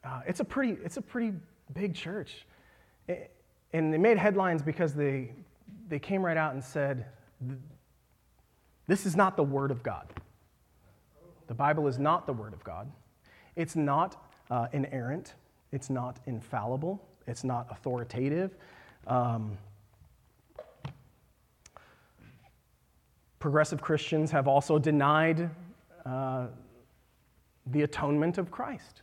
uh, 0.04 0.22
it's, 0.28 0.40
a 0.40 0.46
pretty, 0.46 0.78
it's 0.84 0.98
a 0.98 1.02
pretty 1.02 1.34
big 1.74 1.96
church. 1.96 2.46
And 3.74 3.94
they 3.94 3.98
made 3.98 4.18
headlines 4.18 4.62
because 4.62 4.94
they, 4.94 5.32
they 5.88 5.98
came 6.00 6.24
right 6.24 6.38
out 6.38 6.54
and 6.54 6.64
said, 6.64 7.06
This 8.86 9.06
is 9.06 9.16
not 9.16 9.36
the 9.36 9.44
Word 9.44 9.72
of 9.72 9.82
God. 9.82 10.08
The 11.52 11.56
Bible 11.56 11.90
is 11.90 12.00
not 12.00 12.26
the 12.26 12.32
Word 12.32 12.54
of 12.54 12.64
God. 12.64 12.90
It's 13.58 13.76
not 13.76 14.26
uh, 14.50 14.68
inerrant, 14.72 15.34
it's 15.74 15.90
not 15.90 16.18
infallible, 16.26 17.06
it's 17.28 17.44
not 17.44 17.68
authoritative. 17.70 18.56
Um, 19.06 19.58
progressive 23.40 23.82
Christians 23.82 24.32
have 24.32 24.48
also 24.48 24.80
denied 24.80 25.50
uh, 26.06 26.48
the 27.66 27.82
atonement 27.82 28.38
of 28.38 28.50
Christ. 28.50 29.02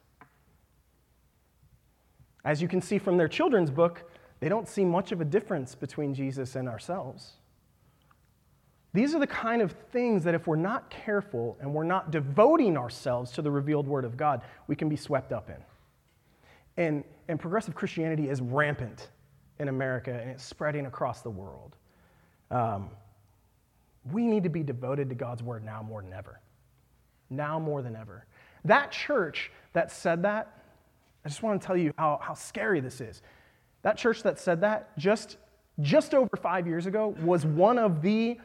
As 2.47 2.63
you 2.63 2.67
can 2.67 2.81
see 2.81 2.97
from 2.97 3.19
their 3.19 3.29
children's 3.29 3.71
book, 3.71 4.11
they 4.41 4.49
don't 4.49 4.67
see 4.67 4.87
much 4.87 5.13
of 5.13 5.21
a 5.21 5.27
difference 5.27 5.75
between 5.75 6.15
Jesus 6.15 6.57
and 6.57 6.67
ourselves. 6.67 7.35
These 8.99 9.15
are 9.15 9.21
the 9.21 9.27
kind 9.27 9.63
of 9.63 9.73
things 9.93 10.25
that 10.25 10.35
if 10.35 10.47
we're 10.47 10.57
not 10.57 10.91
careful 10.91 11.57
and 11.61 11.73
we're 11.73 11.85
not 11.85 12.11
devoting 12.11 12.77
ourselves 12.77 13.31
to 13.33 13.43
the 13.43 13.51
revealed 13.51 13.87
Word 13.87 14.05
of 14.05 14.17
God, 14.17 14.43
we 14.67 14.75
can 14.75 14.89
be 14.89 14.97
swept 14.97 15.33
up 15.33 15.51
in. 15.51 16.83
And, 16.83 17.05
and 17.29 17.39
progressive 17.39 17.75
Christianity 17.75 18.29
is 18.29 18.41
rampant 18.41 19.11
in 19.59 19.69
America 19.69 20.13
and 20.13 20.31
it's 20.31 20.45
spreading 20.45 20.87
across 20.87 21.21
the 21.23 21.31
world. 21.31 21.77
Um, 22.51 22.91
we 24.13 24.27
need 24.27 24.43
to 24.45 24.49
be 24.49 24.63
devoted 24.63 25.09
to 25.11 25.15
God's 25.15 25.43
Word 25.43 25.65
now 25.65 25.83
more 25.83 26.03
than 26.03 26.13
ever 26.13 26.41
now 27.31 27.59
more 27.59 27.83
than 27.83 27.97
ever. 27.97 28.25
That 28.65 28.91
church 28.91 29.51
that 29.73 29.91
said 29.93 30.23
that, 30.23 30.63
I 31.25 31.29
just 31.29 31.43
want 31.43 31.61
to 31.61 31.67
tell 31.67 31.77
you 31.77 31.93
how, 31.99 32.19
how 32.23 32.35
scary 32.35 32.81
this 32.81 33.01
is. 33.01 33.23
That 33.83 33.97
church 33.97 34.23
that 34.23 34.39
said 34.39 34.61
that 34.63 34.97
just, 34.99 35.37
just 35.81 36.15
over 36.15 36.37
five 36.37 36.67
years 36.67 36.87
ago 36.87 37.15
was 37.23 37.47
one 37.47 37.79
of 37.79 38.03
the 38.03 38.39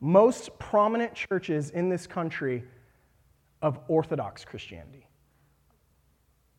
most 0.00 0.56
prominent 0.58 1.14
churches 1.14 1.70
in 1.70 1.88
this 1.88 2.06
country 2.06 2.64
of 3.62 3.78
Orthodox 3.88 4.44
Christianity. 4.44 5.06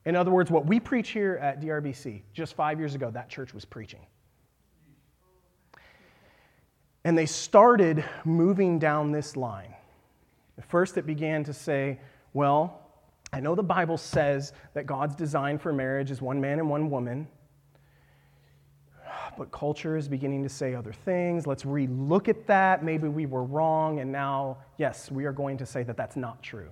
In 0.06 0.16
other 0.16 0.32
words, 0.32 0.50
what 0.50 0.66
we 0.66 0.80
preach 0.80 1.10
here 1.10 1.36
at 1.42 1.62
DRBC, 1.62 2.22
just 2.34 2.56
five 2.56 2.80
years 2.80 2.96
ago, 2.96 3.12
that 3.12 3.30
church 3.30 3.54
was 3.54 3.66
preaching. 3.66 4.06
And 7.04 7.18
they 7.18 7.26
started 7.26 8.04
moving 8.26 8.80
down 8.80 9.12
this 9.12 9.38
line. 9.38 9.74
At 10.58 10.66
first, 10.66 10.98
it 10.98 11.06
began 11.06 11.44
to 11.46 11.54
say, 11.54 12.00
well, 12.34 12.82
I 13.32 13.40
know 13.40 13.56
the 13.56 13.64
Bible 13.64 13.98
says 13.98 14.54
that 14.74 14.86
God's 14.86 15.16
design 15.16 15.58
for 15.58 15.72
marriage 15.72 16.12
is 16.12 16.22
one 16.22 16.42
man 16.42 16.60
and 16.60 16.70
one 16.70 16.90
woman, 16.90 17.28
but 19.40 19.52
culture 19.52 19.96
is 19.96 20.10
beginning 20.10 20.44
to 20.44 20.50
say 20.50 20.76
other 20.76 20.92
things. 20.92 21.48
Let's 21.48 21.64
relook 21.64 22.28
at 22.28 22.46
that. 22.48 22.84
Maybe 22.84 23.08
we 23.08 23.26
were 23.26 23.46
wrong, 23.46 24.02
and 24.02 24.12
now, 24.12 24.58
yes, 24.78 25.10
we 25.10 25.24
are 25.24 25.32
going 25.32 25.58
to 25.60 25.66
say 25.66 25.82
that 25.84 25.96
that's 25.96 26.18
not 26.18 26.44
true. 26.44 26.70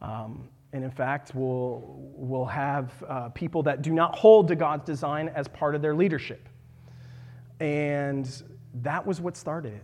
Um, 0.00 0.48
and 0.72 0.84
in 0.84 0.90
fact, 0.92 1.34
we'll, 1.34 1.82
we'll 2.14 2.44
have 2.44 2.92
uh, 3.08 3.30
people 3.30 3.64
that 3.64 3.82
do 3.82 3.90
not 3.90 4.16
hold 4.16 4.46
to 4.48 4.54
God's 4.54 4.84
design 4.84 5.32
as 5.34 5.48
part 5.48 5.74
of 5.74 5.82
their 5.82 5.96
leadership. 5.96 6.48
And 7.58 8.30
that 8.82 9.04
was 9.04 9.20
what 9.20 9.36
started 9.36 9.80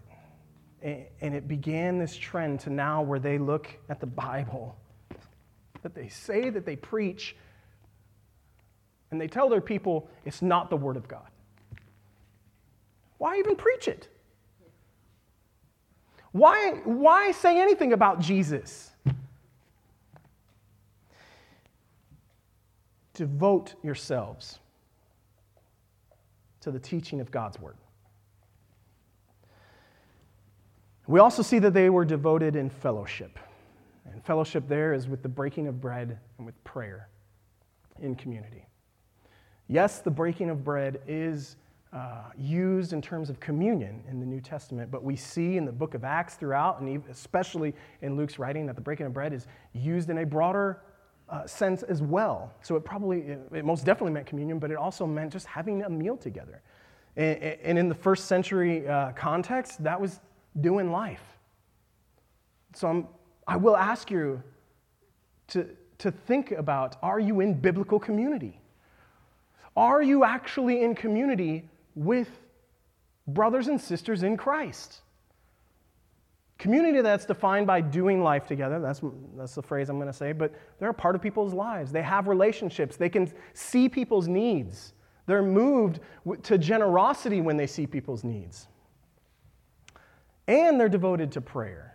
it. 0.80 1.12
And 1.20 1.34
it 1.34 1.48
began 1.48 1.98
this 1.98 2.16
trend 2.16 2.60
to 2.60 2.70
now 2.70 3.02
where 3.02 3.18
they 3.18 3.36
look 3.36 3.66
at 3.88 3.98
the 3.98 4.06
Bible, 4.06 4.76
that 5.82 5.92
they 5.92 6.06
say 6.06 6.50
that 6.50 6.64
they 6.64 6.76
preach, 6.76 7.34
and 9.10 9.20
they 9.20 9.26
tell 9.26 9.48
their 9.48 9.60
people 9.60 10.08
it's 10.24 10.40
not 10.40 10.70
the 10.70 10.76
Word 10.76 10.96
of 10.96 11.08
God. 11.08 11.26
Why 13.18 13.38
even 13.38 13.56
preach 13.56 13.88
it? 13.88 14.08
Why, 16.32 16.80
why 16.84 17.30
say 17.30 17.60
anything 17.60 17.92
about 17.92 18.20
Jesus? 18.20 18.90
Devote 23.14 23.74
yourselves 23.84 24.58
to 26.60 26.72
the 26.72 26.80
teaching 26.80 27.20
of 27.20 27.30
God's 27.30 27.60
Word. 27.60 27.76
We 31.06 31.20
also 31.20 31.42
see 31.42 31.58
that 31.60 31.74
they 31.74 31.90
were 31.90 32.04
devoted 32.04 32.56
in 32.56 32.70
fellowship. 32.70 33.38
And 34.10 34.24
fellowship 34.24 34.66
there 34.66 34.92
is 34.92 35.06
with 35.06 35.22
the 35.22 35.28
breaking 35.28 35.68
of 35.68 35.80
bread 35.80 36.18
and 36.38 36.46
with 36.46 36.62
prayer 36.64 37.08
in 38.00 38.14
community. 38.16 38.66
Yes, 39.68 40.00
the 40.00 40.10
breaking 40.10 40.50
of 40.50 40.64
bread 40.64 41.00
is 41.06 41.56
uh, 41.94 42.24
used 42.36 42.92
in 42.92 43.00
terms 43.00 43.30
of 43.30 43.38
communion 43.38 44.02
in 44.10 44.18
the 44.18 44.26
New 44.26 44.40
Testament, 44.40 44.90
but 44.90 45.04
we 45.04 45.14
see 45.14 45.56
in 45.56 45.64
the 45.64 45.72
book 45.72 45.94
of 45.94 46.02
Acts 46.02 46.34
throughout, 46.34 46.80
and 46.80 47.02
especially 47.08 47.72
in 48.02 48.16
Luke's 48.16 48.36
writing, 48.36 48.66
that 48.66 48.74
the 48.74 48.82
breaking 48.82 49.06
of 49.06 49.12
bread 49.12 49.32
is 49.32 49.46
used 49.72 50.10
in 50.10 50.18
a 50.18 50.26
broader 50.26 50.82
uh, 51.28 51.46
sense 51.46 51.84
as 51.84 52.02
well. 52.02 52.52
So 52.62 52.74
it 52.74 52.84
probably, 52.84 53.20
it, 53.20 53.40
it, 53.52 53.64
most 53.64 53.84
definitely 53.84 54.12
meant 54.12 54.26
communion, 54.26 54.58
but 54.58 54.72
it 54.72 54.76
also 54.76 55.06
meant 55.06 55.32
just 55.32 55.46
having 55.46 55.84
a 55.84 55.88
meal 55.88 56.16
together. 56.16 56.62
And, 57.16 57.38
and 57.38 57.78
in 57.78 57.88
the 57.88 57.94
first 57.94 58.24
century 58.26 58.88
uh, 58.88 59.12
context, 59.12 59.82
that 59.84 60.00
was 60.00 60.18
doing 60.60 60.90
life. 60.90 61.22
So 62.74 62.88
I'm, 62.88 63.08
I 63.46 63.56
will 63.56 63.76
ask 63.76 64.10
you 64.10 64.42
to, 65.48 65.68
to 65.98 66.10
think 66.10 66.50
about 66.50 66.96
are 67.02 67.20
you 67.20 67.38
in 67.38 67.54
biblical 67.54 68.00
community? 68.00 68.60
Are 69.76 70.02
you 70.02 70.24
actually 70.24 70.82
in 70.82 70.96
community 70.96 71.68
with 71.94 72.28
brothers 73.26 73.68
and 73.68 73.80
sisters 73.80 74.22
in 74.22 74.36
Christ. 74.36 75.00
Community 76.58 77.00
that's 77.00 77.24
defined 77.24 77.66
by 77.66 77.80
doing 77.80 78.22
life 78.22 78.46
together, 78.46 78.80
that's, 78.80 79.00
that's 79.36 79.54
the 79.54 79.62
phrase 79.62 79.88
I'm 79.88 79.96
going 79.96 80.06
to 80.06 80.12
say, 80.12 80.32
but 80.32 80.54
they're 80.78 80.90
a 80.90 80.94
part 80.94 81.14
of 81.14 81.22
people's 81.22 81.52
lives. 81.52 81.90
They 81.90 82.02
have 82.02 82.28
relationships, 82.28 82.96
they 82.96 83.08
can 83.08 83.32
see 83.54 83.88
people's 83.88 84.28
needs. 84.28 84.92
They're 85.26 85.42
moved 85.42 86.00
to 86.42 86.58
generosity 86.58 87.40
when 87.40 87.56
they 87.56 87.66
see 87.66 87.86
people's 87.86 88.24
needs. 88.24 88.68
And 90.46 90.78
they're 90.78 90.90
devoted 90.90 91.32
to 91.32 91.40
prayer. 91.40 91.93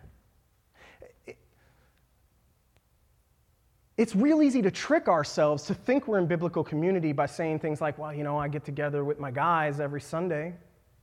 It's 4.00 4.16
real 4.16 4.42
easy 4.42 4.62
to 4.62 4.70
trick 4.70 5.08
ourselves 5.08 5.64
to 5.64 5.74
think 5.74 6.08
we're 6.08 6.16
in 6.20 6.26
biblical 6.26 6.64
community 6.64 7.12
by 7.12 7.26
saying 7.26 7.58
things 7.58 7.82
like, 7.82 7.98
well, 7.98 8.14
you 8.14 8.24
know, 8.24 8.38
I 8.38 8.48
get 8.48 8.64
together 8.64 9.04
with 9.04 9.20
my 9.20 9.30
guys 9.30 9.78
every 9.78 10.00
Sunday, 10.00 10.54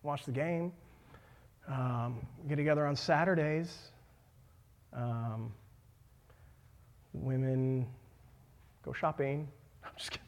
watch 0.02 0.26
the 0.26 0.32
game, 0.32 0.74
um, 1.68 2.16
get 2.50 2.56
together 2.56 2.88
on 2.88 2.95
Saturdays. 2.95 3.91
Um, 4.93 5.54
women 7.14 7.86
go 8.84 8.93
shopping. 8.93 9.48
I'm 9.84 9.91
just 9.95 10.10
kidding. 10.10 10.26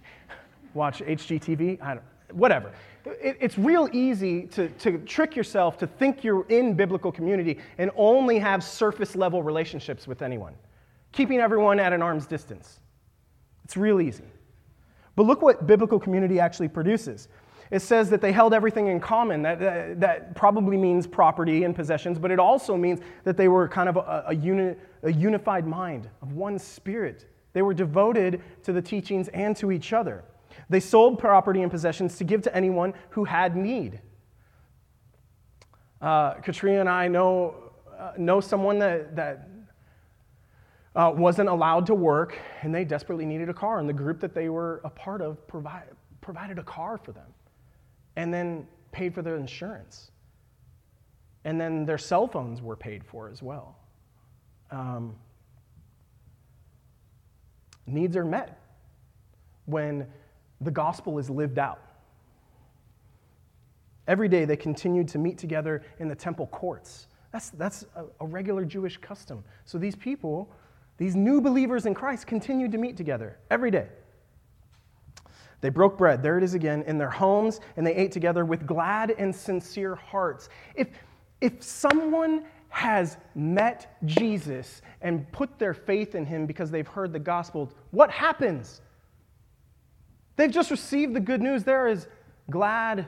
Watch 0.75 0.99
HGTV. 0.99 1.81
I 1.81 1.95
don't, 1.95 2.03
whatever. 2.33 2.71
It, 3.03 3.35
it's 3.41 3.57
real 3.57 3.89
easy 3.93 4.43
to, 4.43 4.69
to 4.69 4.99
trick 4.99 5.35
yourself 5.35 5.79
to 5.79 5.87
think 5.87 6.23
you're 6.23 6.45
in 6.49 6.75
biblical 6.75 7.11
community 7.11 7.57
and 7.79 7.89
only 7.95 8.37
have 8.37 8.63
surface 8.63 9.15
level 9.15 9.41
relationships 9.41 10.05
with 10.05 10.21
anyone 10.21 10.53
keeping 11.11 11.39
everyone 11.39 11.79
at 11.79 11.93
an 11.93 12.01
arm's 12.01 12.25
distance. 12.25 12.79
It's 13.63 13.77
real 13.77 14.01
easy. 14.01 14.23
But 15.15 15.25
look 15.25 15.41
what 15.41 15.67
biblical 15.67 15.99
community 15.99 16.39
actually 16.39 16.69
produces. 16.69 17.27
It 17.71 17.81
says 17.81 18.09
that 18.09 18.21
they 18.21 18.31
held 18.31 18.53
everything 18.53 18.87
in 18.87 18.99
common. 18.99 19.43
That, 19.43 19.59
that, 19.59 19.99
that 19.99 20.35
probably 20.35 20.75
means 20.75 21.05
property 21.05 21.65
and 21.65 21.75
possessions, 21.75 22.17
but 22.17 22.31
it 22.31 22.39
also 22.39 22.75
means 22.75 22.99
that 23.25 23.37
they 23.37 23.47
were 23.47 23.67
kind 23.67 23.89
of 23.89 23.97
a, 23.97 24.25
a, 24.27 24.35
uni, 24.35 24.75
a 25.03 25.11
unified 25.11 25.67
mind 25.67 26.09
of 26.21 26.33
one 26.33 26.57
spirit. 26.57 27.27
They 27.53 27.61
were 27.61 27.73
devoted 27.73 28.41
to 28.63 28.73
the 28.73 28.81
teachings 28.81 29.27
and 29.29 29.55
to 29.57 29.71
each 29.71 29.93
other. 29.93 30.23
They 30.69 30.79
sold 30.79 31.19
property 31.19 31.61
and 31.61 31.71
possessions 31.71 32.17
to 32.17 32.23
give 32.23 32.41
to 32.43 32.55
anyone 32.55 32.93
who 33.09 33.23
had 33.23 33.55
need. 33.55 33.99
Uh, 36.01 36.35
Katrina 36.35 36.79
and 36.79 36.89
I 36.89 37.07
know, 37.07 37.55
uh, 37.97 38.13
know 38.17 38.39
someone 38.39 38.79
that, 38.79 39.15
that 39.15 39.48
uh, 40.95 41.11
wasn't 41.15 41.49
allowed 41.49 41.85
to 41.85 41.95
work 41.95 42.37
and 42.61 42.73
they 42.73 42.83
desperately 42.83 43.25
needed 43.25 43.49
a 43.49 43.53
car. 43.53 43.79
And 43.79 43.87
the 43.87 43.93
group 43.93 44.19
that 44.21 44.33
they 44.33 44.49
were 44.49 44.81
a 44.83 44.89
part 44.89 45.21
of 45.21 45.45
provide, 45.47 45.83
provided 46.21 46.59
a 46.59 46.63
car 46.63 46.97
for 46.97 47.11
them 47.11 47.27
and 48.15 48.33
then 48.33 48.67
paid 48.91 49.13
for 49.13 49.21
their 49.21 49.35
insurance. 49.35 50.11
And 51.45 51.59
then 51.59 51.85
their 51.85 51.97
cell 51.97 52.27
phones 52.27 52.61
were 52.61 52.75
paid 52.75 53.03
for 53.03 53.29
as 53.29 53.41
well. 53.41 53.77
Um, 54.71 55.15
needs 57.85 58.15
are 58.17 58.25
met 58.25 58.59
when 59.65 60.07
the 60.61 60.71
gospel 60.71 61.17
is 61.19 61.29
lived 61.29 61.59
out. 61.59 61.81
Every 64.07 64.27
day 64.27 64.45
they 64.45 64.57
continued 64.57 65.07
to 65.09 65.19
meet 65.19 65.37
together 65.37 65.83
in 65.99 66.07
the 66.07 66.15
temple 66.15 66.47
courts. 66.47 67.07
That's, 67.31 67.51
that's 67.51 67.85
a, 67.95 68.05
a 68.19 68.25
regular 68.25 68.65
Jewish 68.65 68.97
custom. 68.97 69.43
So 69.65 69.77
these 69.77 69.95
people 69.95 70.51
these 70.99 71.15
new 71.15 71.41
believers 71.41 71.85
in 71.85 71.93
Christ 71.93 72.27
continued 72.27 72.73
to 72.73 72.77
meet 72.77 72.97
together 72.97 73.37
every 73.49 73.71
day. 73.71 73.87
They 75.61 75.69
broke 75.69 75.97
bread, 75.97 76.21
there 76.21 76.37
it 76.37 76.43
is 76.43 76.53
again, 76.53 76.83
in 76.83 76.97
their 76.97 77.09
homes, 77.09 77.61
and 77.75 77.87
they 77.87 77.95
ate 77.95 78.11
together 78.11 78.45
with 78.45 78.67
glad 78.67 79.11
and 79.11 79.35
sincere 79.35 79.95
hearts. 79.95 80.49
If, 80.75 80.89
if 81.41 81.63
someone 81.63 82.45
has 82.67 83.17
met 83.33 83.97
Jesus 84.05 84.81
and 85.01 85.29
put 85.31 85.57
their 85.57 85.73
faith 85.73 86.15
in 86.15 86.25
him 86.25 86.45
because 86.45 86.69
they've 86.69 86.87
heard 86.87 87.13
the 87.13 87.19
gospel, 87.19 87.71
what 87.91 88.11
happens? 88.11 88.81
They've 90.35 90.51
just 90.51 90.69
received 90.69 91.13
the 91.13 91.19
good 91.19 91.41
news. 91.41 91.63
There 91.63 91.87
is 91.87 92.07
glad 92.49 93.07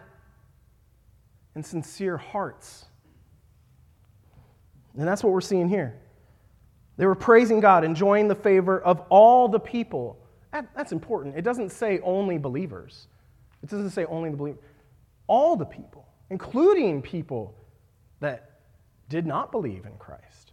and 1.56 1.66
sincere 1.66 2.18
hearts. 2.18 2.86
And 4.98 5.08
that's 5.08 5.24
what 5.24 5.32
we're 5.32 5.42
seeing 5.42 5.70
here. 5.70 6.01
They 6.98 7.06
were 7.06 7.16
praising 7.16 7.60
God, 7.60 7.84
enjoying 7.84 8.28
the 8.28 8.36
favor 8.36 8.80
of 8.80 9.02
all 9.10 9.48
the 9.48 9.60
people. 9.60 10.20
That, 10.52 10.68
that's 10.76 10.92
important. 10.92 11.38
It 11.38 11.44
doesn't 11.44 11.72
say 11.72 12.00
only 12.04 12.38
believers, 12.38 13.08
it 13.64 13.70
doesn't 13.70 13.92
say 13.92 14.06
only 14.06 14.30
the 14.30 14.38
believers. 14.38 14.62
All 15.28 15.56
the 15.56 15.66
people, 15.66 16.08
including 16.30 17.02
people 17.02 17.56
that 18.20 18.60
did 19.08 19.26
not 19.26 19.52
believe 19.52 19.86
in 19.86 19.94
Christ. 19.98 20.52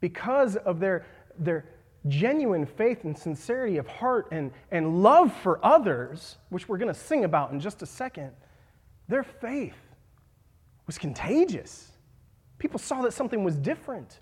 Because 0.00 0.56
of 0.56 0.80
their, 0.80 1.06
their 1.38 1.66
genuine 2.06 2.64
faith 2.64 3.04
and 3.04 3.16
sincerity 3.16 3.76
of 3.76 3.86
heart 3.86 4.28
and, 4.30 4.52
and 4.70 5.02
love 5.02 5.34
for 5.42 5.64
others, 5.64 6.36
which 6.50 6.68
we're 6.68 6.78
going 6.78 6.92
to 6.92 6.98
sing 6.98 7.24
about 7.24 7.50
in 7.50 7.60
just 7.60 7.82
a 7.82 7.86
second, 7.86 8.32
their 9.08 9.22
faith 9.22 9.74
was 10.86 10.98
contagious. 10.98 11.90
People 12.58 12.78
saw 12.78 13.02
that 13.02 13.12
something 13.12 13.44
was 13.44 13.56
different. 13.56 14.20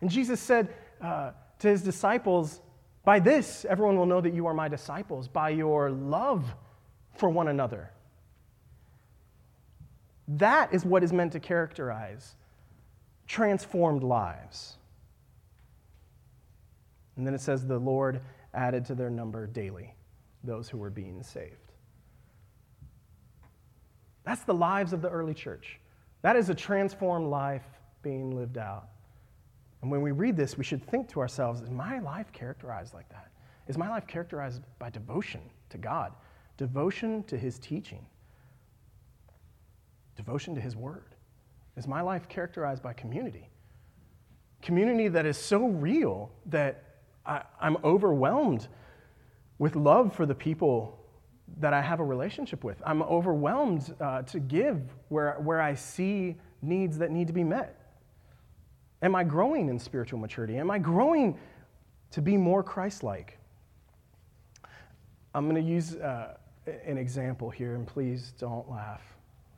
And 0.00 0.10
Jesus 0.10 0.40
said 0.40 0.74
uh, 1.00 1.32
to 1.58 1.68
his 1.68 1.82
disciples, 1.82 2.60
By 3.04 3.18
this, 3.18 3.64
everyone 3.68 3.96
will 3.96 4.06
know 4.06 4.20
that 4.20 4.34
you 4.34 4.46
are 4.46 4.54
my 4.54 4.68
disciples, 4.68 5.28
by 5.28 5.50
your 5.50 5.90
love 5.90 6.44
for 7.14 7.30
one 7.30 7.48
another. 7.48 7.90
That 10.28 10.74
is 10.74 10.84
what 10.84 11.04
is 11.04 11.12
meant 11.12 11.32
to 11.32 11.40
characterize 11.40 12.34
transformed 13.26 14.02
lives. 14.02 14.76
And 17.16 17.26
then 17.26 17.34
it 17.34 17.40
says, 17.40 17.66
The 17.66 17.78
Lord 17.78 18.20
added 18.54 18.84
to 18.86 18.94
their 18.94 19.10
number 19.10 19.46
daily 19.46 19.94
those 20.44 20.68
who 20.68 20.78
were 20.78 20.90
being 20.90 21.22
saved. 21.22 21.72
That's 24.24 24.42
the 24.44 24.54
lives 24.54 24.92
of 24.92 25.02
the 25.02 25.08
early 25.08 25.34
church. 25.34 25.78
That 26.22 26.36
is 26.36 26.50
a 26.50 26.54
transformed 26.54 27.28
life 27.28 27.64
being 28.02 28.36
lived 28.36 28.58
out. 28.58 28.88
And 29.86 29.92
when 29.92 30.02
we 30.02 30.10
read 30.10 30.36
this, 30.36 30.58
we 30.58 30.64
should 30.64 30.84
think 30.84 31.08
to 31.10 31.20
ourselves 31.20 31.60
is 31.60 31.70
my 31.70 32.00
life 32.00 32.32
characterized 32.32 32.92
like 32.92 33.08
that? 33.10 33.30
Is 33.68 33.78
my 33.78 33.88
life 33.88 34.04
characterized 34.08 34.60
by 34.80 34.90
devotion 34.90 35.40
to 35.70 35.78
God? 35.78 36.12
devotion 36.56 37.22
to 37.24 37.36
his 37.36 37.58
teaching, 37.58 38.06
devotion 40.16 40.54
to 40.54 40.60
his 40.60 40.76
word. 40.76 41.14
Is 41.76 41.86
my 41.86 42.00
life 42.00 42.28
characterized 42.28 42.82
by 42.82 42.94
community? 42.94 43.50
Community 44.62 45.08
that 45.08 45.26
is 45.26 45.36
so 45.36 45.66
real 45.66 46.30
that 46.46 46.82
I, 47.26 47.42
am 47.60 47.76
overwhelmed 47.84 48.68
with 49.58 49.76
love 49.76 50.14
for 50.14 50.26
the 50.26 50.34
people 50.34 50.98
that 51.58 51.72
I 51.72 51.82
have 51.82 52.00
a 52.00 52.04
relationship 52.04 52.64
with. 52.64 52.82
I'm 52.86 53.02
overwhelmed 53.02 53.94
uh, 54.00 54.22
to 54.22 54.40
give 54.40 54.80
where, 55.08 55.34
where 55.34 55.60
I 55.60 55.74
see 55.74 56.36
needs 56.62 56.98
that 56.98 57.10
need 57.10 57.26
to 57.26 57.32
be 57.32 57.44
met. 57.44 57.85
Am 59.02 59.14
I 59.14 59.24
growing 59.24 59.68
in 59.68 59.78
spiritual 59.78 60.18
maturity? 60.18 60.58
Am 60.58 60.70
I 60.70 60.78
growing 60.78 61.38
to 62.12 62.22
be 62.22 62.36
more 62.36 62.62
Christ 62.62 63.02
like? 63.02 63.38
I'm 65.34 65.48
going 65.48 65.62
to 65.62 65.70
use 65.70 65.96
uh, 65.96 66.36
an 66.84 66.96
example 66.96 67.50
here, 67.50 67.74
and 67.74 67.86
please 67.86 68.32
don't 68.38 68.70
laugh. 68.70 69.02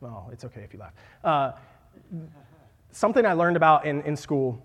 Well, 0.01 0.29
it's 0.33 0.45
okay 0.45 0.63
if 0.63 0.73
you 0.73 0.81
laugh. 0.81 0.93
Uh, 1.23 1.53
something 2.91 3.25
I 3.25 3.33
learned 3.33 3.57
about 3.57 3.87
in, 3.87 4.03
in 4.03 4.17
school 4.17 4.63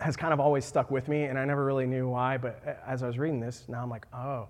has 0.00 0.16
kind 0.16 0.32
of 0.34 0.40
always 0.40 0.64
stuck 0.64 0.90
with 0.90 1.08
me, 1.08 1.24
and 1.24 1.38
I 1.38 1.44
never 1.44 1.64
really 1.64 1.86
knew 1.86 2.08
why, 2.08 2.36
but 2.36 2.82
as 2.86 3.02
I 3.02 3.06
was 3.06 3.18
reading 3.18 3.40
this, 3.40 3.64
now 3.68 3.82
I'm 3.82 3.90
like, 3.90 4.06
oh. 4.14 4.48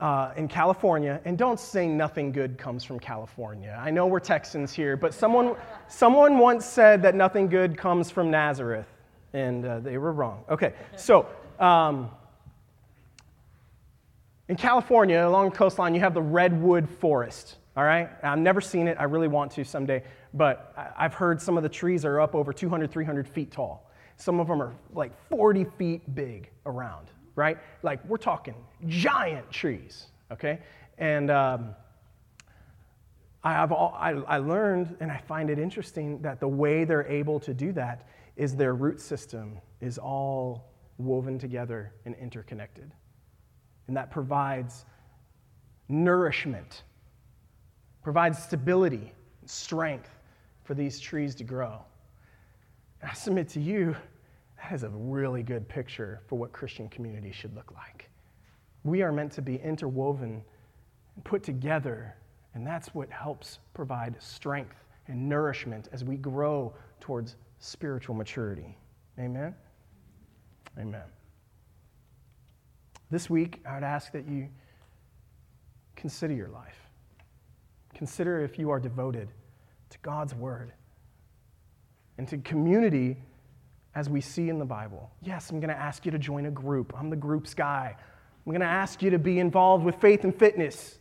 Uh, 0.00 0.32
in 0.36 0.46
California, 0.46 1.20
and 1.24 1.36
don't 1.36 1.58
say 1.58 1.88
nothing 1.88 2.30
good 2.30 2.56
comes 2.56 2.84
from 2.84 3.00
California. 3.00 3.76
I 3.82 3.90
know 3.90 4.06
we're 4.06 4.20
Texans 4.20 4.72
here, 4.72 4.96
but 4.96 5.12
someone, 5.12 5.56
someone 5.88 6.38
once 6.38 6.64
said 6.64 7.02
that 7.02 7.16
nothing 7.16 7.48
good 7.48 7.76
comes 7.76 8.08
from 8.08 8.30
Nazareth, 8.30 8.86
and 9.32 9.64
uh, 9.64 9.80
they 9.80 9.98
were 9.98 10.12
wrong. 10.12 10.44
Okay, 10.48 10.72
so 10.94 11.26
um, 11.58 12.10
in 14.48 14.56
California, 14.56 15.26
along 15.26 15.50
the 15.50 15.56
coastline, 15.56 15.94
you 15.94 16.00
have 16.00 16.14
the 16.14 16.22
redwood 16.22 16.88
forest. 16.88 17.56
All 17.76 17.84
right? 17.84 18.08
I've 18.24 18.38
never 18.38 18.60
seen 18.60 18.88
it. 18.88 18.96
I 18.98 19.04
really 19.04 19.28
want 19.28 19.52
to 19.52 19.64
someday. 19.64 20.02
But 20.34 20.74
I've 20.96 21.14
heard 21.14 21.40
some 21.40 21.56
of 21.56 21.62
the 21.62 21.68
trees 21.68 22.04
are 22.04 22.20
up 22.20 22.34
over 22.34 22.52
200, 22.52 22.90
300 22.90 23.28
feet 23.28 23.52
tall. 23.52 23.88
Some 24.16 24.40
of 24.40 24.48
them 24.48 24.60
are 24.60 24.74
like 24.92 25.12
40 25.28 25.64
feet 25.76 26.14
big 26.14 26.50
around, 26.66 27.06
right? 27.38 27.56
Like 27.82 28.04
we're 28.04 28.16
talking 28.16 28.56
giant 28.88 29.50
trees, 29.50 30.06
okay? 30.32 30.58
And 30.98 31.30
um, 31.30 31.70
I, 33.44 33.64
all, 33.64 33.96
I, 33.96 34.10
I 34.10 34.38
learned, 34.38 34.96
and 35.00 35.10
I 35.10 35.18
find 35.18 35.48
it 35.48 35.58
interesting, 35.58 36.20
that 36.22 36.40
the 36.40 36.48
way 36.48 36.84
they're 36.84 37.06
able 37.06 37.38
to 37.40 37.54
do 37.54 37.72
that 37.72 38.08
is 38.36 38.56
their 38.56 38.74
root 38.74 39.00
system 39.00 39.58
is 39.80 39.98
all 39.98 40.72
woven 40.98 41.38
together 41.38 41.92
and 42.04 42.16
interconnected. 42.16 42.90
And 43.86 43.96
that 43.96 44.10
provides 44.10 44.84
nourishment, 45.88 46.82
provides 48.02 48.42
stability, 48.42 49.12
strength 49.46 50.10
for 50.64 50.74
these 50.74 50.98
trees 50.98 51.36
to 51.36 51.44
grow. 51.44 51.80
I 53.00 53.14
submit 53.14 53.48
to 53.50 53.60
you, 53.60 53.94
that 54.62 54.72
is 54.72 54.82
a 54.82 54.88
really 54.88 55.42
good 55.42 55.68
picture 55.68 56.20
for 56.26 56.36
what 56.36 56.52
Christian 56.52 56.88
community 56.88 57.32
should 57.32 57.54
look 57.54 57.72
like. 57.74 58.10
We 58.84 59.02
are 59.02 59.12
meant 59.12 59.32
to 59.32 59.42
be 59.42 59.56
interwoven 59.56 60.42
and 61.14 61.24
put 61.24 61.42
together, 61.42 62.14
and 62.54 62.66
that's 62.66 62.94
what 62.94 63.10
helps 63.10 63.58
provide 63.74 64.20
strength 64.20 64.76
and 65.06 65.28
nourishment 65.28 65.88
as 65.92 66.04
we 66.04 66.16
grow 66.16 66.74
towards 67.00 67.36
spiritual 67.58 68.14
maturity. 68.14 68.76
Amen? 69.18 69.54
Amen. 70.78 71.02
This 73.10 73.30
week, 73.30 73.60
I 73.66 73.74
would 73.74 73.84
ask 73.84 74.12
that 74.12 74.28
you 74.28 74.48
consider 75.96 76.34
your 76.34 76.48
life. 76.48 76.78
Consider 77.94 78.44
if 78.44 78.58
you 78.58 78.70
are 78.70 78.78
devoted 78.78 79.28
to 79.90 79.98
God's 80.02 80.34
word 80.34 80.72
and 82.18 82.28
to 82.28 82.38
community 82.38 83.16
as 83.98 84.08
we 84.08 84.20
see 84.20 84.48
in 84.48 84.60
the 84.60 84.64
Bible. 84.64 85.10
Yes, 85.22 85.50
I'm 85.50 85.58
going 85.58 85.74
to 85.74 85.76
ask 85.76 86.06
you 86.06 86.12
to 86.12 86.20
join 86.20 86.46
a 86.46 86.52
group. 86.52 86.92
I'm 86.96 87.10
the 87.10 87.16
groups 87.16 87.52
guy. 87.52 87.96
I'm 88.46 88.52
going 88.52 88.60
to 88.60 88.66
ask 88.66 89.02
you 89.02 89.10
to 89.10 89.18
be 89.18 89.40
involved 89.40 89.84
with 89.84 89.96
faith 89.96 90.22
and 90.22 90.32
fitness. 90.32 91.00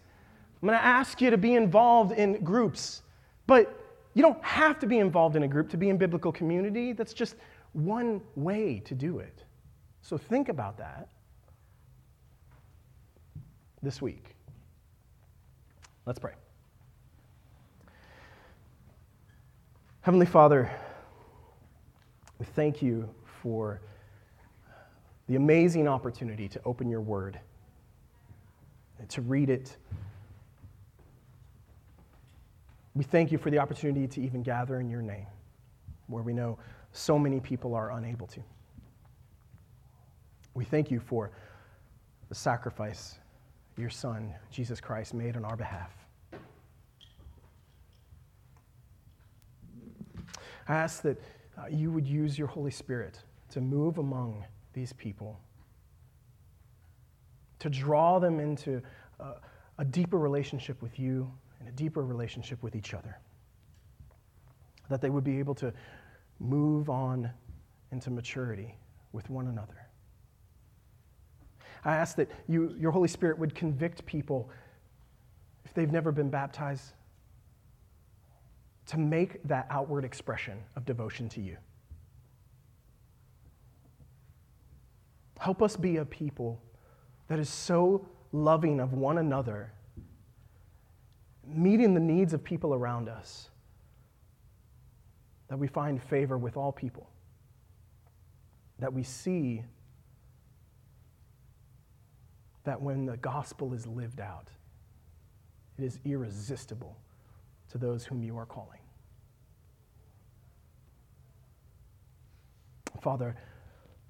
I'm 0.59 0.67
going 0.67 0.79
to 0.79 0.83
ask 0.83 1.21
you 1.21 1.29
to 1.29 1.37
be 1.37 1.53
involved 1.53 2.11
in 2.11 2.43
groups. 2.43 3.03
But 3.45 3.79
you 4.15 4.23
don't 4.23 4.43
have 4.43 4.79
to 4.79 4.87
be 4.87 4.97
involved 4.97 5.35
in 5.35 5.43
a 5.43 5.47
group 5.47 5.69
to 5.69 5.77
be 5.77 5.89
in 5.89 5.97
biblical 5.97 6.31
community. 6.31 6.91
That's 6.91 7.13
just 7.13 7.35
one 7.73 8.19
way 8.35 8.81
to 8.85 8.95
do 8.95 9.19
it. 9.19 9.43
So 10.01 10.17
think 10.17 10.49
about 10.49 10.79
that 10.79 11.07
this 13.83 14.01
week. 14.01 14.35
Let's 16.07 16.17
pray. 16.17 16.33
Heavenly 20.01 20.25
Father, 20.25 20.71
we 22.39 22.45
thank 22.45 22.81
you 22.81 23.09
for 23.41 23.81
the 25.27 25.35
amazing 25.35 25.87
opportunity 25.87 26.47
to 26.47 26.61
open 26.63 26.89
your 26.89 27.01
word, 27.01 27.39
and 28.99 29.09
to 29.09 29.21
read 29.21 29.49
it. 29.49 29.75
We 32.95 33.03
thank 33.03 33.31
you 33.31 33.37
for 33.37 33.51
the 33.51 33.59
opportunity 33.59 34.07
to 34.07 34.21
even 34.21 34.41
gather 34.41 34.79
in 34.79 34.89
your 34.89 35.01
name, 35.01 35.27
where 36.07 36.23
we 36.23 36.33
know 36.33 36.57
so 36.93 37.19
many 37.19 37.39
people 37.39 37.75
are 37.75 37.91
unable 37.91 38.27
to. 38.27 38.41
We 40.53 40.65
thank 40.65 40.89
you 40.89 40.99
for 40.99 41.31
the 42.29 42.35
sacrifice 42.35 43.19
your 43.77 43.91
Son, 43.91 44.33
Jesus 44.49 44.81
Christ, 44.81 45.13
made 45.13 45.35
on 45.35 45.45
our 45.45 45.55
behalf. 45.55 45.91
I 50.67 50.73
ask 50.73 51.03
that 51.03 51.21
uh, 51.57 51.67
you 51.69 51.91
would 51.91 52.07
use 52.07 52.37
your 52.37 52.47
Holy 52.47 52.71
Spirit 52.71 53.19
to 53.49 53.61
move 53.61 53.97
among 53.97 54.45
these 54.73 54.93
people, 54.93 55.39
to 57.59 57.69
draw 57.69 58.19
them 58.19 58.39
into 58.39 58.81
uh, 59.19 59.33
a 59.79 59.85
deeper 59.85 60.17
relationship 60.19 60.81
with 60.81 60.99
you 60.99 61.31
and 61.59 61.67
a 61.67 61.71
deeper 61.71 62.03
relationship 62.03 62.61
with 62.61 62.75
each 62.75 62.93
other. 62.93 63.17
That 64.89 65.01
they 65.01 65.09
would 65.09 65.23
be 65.23 65.39
able 65.39 65.55
to 65.55 65.73
move 66.39 66.89
on 66.89 67.29
into 67.91 68.11
maturity 68.11 68.77
with 69.11 69.29
one 69.29 69.47
another. 69.47 69.87
I 71.83 71.95
ask 71.95 72.15
that 72.17 72.29
you, 72.47 72.75
your 72.77 72.91
Holy 72.91 73.07
Spirit 73.07 73.39
would 73.39 73.55
convict 73.55 74.05
people 74.05 74.49
if 75.65 75.73
they've 75.73 75.91
never 75.91 76.11
been 76.11 76.29
baptized 76.29 76.93
to 78.87 78.97
make 78.97 79.43
that 79.43 79.67
outward 79.69 80.05
expression 80.05 80.57
of 80.75 80.85
devotion 80.85 81.27
to 81.29 81.41
you. 81.41 81.57
Help 85.39 85.61
us 85.61 85.75
be 85.75 85.97
a 85.97 86.05
people 86.05 86.61
that 87.27 87.37
is 87.37 87.49
so 87.49 88.07
loving 88.31 88.79
of 88.79 88.93
one 88.93 89.17
another, 89.17 89.71
meeting 91.45 91.93
the 91.93 91.99
needs 91.99 92.33
of 92.33 92.43
people 92.43 92.73
around 92.73 93.09
us, 93.09 93.49
that 95.49 95.57
we 95.57 95.67
find 95.67 96.01
favor 96.01 96.37
with 96.37 96.57
all 96.57 96.71
people, 96.71 97.09
that 98.79 98.91
we 98.91 99.03
see 99.03 99.63
that 102.63 102.81
when 102.81 103.05
the 103.05 103.17
gospel 103.17 103.73
is 103.73 103.85
lived 103.85 104.19
out, 104.19 104.49
it 105.77 105.83
is 105.83 105.99
irresistible 106.05 106.97
to 107.71 107.77
those 107.77 108.05
whom 108.05 108.23
you 108.23 108.37
are 108.37 108.45
calling. 108.45 108.79
Father, 113.01 113.35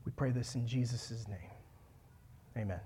we 0.05 0.11
pray 0.11 0.31
this 0.31 0.55
in 0.55 0.65
Jesus' 0.65 1.25
name. 1.27 1.51
Amen. 2.57 2.79